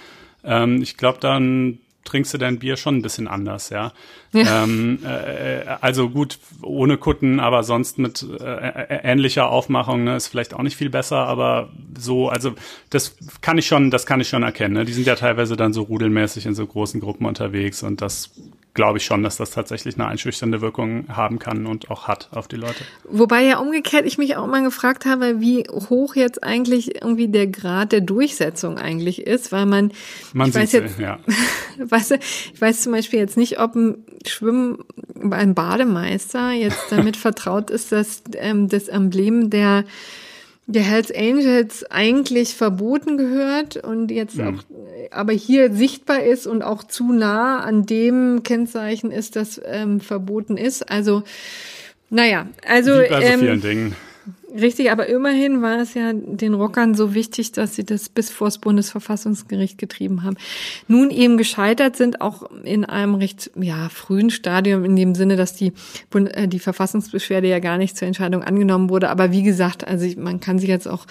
ähm, 0.44 0.82
ich 0.82 0.96
glaube, 0.96 1.18
dann 1.20 1.78
trinkst 2.04 2.34
du 2.34 2.38
dein 2.38 2.58
Bier 2.58 2.76
schon 2.76 2.96
ein 2.96 3.02
bisschen 3.02 3.28
anders, 3.28 3.70
ja. 3.70 3.92
ja. 4.32 4.64
Ähm, 4.64 4.98
äh, 5.04 5.64
also 5.80 6.10
gut, 6.10 6.38
ohne 6.62 6.96
Kutten, 6.96 7.40
aber 7.40 7.62
sonst 7.62 7.98
mit 7.98 8.26
äh, 8.40 9.00
ähnlicher 9.02 9.48
Aufmachung, 9.48 10.04
ne, 10.04 10.16
ist 10.16 10.28
vielleicht 10.28 10.54
auch 10.54 10.62
nicht 10.62 10.76
viel 10.76 10.90
besser, 10.90 11.18
aber 11.18 11.70
so, 11.98 12.28
also 12.28 12.54
das 12.90 13.16
kann 13.40 13.58
ich 13.58 13.66
schon, 13.66 13.90
das 13.90 14.06
kann 14.06 14.20
ich 14.20 14.28
schon 14.28 14.42
erkennen. 14.42 14.74
Ne? 14.74 14.84
Die 14.84 14.92
sind 14.92 15.06
ja 15.06 15.14
teilweise 15.14 15.56
dann 15.56 15.72
so 15.72 15.82
rudelmäßig 15.82 16.46
in 16.46 16.54
so 16.54 16.66
großen 16.66 17.00
Gruppen 17.00 17.26
unterwegs 17.26 17.82
und 17.82 18.00
das 18.00 18.30
glaube 18.74 18.98
ich 18.98 19.04
schon, 19.04 19.22
dass 19.22 19.36
das 19.36 19.50
tatsächlich 19.50 19.96
eine 19.96 20.06
einschüchternde 20.06 20.60
Wirkung 20.60 21.06
haben 21.08 21.38
kann 21.38 21.66
und 21.66 21.90
auch 21.90 22.08
hat 22.08 22.28
auf 22.32 22.48
die 22.48 22.56
Leute. 22.56 22.84
Wobei 23.04 23.42
ja 23.42 23.58
umgekehrt 23.58 24.06
ich 24.06 24.18
mich 24.18 24.36
auch 24.36 24.46
mal 24.46 24.62
gefragt 24.62 25.04
habe, 25.04 25.40
wie 25.40 25.64
hoch 25.68 26.14
jetzt 26.14 26.42
eigentlich 26.42 26.94
irgendwie 26.94 27.28
der 27.28 27.46
Grad 27.46 27.92
der 27.92 28.00
Durchsetzung 28.00 28.78
eigentlich 28.78 29.26
ist, 29.26 29.52
weil 29.52 29.66
man, 29.66 29.92
man 30.32 30.48
ich 30.48 30.54
weiß 30.54 30.72
jetzt, 30.72 30.98
ja. 30.98 31.18
weißt 31.78 32.12
du, 32.12 32.14
ich 32.54 32.60
weiß 32.60 32.82
zum 32.82 32.92
Beispiel 32.92 33.18
jetzt 33.18 33.36
nicht, 33.36 33.60
ob 33.60 33.74
ein 33.74 34.04
Schwimmen, 34.26 34.78
ein 35.30 35.54
Bademeister 35.54 36.52
jetzt 36.52 36.84
damit 36.90 37.16
vertraut 37.16 37.70
ist, 37.70 37.92
dass 37.92 38.22
ähm, 38.36 38.68
das 38.68 38.88
Emblem 38.88 39.50
der 39.50 39.84
der 40.66 40.82
Hells 40.82 41.10
Angels 41.10 41.84
eigentlich 41.90 42.54
verboten 42.54 43.16
gehört 43.16 43.76
und 43.76 44.10
jetzt 44.10 44.36
mhm. 44.36 44.58
auch, 44.58 44.62
aber 45.10 45.32
hier 45.32 45.72
sichtbar 45.72 46.22
ist 46.22 46.46
und 46.46 46.62
auch 46.62 46.84
zu 46.84 47.12
nah 47.12 47.60
an 47.60 47.84
dem 47.84 48.42
Kennzeichen 48.42 49.10
ist, 49.10 49.36
das 49.36 49.60
ähm, 49.64 50.00
verboten 50.00 50.56
ist. 50.56 50.88
Also, 50.90 51.24
naja, 52.10 52.46
also. 52.66 52.92
Wie 52.92 53.08
bei 53.08 53.32
so 53.32 53.38
vielen 53.38 53.54
ähm, 53.54 53.60
Dingen. 53.60 53.96
Richtig, 54.54 54.90
aber 54.90 55.06
immerhin 55.06 55.62
war 55.62 55.78
es 55.80 55.94
ja 55.94 56.12
den 56.12 56.52
Rockern 56.52 56.94
so 56.94 57.14
wichtig, 57.14 57.52
dass 57.52 57.74
sie 57.74 57.84
das 57.84 58.08
bis 58.08 58.28
vors 58.28 58.58
Bundesverfassungsgericht 58.58 59.78
getrieben 59.78 60.22
haben. 60.22 60.36
Nun 60.88 61.10
eben 61.10 61.38
gescheitert 61.38 61.96
sind, 61.96 62.20
auch 62.20 62.50
in 62.62 62.84
einem 62.84 63.14
recht 63.14 63.50
ja, 63.56 63.88
frühen 63.88 64.30
Stadium, 64.30 64.84
in 64.84 64.94
dem 64.94 65.14
Sinne, 65.14 65.36
dass 65.36 65.54
die, 65.54 65.72
äh, 66.14 66.48
die 66.48 66.58
Verfassungsbeschwerde 66.58 67.48
ja 67.48 67.60
gar 67.60 67.78
nicht 67.78 67.96
zur 67.96 68.06
Entscheidung 68.08 68.42
angenommen 68.42 68.90
wurde. 68.90 69.08
Aber 69.08 69.32
wie 69.32 69.42
gesagt, 69.42 69.86
also 69.86 70.06
man 70.20 70.40
kann 70.40 70.58
sich 70.58 70.68
jetzt 70.68 70.88
auch, 70.88 71.06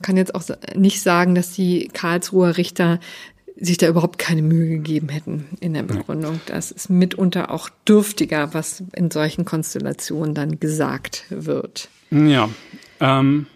kann 0.00 0.16
jetzt 0.16 0.34
auch 0.34 0.44
nicht 0.74 1.02
sagen, 1.02 1.34
dass 1.34 1.52
die 1.52 1.88
Karlsruher 1.92 2.56
Richter 2.56 3.00
sich 3.60 3.76
da 3.76 3.88
überhaupt 3.88 4.18
keine 4.18 4.42
Mühe 4.42 4.68
gegeben 4.68 5.08
hätten 5.08 5.46
in 5.60 5.74
der 5.74 5.82
Begründung. 5.82 6.40
Das 6.46 6.70
ist 6.70 6.88
mitunter 6.90 7.50
auch 7.50 7.68
dürftiger, 7.86 8.54
was 8.54 8.84
in 8.94 9.10
solchen 9.10 9.44
Konstellationen 9.44 10.34
dann 10.34 10.60
gesagt 10.60 11.24
wird. 11.28 11.88
Ja, 12.10 12.48
ähm, 13.00 13.46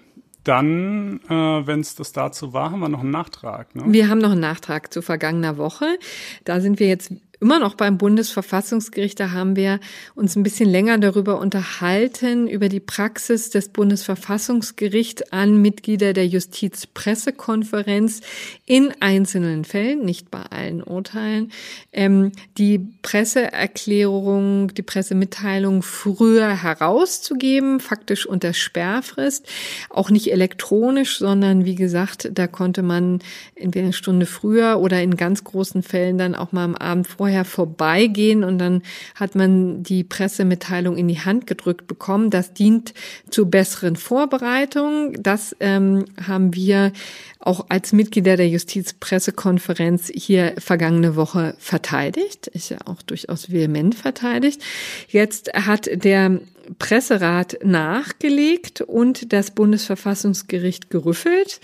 dann, 0.44 1.20
äh, 1.28 1.66
wenn 1.66 1.80
es 1.80 1.94
das 1.94 2.12
dazu 2.12 2.52
war, 2.52 2.72
haben 2.72 2.80
wir 2.80 2.88
noch 2.88 3.00
einen 3.00 3.10
Nachtrag. 3.10 3.74
Ne? 3.74 3.84
Wir 3.86 4.08
haben 4.08 4.18
noch 4.18 4.32
einen 4.32 4.40
Nachtrag 4.40 4.92
zu 4.92 5.02
vergangener 5.02 5.56
Woche. 5.56 5.98
Da 6.44 6.60
sind 6.60 6.80
wir 6.80 6.88
jetzt 6.88 7.12
immer 7.42 7.58
noch 7.58 7.74
beim 7.74 7.98
Bundesverfassungsgericht, 7.98 9.18
da 9.18 9.32
haben 9.32 9.56
wir 9.56 9.80
uns 10.14 10.36
ein 10.36 10.44
bisschen 10.44 10.70
länger 10.70 10.96
darüber 10.98 11.40
unterhalten, 11.40 12.46
über 12.46 12.68
die 12.68 12.78
Praxis 12.78 13.50
des 13.50 13.68
Bundesverfassungsgerichts 13.68 15.32
an 15.32 15.60
Mitglieder 15.60 16.12
der 16.12 16.28
Justizpressekonferenz 16.28 18.20
in 18.64 18.92
einzelnen 19.00 19.64
Fällen, 19.64 20.04
nicht 20.04 20.30
bei 20.30 20.42
allen 20.42 20.84
Urteilen, 20.84 21.50
ähm, 21.92 22.30
die 22.58 22.78
Presseerklärung, 23.02 24.72
die 24.74 24.82
Pressemitteilung 24.82 25.82
früher 25.82 26.62
herauszugeben, 26.62 27.80
faktisch 27.80 28.24
unter 28.24 28.54
Sperrfrist, 28.54 29.48
auch 29.90 30.10
nicht 30.10 30.30
elektronisch, 30.30 31.18
sondern 31.18 31.64
wie 31.64 31.74
gesagt, 31.74 32.30
da 32.32 32.46
konnte 32.46 32.82
man 32.82 33.18
entweder 33.56 33.86
eine 33.86 33.92
Stunde 33.92 34.26
früher 34.26 34.78
oder 34.78 35.02
in 35.02 35.16
ganz 35.16 35.42
großen 35.42 35.82
Fällen 35.82 36.18
dann 36.18 36.36
auch 36.36 36.52
mal 36.52 36.64
am 36.64 36.76
Abend 36.76 37.08
vorher 37.08 37.31
vorher 37.32 37.44
vorbeigehen 37.46 38.44
und 38.44 38.58
dann 38.58 38.82
hat 39.14 39.34
man 39.34 39.82
die 39.82 40.04
Pressemitteilung 40.04 40.98
in 40.98 41.08
die 41.08 41.20
Hand 41.20 41.46
gedrückt 41.46 41.86
bekommen. 41.86 42.28
Das 42.28 42.52
dient 42.52 42.92
zur 43.30 43.46
besseren 43.46 43.96
Vorbereitung. 43.96 45.14
Das 45.22 45.56
ähm, 45.60 46.04
haben 46.26 46.54
wir 46.54 46.92
auch 47.40 47.66
als 47.70 47.94
Mitglieder 47.94 48.36
der 48.36 48.48
Justizpressekonferenz 48.48 50.12
hier 50.14 50.54
vergangene 50.58 51.16
Woche 51.16 51.54
verteidigt. 51.58 52.48
Ist 52.48 52.68
ja 52.68 52.78
auch 52.84 53.00
durchaus 53.00 53.50
vehement 53.50 53.94
verteidigt. 53.94 54.62
Jetzt 55.08 55.54
hat 55.54 55.88
der 56.04 56.40
Presserat 56.78 57.58
nachgelegt 57.64 58.80
und 58.80 59.32
das 59.32 59.50
Bundesverfassungsgericht 59.50 60.90
gerüffelt 60.90 61.60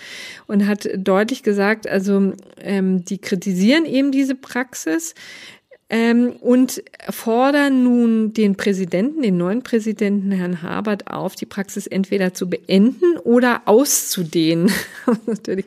und 0.47 0.67
hat 0.67 0.89
deutlich 0.97 1.43
gesagt, 1.43 1.87
also 1.87 2.33
ähm, 2.61 3.05
die 3.05 3.19
kritisieren 3.19 3.85
eben 3.85 4.11
diese 4.11 4.35
Praxis 4.35 5.15
ähm, 5.91 6.33
und 6.41 6.83
fordern 7.09 7.83
nun 7.83 8.35
den 8.35 8.57
Präsidenten, 8.57 9.23
den 9.23 9.39
neuen 9.39 9.63
Präsidenten, 9.63 10.31
Herrn 10.33 10.63
Habert, 10.63 11.11
auf, 11.11 11.35
die 11.35 11.47
Praxis 11.47 11.87
entweder 11.87 12.35
zu 12.35 12.51
beenden 12.51 13.17
oder 13.25 13.63
auszudehnen. 13.65 14.71
Natürlich 15.27 15.67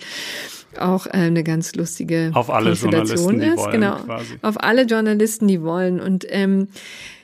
auch 0.80 1.08
äh, 1.08 1.12
eine 1.12 1.44
ganz 1.44 1.76
lustige 1.76 2.32
auf 2.34 2.50
alle 2.50 2.74
Journalisten, 2.74 3.42
ist. 3.42 3.58
Wollen, 3.58 3.72
genau, 3.72 3.96
quasi. 3.98 4.36
auf 4.42 4.62
alle 4.62 4.84
Journalisten, 4.84 5.48
die 5.48 5.62
wollen. 5.62 6.00
Und 6.00 6.26
ähm, 6.30 6.68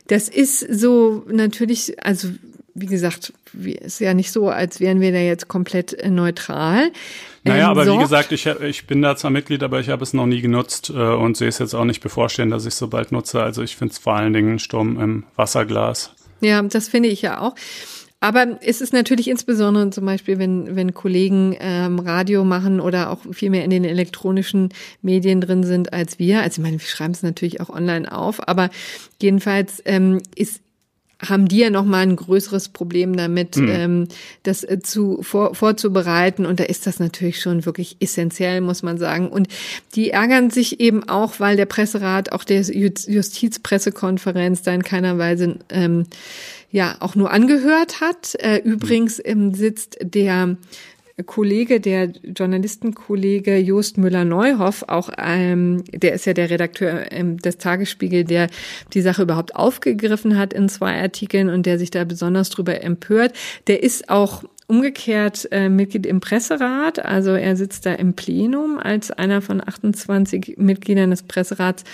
das 0.08 0.28
ist 0.28 0.60
so 0.60 1.24
natürlich, 1.28 2.04
also 2.04 2.30
wie 2.74 2.86
gesagt, 2.86 3.34
ist 3.54 4.00
ja 4.00 4.14
nicht 4.14 4.32
so, 4.32 4.50
als 4.50 4.80
wären 4.80 5.02
wir 5.02 5.12
da 5.12 5.20
jetzt 5.20 5.48
komplett 5.48 5.94
äh, 5.94 6.10
neutral. 6.10 6.92
Naja, 7.44 7.66
ähm, 7.66 7.70
aber 7.70 7.86
wie 7.86 7.98
gesagt, 7.98 8.32
ich, 8.32 8.46
ich 8.46 8.88
bin 8.88 9.02
da 9.02 9.16
zwar 9.16 9.32
Mitglied, 9.32 9.64
aber 9.64 9.80
ich 9.80 9.90
habe 9.90 10.04
es 10.04 10.14
noch 10.14 10.26
nie 10.26 10.42
genutzt 10.42 10.90
äh, 10.90 10.94
und 10.94 11.38
sehe 11.38 11.48
es 11.48 11.60
jetzt 11.60 11.74
auch 11.74 11.86
nicht 11.86 12.02
bevorstehen, 12.02 12.50
dass 12.50 12.64
ich 12.64 12.74
es 12.74 12.78
so 12.78 12.88
bald 12.88 13.12
nutze. 13.12 13.42
Also 13.42 13.64
ich 13.64 13.76
finde 13.76 13.94
es 13.94 13.98
vor 13.98 14.16
allen 14.16 14.34
Dingen 14.34 14.54
ein 14.56 14.60
Sturm 14.60 15.00
im 15.00 15.24
Wasserglas. 15.36 16.14
Ja, 16.42 16.62
das 16.62 16.88
finde 16.88 17.10
ich 17.10 17.22
ja 17.22 17.42
auch. 17.42 17.56
Aber 18.20 18.58
es 18.62 18.82
ist 18.82 18.94
natürlich 18.94 19.28
insbesondere 19.30 19.92
zum 19.92 20.06
Beispiel, 20.06 20.40
wenn, 20.40 20.76
wenn 20.76 20.96
Kollegen 20.96 21.56
ähm, 21.60 22.00
Radio 22.00 22.44
machen 22.44 22.80
oder 22.80 23.12
auch 23.12 23.20
viel 23.32 23.52
mehr 23.52 23.64
in 23.64 23.70
den 23.70 23.84
elektronischen 23.84 24.70
Medien 25.04 25.40
drin 25.40 25.64
sind 25.64 25.94
als 25.94 26.18
wir. 26.18 26.42
Also 26.42 26.60
ich 26.60 26.64
meine, 26.64 26.80
wir 26.80 26.88
schreiben 26.88 27.14
es 27.14 27.22
natürlich 27.22 27.62
auch 27.62 27.70
online 27.70 28.12
auf, 28.12 28.48
aber 28.48 28.72
jedenfalls 29.22 29.84
ähm, 29.86 30.20
ist 30.36 30.62
haben 31.26 31.48
die 31.48 31.58
ja 31.58 31.70
noch 31.70 31.86
mal 31.86 32.04
ein 32.04 32.16
größeres 32.16 32.70
Problem 32.70 33.16
damit, 33.16 33.58
mhm. 33.58 33.70
ähm, 33.70 34.08
das 34.44 34.64
äh, 34.64 34.80
zu 34.82 35.22
vor, 35.24 35.56
vorzubereiten. 35.56 36.46
Und 36.46 36.60
da 36.60 36.66
ist 36.66 36.86
das 36.86 37.00
natürlich 37.00 37.42
schon 37.42 37.66
wirklich 37.66 37.98
essentiell, 38.00 38.62
muss 38.62 38.84
man 38.84 38.98
sagen. 38.98 39.30
Und 39.30 39.48
die 39.96 40.12
ärgern 40.12 40.52
sich 40.52 40.80
eben 40.80 41.08
auch, 41.10 41.40
weil 41.40 41.58
der 41.58 41.66
Presserat, 41.66 42.32
auch 42.32 42.44
der 42.44 42.62
Justizpressekonferenz 42.62 44.62
da 44.62 44.74
in 44.74 44.84
keiner 44.84 45.18
Weise 45.18 45.58
ähm, 45.70 46.06
ja 46.72 46.98
auch 47.00 47.16
nur 47.16 47.32
angehört 47.32 48.02
hat. 48.02 48.36
Äh, 48.36 48.58
übrigens 48.58 49.22
ähm, 49.24 49.54
sitzt 49.54 49.98
der 50.02 50.58
Kollege, 51.26 51.80
der 51.80 52.12
Journalistenkollege 52.24 53.58
Jost 53.58 53.98
Müller-Neuhoff, 53.98 54.84
auch 54.88 55.10
ähm, 55.18 55.84
der 55.92 56.14
ist 56.14 56.26
ja 56.26 56.34
der 56.34 56.52
Redakteur 56.52 57.12
ähm, 57.12 57.38
des 57.38 57.58
Tagesspiegel, 57.58 58.24
der 58.24 58.50
die 58.94 59.02
Sache 59.02 59.24
überhaupt 59.24 59.56
aufgegriffen 59.56 60.38
hat 60.38 60.54
in 60.54 60.70
zwei 60.70 61.02
Artikeln 61.02 61.50
und 61.50 61.66
der 61.66 61.80
sich 61.80 61.90
da 61.90 62.04
besonders 62.04 62.52
drüber 62.52 62.84
empört. 62.84 63.34
Der 63.66 63.82
ist 63.82 64.10
auch 64.10 64.44
umgekehrt 64.68 65.48
äh, 65.52 65.70
Mitglied 65.70 66.06
im 66.06 66.20
Presserat, 66.20 67.00
also 67.00 67.32
er 67.32 67.56
sitzt 67.56 67.86
da 67.86 67.94
im 67.94 68.14
Plenum 68.14 68.78
als 68.78 69.12
einer 69.12 69.42
von 69.42 69.66
28 69.66 70.56
Mitgliedern 70.58 71.10
des 71.10 71.24
Presserats. 71.24 71.86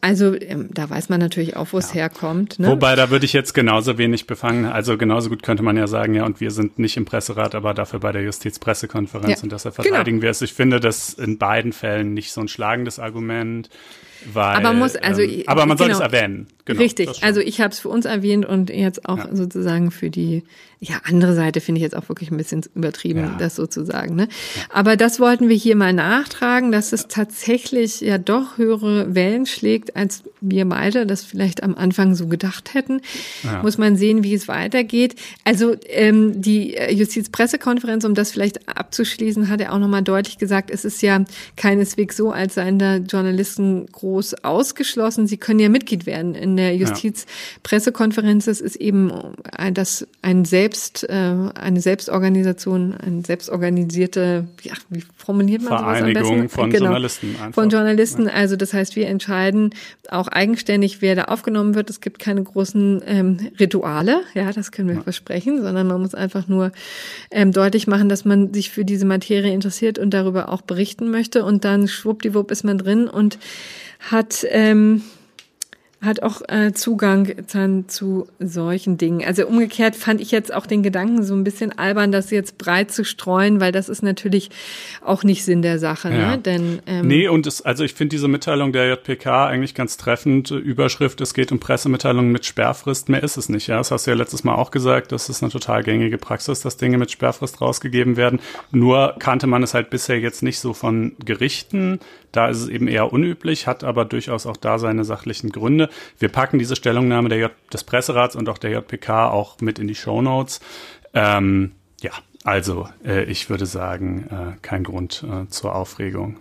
Also 0.00 0.34
ähm, 0.34 0.68
da 0.72 0.90
weiß 0.90 1.08
man 1.10 1.20
natürlich 1.20 1.56
auch, 1.56 1.68
wo 1.72 1.78
es 1.78 1.88
ja. 1.88 2.00
herkommt. 2.00 2.58
Ne? 2.58 2.68
Wobei, 2.68 2.96
da 2.96 3.10
würde 3.10 3.24
ich 3.24 3.32
jetzt 3.32 3.52
genauso 3.52 3.98
wenig 3.98 4.26
befangen. 4.26 4.64
Also 4.64 4.96
genauso 4.96 5.28
gut 5.28 5.44
könnte 5.44 5.62
man 5.62 5.76
ja 5.76 5.86
sagen, 5.86 6.14
ja, 6.14 6.24
und 6.24 6.40
wir 6.40 6.50
sind 6.50 6.78
nicht 6.78 6.96
im 6.96 7.04
Presserat, 7.04 7.54
aber 7.54 7.72
dafür 7.72 8.00
bei 8.00 8.10
der 8.10 8.22
Justizpressekonferenz 8.22 9.38
ja. 9.38 9.42
und 9.42 9.52
deshalb 9.52 9.76
genau. 9.76 9.88
verteidigen 9.88 10.18
genau. 10.18 10.24
wir 10.24 10.30
es. 10.30 10.42
Ich 10.42 10.54
finde 10.54 10.80
das 10.80 11.14
in 11.14 11.38
beiden 11.38 11.72
Fällen 11.72 12.14
nicht 12.14 12.32
so 12.32 12.40
ein 12.40 12.48
schlagendes 12.48 12.98
Argument. 12.98 13.70
Weil, 14.32 14.56
aber 14.56 14.72
muss 14.72 14.96
also 14.96 15.22
ähm, 15.22 15.44
aber 15.46 15.66
man 15.66 15.78
soll 15.78 15.88
genau, 15.88 15.98
es 15.98 16.04
erwähnen. 16.04 16.46
Genau, 16.64 16.80
richtig. 16.80 17.22
Also 17.22 17.40
ich 17.40 17.60
habe 17.60 17.72
es 17.72 17.80
für 17.80 17.88
uns 17.88 18.04
erwähnt 18.04 18.44
und 18.44 18.68
jetzt 18.68 19.08
auch 19.08 19.18
ja. 19.18 19.34
sozusagen 19.34 19.90
für 19.90 20.10
die 20.10 20.42
ja 20.80 20.96
andere 21.04 21.34
Seite 21.34 21.60
finde 21.60 21.78
ich 21.80 21.82
jetzt 21.82 21.96
auch 21.96 22.08
wirklich 22.08 22.30
ein 22.30 22.36
bisschen 22.36 22.62
übertrieben, 22.74 23.20
ja. 23.20 23.36
das 23.38 23.56
sozusagen. 23.56 24.14
Ne? 24.14 24.28
Aber 24.68 24.96
das 24.96 25.18
wollten 25.18 25.48
wir 25.48 25.56
hier 25.56 25.76
mal 25.76 25.92
nachtragen, 25.92 26.70
dass 26.70 26.92
es 26.92 27.08
tatsächlich 27.08 28.00
ja 28.00 28.18
doch 28.18 28.58
höhere 28.58 29.14
Wellen 29.14 29.46
schlägt, 29.46 29.96
als 29.96 30.22
wir 30.40 30.66
beide 30.66 31.06
das 31.06 31.24
vielleicht 31.24 31.62
am 31.62 31.74
Anfang 31.74 32.14
so 32.14 32.26
gedacht 32.26 32.74
hätten. 32.74 33.00
Ja. 33.42 33.62
Muss 33.62 33.78
man 33.78 33.96
sehen, 33.96 34.22
wie 34.22 34.34
es 34.34 34.46
weitergeht. 34.46 35.16
Also 35.44 35.74
ähm, 35.88 36.42
die 36.42 36.76
Justizpressekonferenz, 36.90 38.04
um 38.04 38.14
das 38.14 38.30
vielleicht 38.30 38.68
abzuschließen, 38.68 39.48
hat 39.48 39.60
er 39.60 39.72
auch 39.72 39.78
nochmal 39.78 40.02
deutlich 40.02 40.38
gesagt, 40.38 40.70
es 40.70 40.84
ist 40.84 41.02
ja 41.02 41.24
keineswegs 41.56 42.16
so, 42.16 42.30
als 42.30 42.54
seien 42.54 42.78
da 42.78 42.96
Journalisten 42.96 43.86
groß 43.86 44.07
ausgeschlossen. 44.42 45.26
Sie 45.26 45.36
können 45.36 45.60
ja 45.60 45.68
Mitglied 45.68 46.06
werden 46.06 46.34
in 46.34 46.56
der 46.56 46.74
Justizpressekonferenz. 46.76 48.46
Es 48.46 48.60
ist 48.60 48.76
eben 48.76 49.12
ein, 49.52 49.74
das 49.74 50.06
ein 50.22 50.44
selbst, 50.44 51.08
äh, 51.08 51.12
eine 51.12 51.80
Selbstorganisation, 51.80 52.94
eine 52.94 53.22
selbstorganisierte, 53.22 54.48
ja, 54.62 54.72
wie 54.88 55.04
formuliert 55.16 55.62
man 55.62 55.78
Vereinigung 55.78 56.24
sowas 56.24 56.30
am 56.30 56.40
besten? 56.40 56.48
von 56.48 56.70
genau, 56.70 56.84
Journalisten 56.86 57.36
einfach. 57.36 57.54
Von 57.54 57.70
Journalisten. 57.70 58.28
Also 58.28 58.56
das 58.56 58.72
heißt, 58.72 58.96
wir 58.96 59.08
entscheiden 59.08 59.74
auch 60.08 60.28
eigenständig, 60.28 61.02
wer 61.02 61.14
da 61.14 61.24
aufgenommen 61.24 61.74
wird. 61.74 61.90
Es 61.90 62.00
gibt 62.00 62.18
keine 62.18 62.42
großen 62.42 63.02
ähm, 63.06 63.50
Rituale, 63.60 64.22
ja, 64.34 64.52
das 64.52 64.72
können 64.72 64.88
wir 64.88 64.96
ja. 64.96 65.02
versprechen, 65.02 65.62
sondern 65.62 65.86
man 65.86 66.00
muss 66.00 66.14
einfach 66.14 66.48
nur 66.48 66.72
ähm, 67.30 67.52
deutlich 67.52 67.86
machen, 67.86 68.08
dass 68.08 68.24
man 68.24 68.52
sich 68.54 68.70
für 68.70 68.84
diese 68.84 69.06
Materie 69.06 69.52
interessiert 69.52 69.98
und 69.98 70.14
darüber 70.14 70.48
auch 70.48 70.62
berichten 70.62 71.10
möchte. 71.10 71.44
Und 71.44 71.64
dann 71.64 71.88
schwuppdiwupp 71.88 72.50
ist 72.50 72.64
man 72.64 72.78
drin 72.78 73.08
und 73.08 73.38
hat 73.98 74.46
ähm, 74.50 75.02
hat 76.00 76.22
auch 76.22 76.42
äh, 76.48 76.72
Zugang 76.72 77.34
dann 77.52 77.88
zu 77.88 78.28
solchen 78.38 78.98
Dingen. 78.98 79.24
Also 79.26 79.46
umgekehrt 79.46 79.96
fand 79.96 80.20
ich 80.20 80.30
jetzt 80.30 80.54
auch 80.54 80.66
den 80.66 80.84
Gedanken 80.84 81.24
so 81.24 81.34
ein 81.34 81.42
bisschen 81.42 81.76
albern, 81.76 82.12
das 82.12 82.30
jetzt 82.30 82.56
breit 82.56 82.92
zu 82.92 83.04
streuen, 83.04 83.60
weil 83.60 83.72
das 83.72 83.88
ist 83.88 84.02
natürlich 84.02 84.50
auch 85.04 85.24
nicht 85.24 85.44
Sinn 85.44 85.60
der 85.60 85.80
Sache. 85.80 86.10
Ja. 86.10 86.30
Ne? 86.30 86.38
Denn, 86.38 86.78
ähm, 86.86 87.08
nee, 87.08 87.26
und 87.26 87.48
es, 87.48 87.62
also 87.62 87.82
ich 87.82 87.94
finde 87.94 88.10
diese 88.14 88.28
Mitteilung 88.28 88.72
der 88.72 88.88
JPK 88.90 89.48
eigentlich 89.48 89.74
ganz 89.74 89.96
treffend. 89.96 90.52
Überschrift, 90.52 91.20
es 91.20 91.34
geht 91.34 91.50
um 91.50 91.58
Pressemitteilungen 91.58 92.30
mit 92.30 92.46
Sperrfrist, 92.46 93.08
mehr 93.08 93.24
ist 93.24 93.36
es 93.36 93.48
nicht. 93.48 93.66
Ja, 93.66 93.78
das 93.78 93.90
hast 93.90 94.06
du 94.06 94.12
ja 94.12 94.16
letztes 94.16 94.44
Mal 94.44 94.54
auch 94.54 94.70
gesagt, 94.70 95.10
das 95.10 95.28
ist 95.28 95.42
eine 95.42 95.50
total 95.50 95.82
gängige 95.82 96.16
Praxis, 96.16 96.60
dass 96.60 96.76
Dinge 96.76 96.98
mit 96.98 97.10
Sperrfrist 97.10 97.60
rausgegeben 97.60 98.16
werden. 98.16 98.38
Nur 98.70 99.16
kannte 99.18 99.48
man 99.48 99.64
es 99.64 99.74
halt 99.74 99.90
bisher 99.90 100.20
jetzt 100.20 100.44
nicht 100.44 100.60
so 100.60 100.74
von 100.74 101.16
Gerichten. 101.24 101.98
Da 102.30 102.48
ist 102.48 102.60
es 102.60 102.68
eben 102.68 102.88
eher 102.88 103.12
unüblich, 103.12 103.66
hat 103.66 103.84
aber 103.84 104.04
durchaus 104.04 104.46
auch 104.46 104.56
da 104.56 104.78
seine 104.78 105.04
sachlichen 105.04 105.50
Gründe. 105.50 105.87
Wir 106.18 106.28
packen 106.28 106.58
diese 106.58 106.76
Stellungnahme 106.76 107.28
der 107.28 107.38
J 107.38 107.52
des 107.72 107.84
Presserats 107.84 108.36
und 108.36 108.48
auch 108.48 108.58
der 108.58 108.70
JPK 108.70 109.30
auch 109.30 109.60
mit 109.60 109.78
in 109.78 109.88
die 109.88 109.94
Show 109.94 110.22
Notes. 110.22 110.60
Ähm, 111.14 111.72
ja, 112.00 112.12
also 112.44 112.88
äh, 113.04 113.24
ich 113.24 113.50
würde 113.50 113.66
sagen, 113.66 114.26
äh, 114.30 114.58
kein 114.62 114.84
Grund 114.84 115.24
äh, 115.24 115.48
zur 115.48 115.74
Aufregung. 115.74 116.38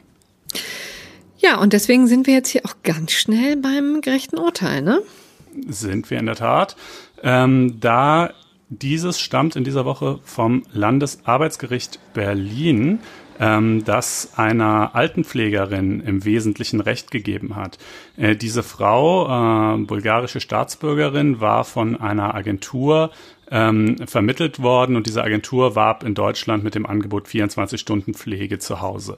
Ja, 1.38 1.60
und 1.60 1.74
deswegen 1.74 2.08
sind 2.08 2.28
wir 2.28 2.34
jetzt 2.34 2.50
hier 2.50 2.66
auch 2.66 2.76
ganz 2.84 3.12
schnell 3.12 3.58
beim 3.58 4.02
gerechten 4.02 4.38
Urteil, 4.38 4.82
ne? 4.82 5.02
Sind 5.68 6.10
wir 6.10 6.20
in 6.20 6.26
der 6.26 6.36
Tat. 6.36 6.76
Ähm, 7.24 7.80
da 7.80 8.32
dieses 8.70 9.20
stammt 9.20 9.56
in 9.56 9.64
dieser 9.64 9.86
Woche 9.86 10.20
vom 10.24 10.64
Landesarbeitsgericht 10.74 12.00
Berlin 12.14 13.00
ähm, 13.40 13.84
das 13.86 14.34
einer 14.36 14.96
Altenpflegerin 14.96 16.02
im 16.02 16.26
Wesentlichen 16.26 16.80
Recht 16.80 17.12
gegeben 17.12 17.56
hat. 17.56 17.78
Äh, 18.18 18.36
diese 18.36 18.64
Frau, 18.64 19.76
äh, 19.76 19.78
bulgarische 19.84 20.40
Staatsbürgerin, 20.40 21.40
war 21.40 21.64
von 21.64 22.00
einer 22.00 22.36
Agentur 22.36 23.12
ähm, 23.50 23.96
vermittelt 24.08 24.62
worden 24.62 24.96
und 24.96 25.08
diese 25.08 25.24
Agentur 25.24 25.76
warb 25.76 26.04
in 26.04 26.16
Deutschland 26.16 26.64
mit 26.64 26.76
dem 26.76 26.86
Angebot 26.86 27.28
24 27.28 27.80
Stunden 27.80 28.14
Pflege 28.14 28.60
zu 28.60 28.82
Hause. 28.82 29.18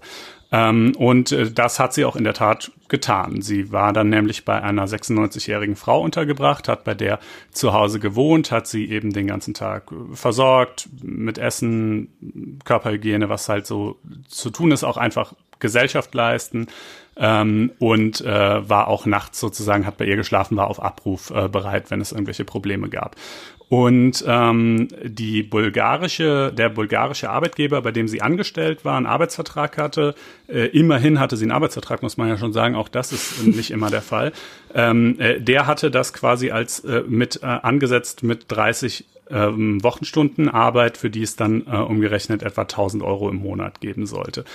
Ähm, 0.52 0.94
und 0.98 1.32
äh, 1.32 1.52
das 1.52 1.80
hat 1.80 1.94
sie 1.94 2.06
auch 2.06 2.16
in 2.16 2.24
der 2.24 2.34
Tat 2.34 2.72
getan. 2.88 3.42
Sie 3.42 3.72
war 3.72 3.94
dann 3.94 4.10
nämlich 4.10 4.46
bei 4.46 4.62
einer 4.62 4.88
96-jährigen 4.88 5.76
Frau 5.76 6.02
untergebracht, 6.02 6.68
hat 6.68 6.84
bei 6.84 6.96
der 6.96 7.20
zu 7.52 7.74
Hause 7.74 8.00
gewohnt, 8.00 8.52
hat 8.52 8.66
sie 8.68 8.90
eben 8.90 9.14
den 9.14 9.28
ganzen 9.28 9.54
Tag 9.54 9.92
äh, 9.92 10.16
versorgt 10.16 10.90
mit 11.04 11.38
Essen, 11.38 12.60
Körperhygiene, 12.66 13.30
was 13.30 13.48
halt 13.48 13.68
so 13.68 14.00
zu 14.28 14.50
tun 14.50 14.72
ist, 14.72 14.84
auch 14.84 14.98
einfach 14.98 15.34
Gesellschaft 15.60 16.14
leisten 16.16 16.68
ähm, 17.18 17.72
und 17.80 18.22
äh, 18.22 18.70
war 18.70 18.88
auch 18.88 19.06
nachts 19.06 19.40
sozusagen, 19.40 19.86
hat 19.86 19.98
bei 19.98 20.06
ihr 20.06 20.16
geschlafen, 20.16 20.58
war 20.58 20.68
auf 20.68 20.82
Abruf 20.82 21.32
äh, 21.32 21.48
bereit, 21.50 21.92
wenn 21.92 22.02
es 22.02 22.12
irgendwelche 22.12 22.46
Probleme 22.46 22.90
gab. 22.90 23.16
Und 23.70 24.24
ähm, 24.28 24.88
die 25.04 25.44
bulgarische, 25.44 26.52
der 26.52 26.70
bulgarische 26.70 27.30
Arbeitgeber, 27.30 27.84
bei 27.84 27.92
dem 27.92 28.08
sie 28.08 28.20
angestellt 28.20 28.84
war, 28.84 28.98
einen 28.98 29.06
Arbeitsvertrag 29.06 29.78
hatte, 29.78 30.16
äh, 30.48 30.66
immerhin 30.70 31.20
hatte 31.20 31.38
sie 31.38 31.46
einen 31.46 31.52
Arbeitsvertrag, 31.52 32.02
muss 32.02 32.18
man 32.18 32.30
ja 32.30 32.38
schon 32.38 32.52
sagen, 32.52 32.74
auch 32.76 32.90
das 32.90 33.12
ist 33.12 33.44
nicht 33.46 33.70
immer 33.70 33.92
der 33.92 34.02
Fall. 34.02 34.32
Ähm, 34.74 35.20
äh, 35.20 35.40
der 35.40 35.68
hatte 35.68 35.92
das 35.92 36.14
quasi 36.14 36.50
als 36.50 36.80
äh, 36.80 37.04
mit 37.08 37.44
äh, 37.44 37.46
angesetzt 37.46 38.24
mit 38.24 38.46
30 38.48 39.06
ähm, 39.30 39.84
Wochenstunden 39.84 40.50
Arbeit, 40.50 40.98
für 40.98 41.10
die 41.10 41.22
es 41.22 41.36
dann 41.36 41.66
äh, 41.68 41.76
umgerechnet 41.76 42.44
etwa 42.44 42.62
1000 42.62 43.04
Euro 43.04 43.30
im 43.30 43.38
Monat 43.38 43.82
geben 43.82 44.06
sollte. 44.06 44.46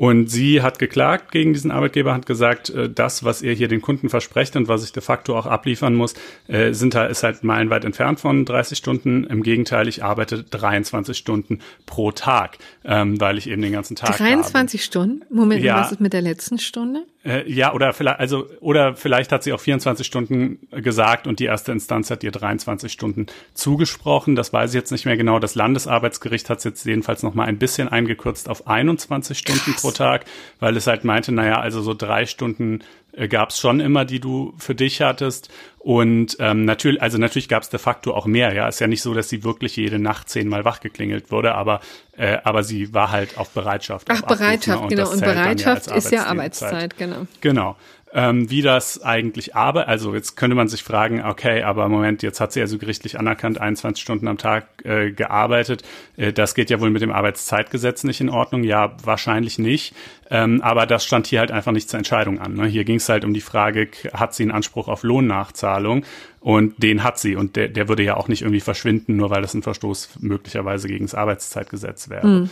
Und 0.00 0.30
sie 0.30 0.62
hat 0.62 0.78
geklagt 0.78 1.30
gegen 1.30 1.52
diesen 1.52 1.70
Arbeitgeber, 1.70 2.14
hat 2.14 2.24
gesagt, 2.24 2.70
äh, 2.70 2.88
das, 2.88 3.22
was 3.22 3.42
ihr 3.42 3.52
hier 3.52 3.68
den 3.68 3.82
Kunden 3.82 4.08
versprecht 4.08 4.56
und 4.56 4.66
was 4.66 4.82
ich 4.82 4.92
de 4.92 5.02
facto 5.02 5.38
auch 5.38 5.44
abliefern 5.44 5.94
muss, 5.94 6.14
äh, 6.48 6.72
sind 6.72 6.94
halt, 6.94 7.10
ist 7.10 7.22
halt 7.22 7.44
meilenweit 7.44 7.84
entfernt 7.84 8.18
von 8.18 8.46
30 8.46 8.78
Stunden. 8.78 9.24
Im 9.24 9.42
Gegenteil, 9.42 9.88
ich 9.88 10.02
arbeite 10.02 10.42
23 10.42 11.18
Stunden 11.18 11.58
pro 11.84 12.12
Tag, 12.12 12.56
ähm, 12.82 13.20
weil 13.20 13.36
ich 13.36 13.46
eben 13.50 13.60
den 13.60 13.72
ganzen 13.72 13.94
Tag 13.94 14.16
23 14.16 14.80
habe. 14.80 14.86
Stunden? 14.86 15.22
Moment, 15.28 15.62
ja. 15.62 15.82
was 15.82 15.92
ist 15.92 16.00
mit 16.00 16.14
der 16.14 16.22
letzten 16.22 16.58
Stunde? 16.58 17.04
Äh, 17.22 17.52
ja, 17.52 17.74
oder 17.74 17.92
vielleicht, 17.92 18.18
also, 18.18 18.46
oder 18.60 18.96
vielleicht 18.96 19.30
hat 19.30 19.42
sie 19.42 19.52
auch 19.52 19.60
24 19.60 20.06
Stunden 20.06 20.58
gesagt 20.70 21.26
und 21.26 21.38
die 21.38 21.44
erste 21.44 21.70
Instanz 21.72 22.10
hat 22.10 22.24
ihr 22.24 22.30
23 22.30 22.90
Stunden 22.90 23.26
zugesprochen. 23.52 24.36
Das 24.36 24.54
weiß 24.54 24.70
ich 24.70 24.76
jetzt 24.76 24.90
nicht 24.90 25.04
mehr 25.04 25.18
genau. 25.18 25.38
Das 25.38 25.54
Landesarbeitsgericht 25.54 26.48
hat 26.48 26.58
es 26.58 26.64
jetzt 26.64 26.86
jedenfalls 26.86 27.22
noch 27.22 27.34
mal 27.34 27.44
ein 27.44 27.58
bisschen 27.58 27.88
eingekürzt 27.88 28.48
auf 28.48 28.66
21 28.66 29.38
Stunden 29.38 29.72
Krass. 29.72 29.82
pro 29.82 29.89
Tag, 29.92 30.24
weil 30.58 30.76
es 30.76 30.86
halt 30.86 31.04
meinte, 31.04 31.32
naja, 31.32 31.60
also 31.60 31.82
so 31.82 31.94
drei 31.94 32.26
Stunden 32.26 32.82
äh, 33.12 33.28
gab 33.28 33.50
es 33.50 33.58
schon 33.58 33.80
immer, 33.80 34.04
die 34.04 34.20
du 34.20 34.54
für 34.58 34.74
dich 34.74 35.00
hattest. 35.00 35.50
Und 35.78 36.36
ähm, 36.40 36.64
natürlich, 36.64 37.00
also 37.00 37.18
natürlich 37.18 37.48
gab 37.48 37.62
es 37.62 37.70
de 37.70 37.80
facto 37.80 38.14
auch 38.14 38.26
mehr. 38.26 38.52
Ja, 38.54 38.68
ist 38.68 38.80
ja 38.80 38.86
nicht 38.86 39.02
so, 39.02 39.14
dass 39.14 39.28
sie 39.28 39.44
wirklich 39.44 39.76
jede 39.76 39.98
Nacht 39.98 40.28
zehnmal 40.28 40.64
wachgeklingelt 40.64 41.30
wurde, 41.30 41.54
aber 41.54 41.80
äh, 42.16 42.38
aber 42.44 42.62
sie 42.62 42.92
war 42.92 43.10
halt 43.10 43.38
auf 43.38 43.50
Bereitschaft. 43.50 44.08
Ach, 44.10 44.22
auf 44.22 44.28
Bereitschaft, 44.28 44.78
Abruf, 44.78 44.90
ne? 44.90 44.96
genau. 44.96 45.10
Und 45.10 45.20
Bereitschaft 45.20 45.86
ja 45.86 45.94
ist 45.94 46.12
ja 46.12 46.26
Arbeitszeit, 46.26 46.96
genau. 46.98 47.26
Genau 47.40 47.76
ähm, 48.12 48.50
wie 48.50 48.62
das 48.62 49.02
eigentlich 49.02 49.54
aber, 49.54 49.86
also 49.86 50.14
jetzt 50.14 50.36
könnte 50.36 50.56
man 50.56 50.66
sich 50.66 50.82
fragen, 50.82 51.22
okay, 51.24 51.62
aber 51.62 51.88
Moment, 51.88 52.22
jetzt 52.22 52.40
hat 52.40 52.52
sie 52.52 52.60
also 52.60 52.76
gerichtlich 52.76 53.18
anerkannt 53.18 53.60
21 53.60 54.02
Stunden 54.02 54.26
am 54.26 54.36
Tag 54.36 54.66
äh, 54.84 55.12
gearbeitet. 55.12 55.82
Äh, 56.16 56.32
das 56.32 56.54
geht 56.54 56.70
ja 56.70 56.80
wohl 56.80 56.90
mit 56.90 57.02
dem 57.02 57.12
Arbeitszeitgesetz 57.12 58.02
nicht 58.02 58.20
in 58.20 58.28
Ordnung. 58.28 58.64
Ja, 58.64 58.96
wahrscheinlich 59.04 59.58
nicht. 59.58 59.94
Ähm, 60.28 60.60
aber 60.62 60.86
das 60.86 61.04
stand 61.04 61.28
hier 61.28 61.40
halt 61.40 61.52
einfach 61.52 61.72
nicht 61.72 61.88
zur 61.88 61.98
Entscheidung 61.98 62.40
an. 62.40 62.54
Ne? 62.54 62.66
Hier 62.66 62.84
ging 62.84 62.96
es 62.96 63.08
halt 63.08 63.24
um 63.24 63.34
die 63.34 63.40
Frage, 63.40 63.88
hat 64.12 64.34
sie 64.34 64.44
einen 64.44 64.52
Anspruch 64.52 64.88
auf 64.88 65.02
Lohnnachzahlung? 65.02 66.04
Und 66.40 66.82
den 66.82 67.04
hat 67.04 67.18
sie. 67.18 67.36
Und 67.36 67.54
der, 67.56 67.68
der 67.68 67.88
würde 67.88 68.02
ja 68.02 68.16
auch 68.16 68.26
nicht 68.26 68.42
irgendwie 68.42 68.60
verschwinden, 68.60 69.16
nur 69.16 69.30
weil 69.30 69.42
das 69.42 69.54
ein 69.54 69.62
Verstoß 69.62 70.20
möglicherweise 70.20 70.88
gegen 70.88 71.04
das 71.04 71.14
Arbeitszeitgesetz 71.14 72.08
wäre. 72.08 72.26
Mhm. 72.26 72.50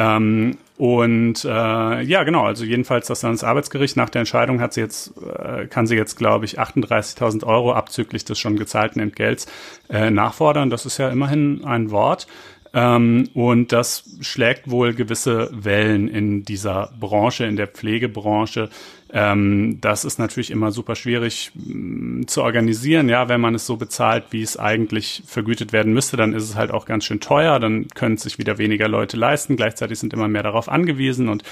Ähm, 0.00 0.56
und 0.78 1.44
äh, 1.44 2.00
ja, 2.00 2.22
genau, 2.22 2.46
also 2.46 2.64
jedenfalls 2.64 3.06
das 3.06 3.20
Landesarbeitsgericht 3.20 3.98
nach 3.98 4.08
der 4.08 4.20
Entscheidung 4.20 4.58
hat 4.62 4.72
sie 4.72 4.80
jetzt, 4.80 5.12
äh, 5.18 5.66
kann 5.66 5.86
sie 5.86 5.94
jetzt, 5.94 6.16
glaube 6.16 6.46
ich, 6.46 6.58
38.000 6.58 7.44
Euro 7.44 7.74
abzüglich 7.74 8.24
des 8.24 8.38
schon 8.38 8.56
gezahlten 8.56 8.98
Entgelts 8.98 9.46
äh, 9.90 10.10
nachfordern. 10.10 10.70
Das 10.70 10.86
ist 10.86 10.96
ja 10.96 11.10
immerhin 11.10 11.66
ein 11.66 11.90
Wort. 11.90 12.26
Ähm, 12.72 13.28
und 13.34 13.72
das 13.72 14.04
schlägt 14.22 14.70
wohl 14.70 14.94
gewisse 14.94 15.50
Wellen 15.52 16.08
in 16.08 16.44
dieser 16.44 16.90
Branche, 16.98 17.44
in 17.44 17.56
der 17.56 17.66
Pflegebranche. 17.66 18.70
Ähm, 19.12 19.78
das 19.80 20.04
ist 20.04 20.18
natürlich 20.18 20.50
immer 20.50 20.70
super 20.70 20.94
schwierig 20.94 21.50
mh, 21.54 22.20
mm, 22.20 22.26
zu 22.28 22.42
organisieren. 22.42 23.08
Ja, 23.08 23.28
wenn 23.28 23.40
man 23.40 23.54
es 23.54 23.66
so 23.66 23.76
bezahlt, 23.76 24.24
wie 24.30 24.42
es 24.42 24.56
eigentlich 24.56 25.22
vergütet 25.26 25.72
werden 25.72 25.92
müsste, 25.92 26.16
dann 26.16 26.32
ist 26.32 26.44
es 26.44 26.54
halt 26.54 26.70
auch 26.70 26.86
ganz 26.86 27.04
schön 27.04 27.20
teuer. 27.20 27.58
Dann 27.58 27.88
können 27.88 28.14
es 28.14 28.22
sich 28.22 28.38
wieder 28.38 28.58
weniger 28.58 28.88
Leute 28.88 29.16
leisten. 29.16 29.56
Gleichzeitig 29.56 29.98
sind 29.98 30.12
immer 30.12 30.28
mehr 30.28 30.42
darauf 30.42 30.68
angewiesen 30.68 31.28
und 31.28 31.42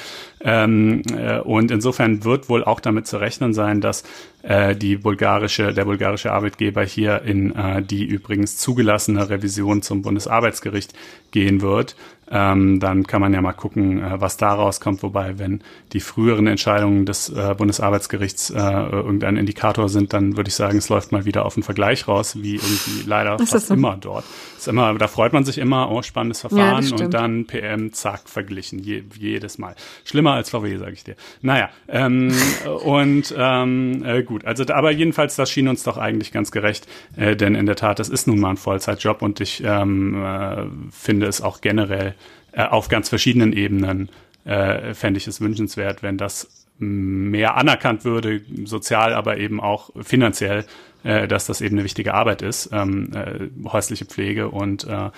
ähm, 0.41 1.03
äh, 1.17 1.41
und 1.41 1.71
insofern 1.71 2.25
wird 2.25 2.49
wohl 2.49 2.63
auch 2.63 2.81
damit 2.81 3.07
zu 3.07 3.17
rechnen 3.17 3.53
sein, 3.53 3.81
dass 3.81 4.05
äh, 4.43 4.77
die 4.77 4.97
bulgarische, 4.97 5.73
der 5.73 5.85
bulgarische 5.85 6.33
Arbeitgeber 6.33 6.85
hier 6.85 7.23
in 7.23 7.55
äh, 7.57 7.83
die 7.83 8.05
übrigens 8.05 8.57
zugelassene 8.57 9.29
Revision 9.31 9.83
zum 9.83 10.03
Bundesarbeitsgericht 10.03 10.95
gehen 11.33 11.61
wird. 11.61 11.97
Ähm, 12.31 12.81
dann 12.81 13.07
kann 13.07 13.21
man 13.21 13.33
ja 13.33 13.41
mal 13.41 13.53
gucken, 13.53 14.03
äh, 14.03 14.21
was 14.21 14.37
daraus 14.37 14.81
kommt. 14.81 15.03
Wobei, 15.03 15.39
wenn 15.39 15.63
die 15.93 16.01
früheren 16.01 16.47
Entscheidungen 16.47 17.07
des 17.07 17.31
äh, 17.31 17.55
Bundesarbeitsgerichts 17.57 18.51
äh, 18.51 18.59
irgendein 18.59 19.37
Indikator 19.37 19.89
sind, 19.89 20.13
dann 20.13 20.37
würde 20.37 20.49
ich 20.49 20.55
sagen, 20.55 20.79
es 20.79 20.89
läuft 20.89 21.13
mal 21.13 21.25
wieder 21.25 21.47
auf 21.47 21.57
einen 21.57 21.63
Vergleich 21.63 22.07
raus, 22.07 22.37
wie 22.43 22.57
irgendwie 22.57 23.03
leider 23.07 23.39
fast 23.39 23.69
so? 23.69 23.75
immer 23.75 23.97
dort. 23.97 24.25
Ist 24.57 24.69
immer, 24.69 24.95
da 24.95 25.09
freut 25.09 25.33
man 25.33 25.45
sich 25.45 25.59
immer, 25.59 25.91
oh, 25.91 26.03
spannendes 26.03 26.41
Verfahren 26.41 26.85
ja, 26.85 26.97
und 26.97 27.15
dann 27.15 27.47
PM, 27.47 27.93
zack, 27.93 28.29
verglichen, 28.29 28.79
je, 28.79 29.05
jedes 29.19 29.59
Mal. 29.59 29.75
Schlimmer 30.05 30.33
als 30.33 30.51
VW, 30.51 30.77
sage 30.77 30.93
ich 30.93 31.05
dir. 31.05 31.17
Naja, 31.41 31.71
ähm, 31.89 32.33
und 32.85 33.35
ähm, 33.37 34.05
äh, 34.05 34.23
gut, 34.23 34.45
also 34.45 34.65
aber 34.73 34.91
jedenfalls, 34.91 35.37
das 35.37 35.51
schien 35.51 35.69
uns 35.69 35.83
doch 35.83 35.97
eigentlich 35.97 36.33
ganz 36.33 36.51
gerecht, 36.51 36.87
äh, 37.17 37.37
denn 37.37 37.55
in 37.55 37.67
der 37.67 37.77
Tat, 37.77 37.99
das 37.99 38.09
ist 38.09 38.27
nun 38.27 38.41
mal 38.41 38.51
ein 38.51 38.57
Vollzeitjob 38.57 39.23
und 39.23 39.41
ich 39.41 39.63
ähm, 39.65 40.23
äh, 40.23 40.65
finde 40.91 41.27
es 41.27 41.41
auch 41.41 41.61
generell 41.61 42.15
äh, 42.59 42.65
auf 42.65 42.89
ganz 42.89 43.09
verschiedenen 43.09 43.53
Ebenen 43.53 44.11
äh, 44.45 44.93
fände 44.93 45.19
ich 45.19 45.29
es 45.29 45.41
wünschenswert, 45.41 46.03
wenn 46.03 46.19
das 46.19 46.67
mehr 46.79 47.57
anerkannt 47.57 48.05
würde, 48.05 48.41
sozial, 48.65 49.13
aber 49.13 49.39
eben 49.39 49.61
auch 49.61 49.91
finanziell, 50.03 50.65
äh, 51.05 51.29
dass 51.29 51.47
das 51.47 51.61
eben 51.61 51.77
eine 51.77 51.85
wichtige 51.85 52.15
Arbeit 52.15 52.43
ist, 52.43 52.71
ähm, 52.73 53.11
äh, 53.15 53.49
häusliche 53.69 54.07
Pflege 54.07 54.49
und 54.49 54.85
äh, 54.85 55.11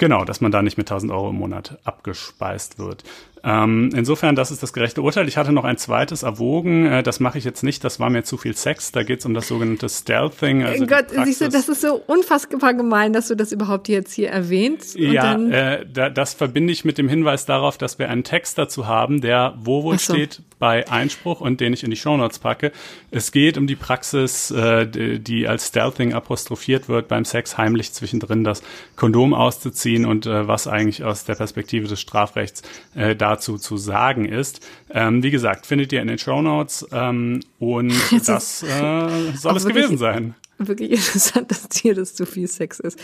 Genau, 0.00 0.24
dass 0.24 0.40
man 0.40 0.50
da 0.50 0.62
nicht 0.62 0.78
mit 0.78 0.90
1000 0.90 1.12
Euro 1.12 1.28
im 1.28 1.36
Monat 1.36 1.78
abgespeist 1.84 2.78
wird. 2.78 3.04
Ähm, 3.42 3.90
insofern, 3.94 4.36
das 4.36 4.50
ist 4.50 4.62
das 4.62 4.72
gerechte 4.72 5.02
Urteil. 5.02 5.26
Ich 5.28 5.36
hatte 5.36 5.52
noch 5.52 5.64
ein 5.64 5.78
zweites 5.78 6.22
erwogen. 6.22 6.86
Äh, 6.86 7.02
das 7.02 7.20
mache 7.20 7.38
ich 7.38 7.44
jetzt 7.44 7.62
nicht. 7.62 7.82
Das 7.84 7.98
war 7.98 8.10
mir 8.10 8.22
zu 8.22 8.36
viel 8.36 8.54
Sex. 8.56 8.92
Da 8.92 9.02
geht 9.02 9.20
es 9.20 9.26
um 9.26 9.34
das 9.34 9.48
sogenannte 9.48 9.88
Stealthing. 9.88 10.64
Also 10.64 10.86
Gott, 10.86 11.06
siehst 11.24 11.40
du, 11.40 11.48
das 11.48 11.68
ist 11.68 11.80
so 11.80 12.02
unfassbar 12.06 12.74
gemein, 12.74 13.12
dass 13.12 13.28
du 13.28 13.36
das 13.36 13.52
überhaupt 13.52 13.88
jetzt 13.88 14.12
hier 14.12 14.30
erwähnst. 14.30 14.96
ja, 14.96 15.34
äh, 15.36 15.86
da, 15.90 16.10
das 16.10 16.34
verbinde 16.34 16.72
ich 16.72 16.84
mit 16.84 16.98
dem 16.98 17.08
Hinweis 17.08 17.46
darauf, 17.46 17.78
dass 17.78 17.98
wir 17.98 18.10
einen 18.10 18.24
Text 18.24 18.58
dazu 18.58 18.86
haben, 18.86 19.20
der 19.20 19.54
wo 19.58 19.82
wohl 19.84 19.98
so. 19.98 20.12
steht 20.12 20.42
bei 20.58 20.86
Einspruch 20.88 21.40
und 21.40 21.60
den 21.60 21.72
ich 21.72 21.82
in 21.82 21.90
die 21.90 21.96
Shownotes 21.96 22.38
packe. 22.38 22.72
Es 23.10 23.32
geht 23.32 23.56
um 23.56 23.66
die 23.66 23.76
Praxis, 23.76 24.50
äh, 24.50 24.86
die 24.86 25.48
als 25.48 25.68
Stealthing 25.68 26.12
apostrophiert 26.12 26.88
wird, 26.88 27.08
beim 27.08 27.24
Sex 27.24 27.56
heimlich 27.56 27.92
zwischendrin 27.92 28.44
das 28.44 28.62
Kondom 28.94 29.32
auszuziehen 29.32 30.04
und 30.04 30.26
äh, 30.26 30.46
was 30.46 30.66
eigentlich 30.66 31.02
aus 31.02 31.24
der 31.24 31.36
Perspektive 31.36 31.88
des 31.88 32.00
Strafrechts 32.00 32.62
äh, 32.94 33.16
da 33.16 33.29
dazu 33.30 33.58
zu 33.58 33.76
sagen 33.76 34.24
ist. 34.24 34.60
Ähm, 34.90 35.22
wie 35.22 35.30
gesagt, 35.30 35.66
findet 35.66 35.92
ihr 35.92 36.02
in 36.02 36.08
den 36.08 36.18
Show 36.18 36.42
Notes 36.42 36.86
ähm, 36.92 37.40
und 37.58 37.94
das 38.26 38.62
äh, 38.62 39.32
soll 39.34 39.56
es 39.56 39.66
gewesen 39.66 39.98
sein 39.98 40.34
wirklich 40.66 40.90
interessant, 40.92 41.50
dass 41.50 41.68
dir 41.68 41.94
das 41.94 42.14
zu 42.14 42.26
viel 42.26 42.46
Sex 42.46 42.80
ist. 42.80 42.98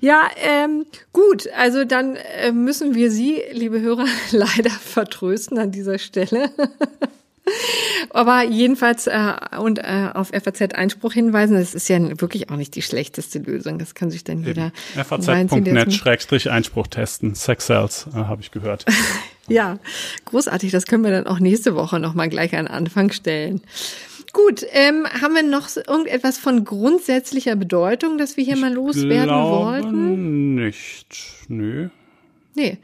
Ja, 0.00 0.28
ähm, 0.36 0.86
gut, 1.12 1.48
also 1.56 1.84
dann 1.84 2.16
äh, 2.16 2.52
müssen 2.52 2.94
wir 2.94 3.10
Sie, 3.10 3.42
liebe 3.52 3.80
Hörer, 3.80 4.06
leider 4.30 4.70
vertrösten 4.70 5.58
an 5.58 5.72
dieser 5.72 5.98
Stelle. 5.98 6.50
Aber 8.10 8.42
jedenfalls 8.42 9.06
äh, 9.06 9.34
und 9.60 9.78
äh, 9.78 10.10
auf 10.14 10.30
FAZ 10.30 10.74
Einspruch 10.74 11.12
hinweisen, 11.12 11.56
das 11.56 11.74
ist 11.76 11.88
ja 11.88 11.98
wirklich 12.20 12.50
auch 12.50 12.56
nicht 12.56 12.74
die 12.74 12.82
schlechteste 12.82 13.38
Lösung. 13.38 13.78
Das 13.78 13.94
kann 13.94 14.10
sich 14.10 14.24
dann 14.24 14.42
jeder. 14.42 14.72
FAZ.net 14.94 16.48
Einspruch 16.48 16.86
testen. 16.88 17.36
Sex 17.36 17.66
Cells, 17.66 18.06
äh, 18.12 18.16
habe 18.16 18.42
ich 18.42 18.50
gehört. 18.50 18.84
Ja, 19.48 19.78
großartig. 20.24 20.72
Das 20.72 20.86
können 20.86 21.04
wir 21.04 21.10
dann 21.10 21.26
auch 21.26 21.38
nächste 21.38 21.74
Woche 21.74 21.98
nochmal 21.98 22.28
gleich 22.28 22.56
an 22.56 22.66
Anfang 22.66 23.12
stellen. 23.12 23.60
Gut, 24.32 24.66
ähm, 24.72 25.06
haben 25.22 25.34
wir 25.34 25.42
noch 25.42 25.68
irgendetwas 25.76 26.36
von 26.36 26.64
grundsätzlicher 26.64 27.56
Bedeutung, 27.56 28.18
das 28.18 28.36
wir 28.36 28.44
hier 28.44 28.56
ich 28.56 28.60
mal 28.60 28.72
loswerden 28.72 29.34
wollten? 29.34 30.54
Nicht, 30.56 31.06
nö. 31.48 31.88
Nee. 32.54 32.78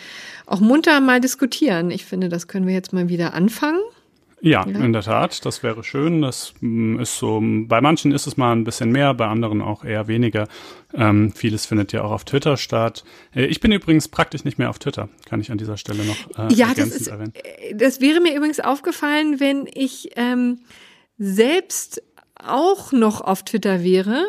auch 0.47 0.61
munter 0.61 1.01
mal 1.01 1.21
diskutieren. 1.21 1.91
Ich 1.91 2.05
finde, 2.05 2.29
das 2.29 2.49
können 2.49 2.67
wir 2.67 2.75
jetzt 2.75 2.93
mal 2.93 3.09
wieder 3.09 3.35
anfangen. 3.35 3.81
Ja, 4.43 4.67
ja, 4.67 4.81
in 4.81 4.93
der 4.93 5.03
Tat, 5.03 5.45
das 5.45 5.63
wäre 5.63 5.85
schön. 5.85 6.23
Das 6.23 6.55
mm, 6.61 6.99
ist 6.99 7.19
so, 7.19 7.41
bei 7.43 7.81
manchen 7.81 8.13
ist 8.13 8.27
es 8.27 8.37
mal 8.37 8.53
ein 8.53 8.65
bisschen 8.65 8.91
mehr, 8.91 9.13
bei 9.13 9.27
anderen 9.27 9.61
auch 9.61 9.85
eher 9.85 10.09
weniger. 10.09 10.49
Ähm, 10.95 11.33
vieles 11.33 11.67
findet 11.67 11.93
ja 11.93 12.03
auch 12.03 12.11
auf 12.11 12.25
Twitter 12.25 12.57
statt. 12.57 13.05
Äh, 13.35 13.47
ich 13.47 13.61
bin 13.61 13.71
übrigens 13.71 14.09
praktisch 14.09 14.45
nicht 14.45 14.59
mehr 14.59 14.71
auf 14.71 14.79
Twitter, 14.79 15.09
kann 15.27 15.41
ich 15.41 15.51
an 15.51 15.59
dieser 15.59 15.77
Stelle 15.77 16.05
noch 16.05 16.51
äh, 16.51 16.55
ja, 16.55 16.73
das 16.75 16.89
ist, 16.89 17.09
erwähnen. 17.09 17.35
Äh, 17.35 17.75
das 17.75 18.01
wäre 18.01 18.21
mir 18.21 18.35
übrigens 18.35 18.61
aufgefallen, 18.61 19.41
wenn 19.41 19.69
ich 19.73 20.11
ähm, 20.17 20.61
selbst 21.19 22.03
auch 22.47 22.93
noch 22.93 23.21
auf 23.21 23.43
Twitter 23.45 23.83
wäre. 23.83 24.25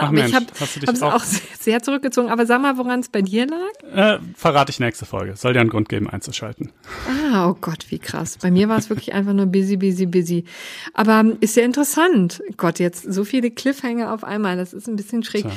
Ach 0.00 0.10
Mensch, 0.10 0.30
ich 0.30 0.34
habe 0.34 0.46
es 0.92 1.02
auch 1.02 1.22
sehr 1.58 1.82
zurückgezogen. 1.82 2.30
Aber 2.30 2.46
sag 2.46 2.60
mal, 2.60 2.76
woran 2.78 3.00
es 3.00 3.08
bei 3.08 3.22
dir 3.22 3.46
lag? 3.46 4.16
Äh, 4.16 4.18
verrate 4.36 4.70
ich 4.70 4.80
nächste 4.80 5.06
Folge. 5.06 5.36
Soll 5.36 5.52
dir 5.52 5.60
einen 5.60 5.70
Grund 5.70 5.88
geben, 5.88 6.08
einzuschalten. 6.10 6.72
Ah, 7.08 7.48
oh 7.48 7.56
Gott, 7.60 7.86
wie 7.90 7.98
krass. 7.98 8.38
Bei 8.40 8.50
mir 8.50 8.68
war 8.68 8.78
es 8.78 8.90
wirklich 8.90 9.12
einfach 9.12 9.32
nur 9.32 9.46
busy, 9.46 9.76
busy, 9.76 10.06
busy. 10.06 10.44
Aber 10.94 11.20
ähm, 11.20 11.36
ist 11.40 11.56
ja 11.56 11.64
interessant. 11.64 12.42
Gott, 12.56 12.78
jetzt 12.78 13.12
so 13.12 13.24
viele 13.24 13.50
Cliffhanger 13.50 14.12
auf 14.12 14.24
einmal. 14.24 14.56
Das 14.56 14.72
ist 14.72 14.88
ein 14.88 14.96
bisschen 14.96 15.22
schräg. 15.22 15.42
Tja. 15.42 15.52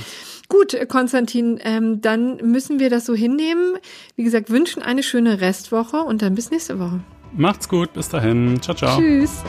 Gut, 0.50 0.78
Konstantin, 0.88 1.60
ähm, 1.64 2.02
dann 2.02 2.38
müssen 2.38 2.80
wir 2.80 2.90
das 2.90 3.06
so 3.06 3.14
hinnehmen. 3.14 3.78
Wie 4.16 4.24
gesagt, 4.24 4.50
wünschen 4.50 4.82
eine 4.82 5.04
schöne 5.04 5.42
Restwoche 5.42 5.98
und 5.98 6.22
dann 6.22 6.36
bis 6.36 6.52
nächste 6.52 6.80
Woche. 6.80 7.02
Macht's 7.36 7.68
gut, 7.68 7.94
bis 7.94 8.10
dahin. 8.10 8.62
Ciao, 8.62 8.76
ciao. 8.76 8.98
Tschüss. 8.98 9.44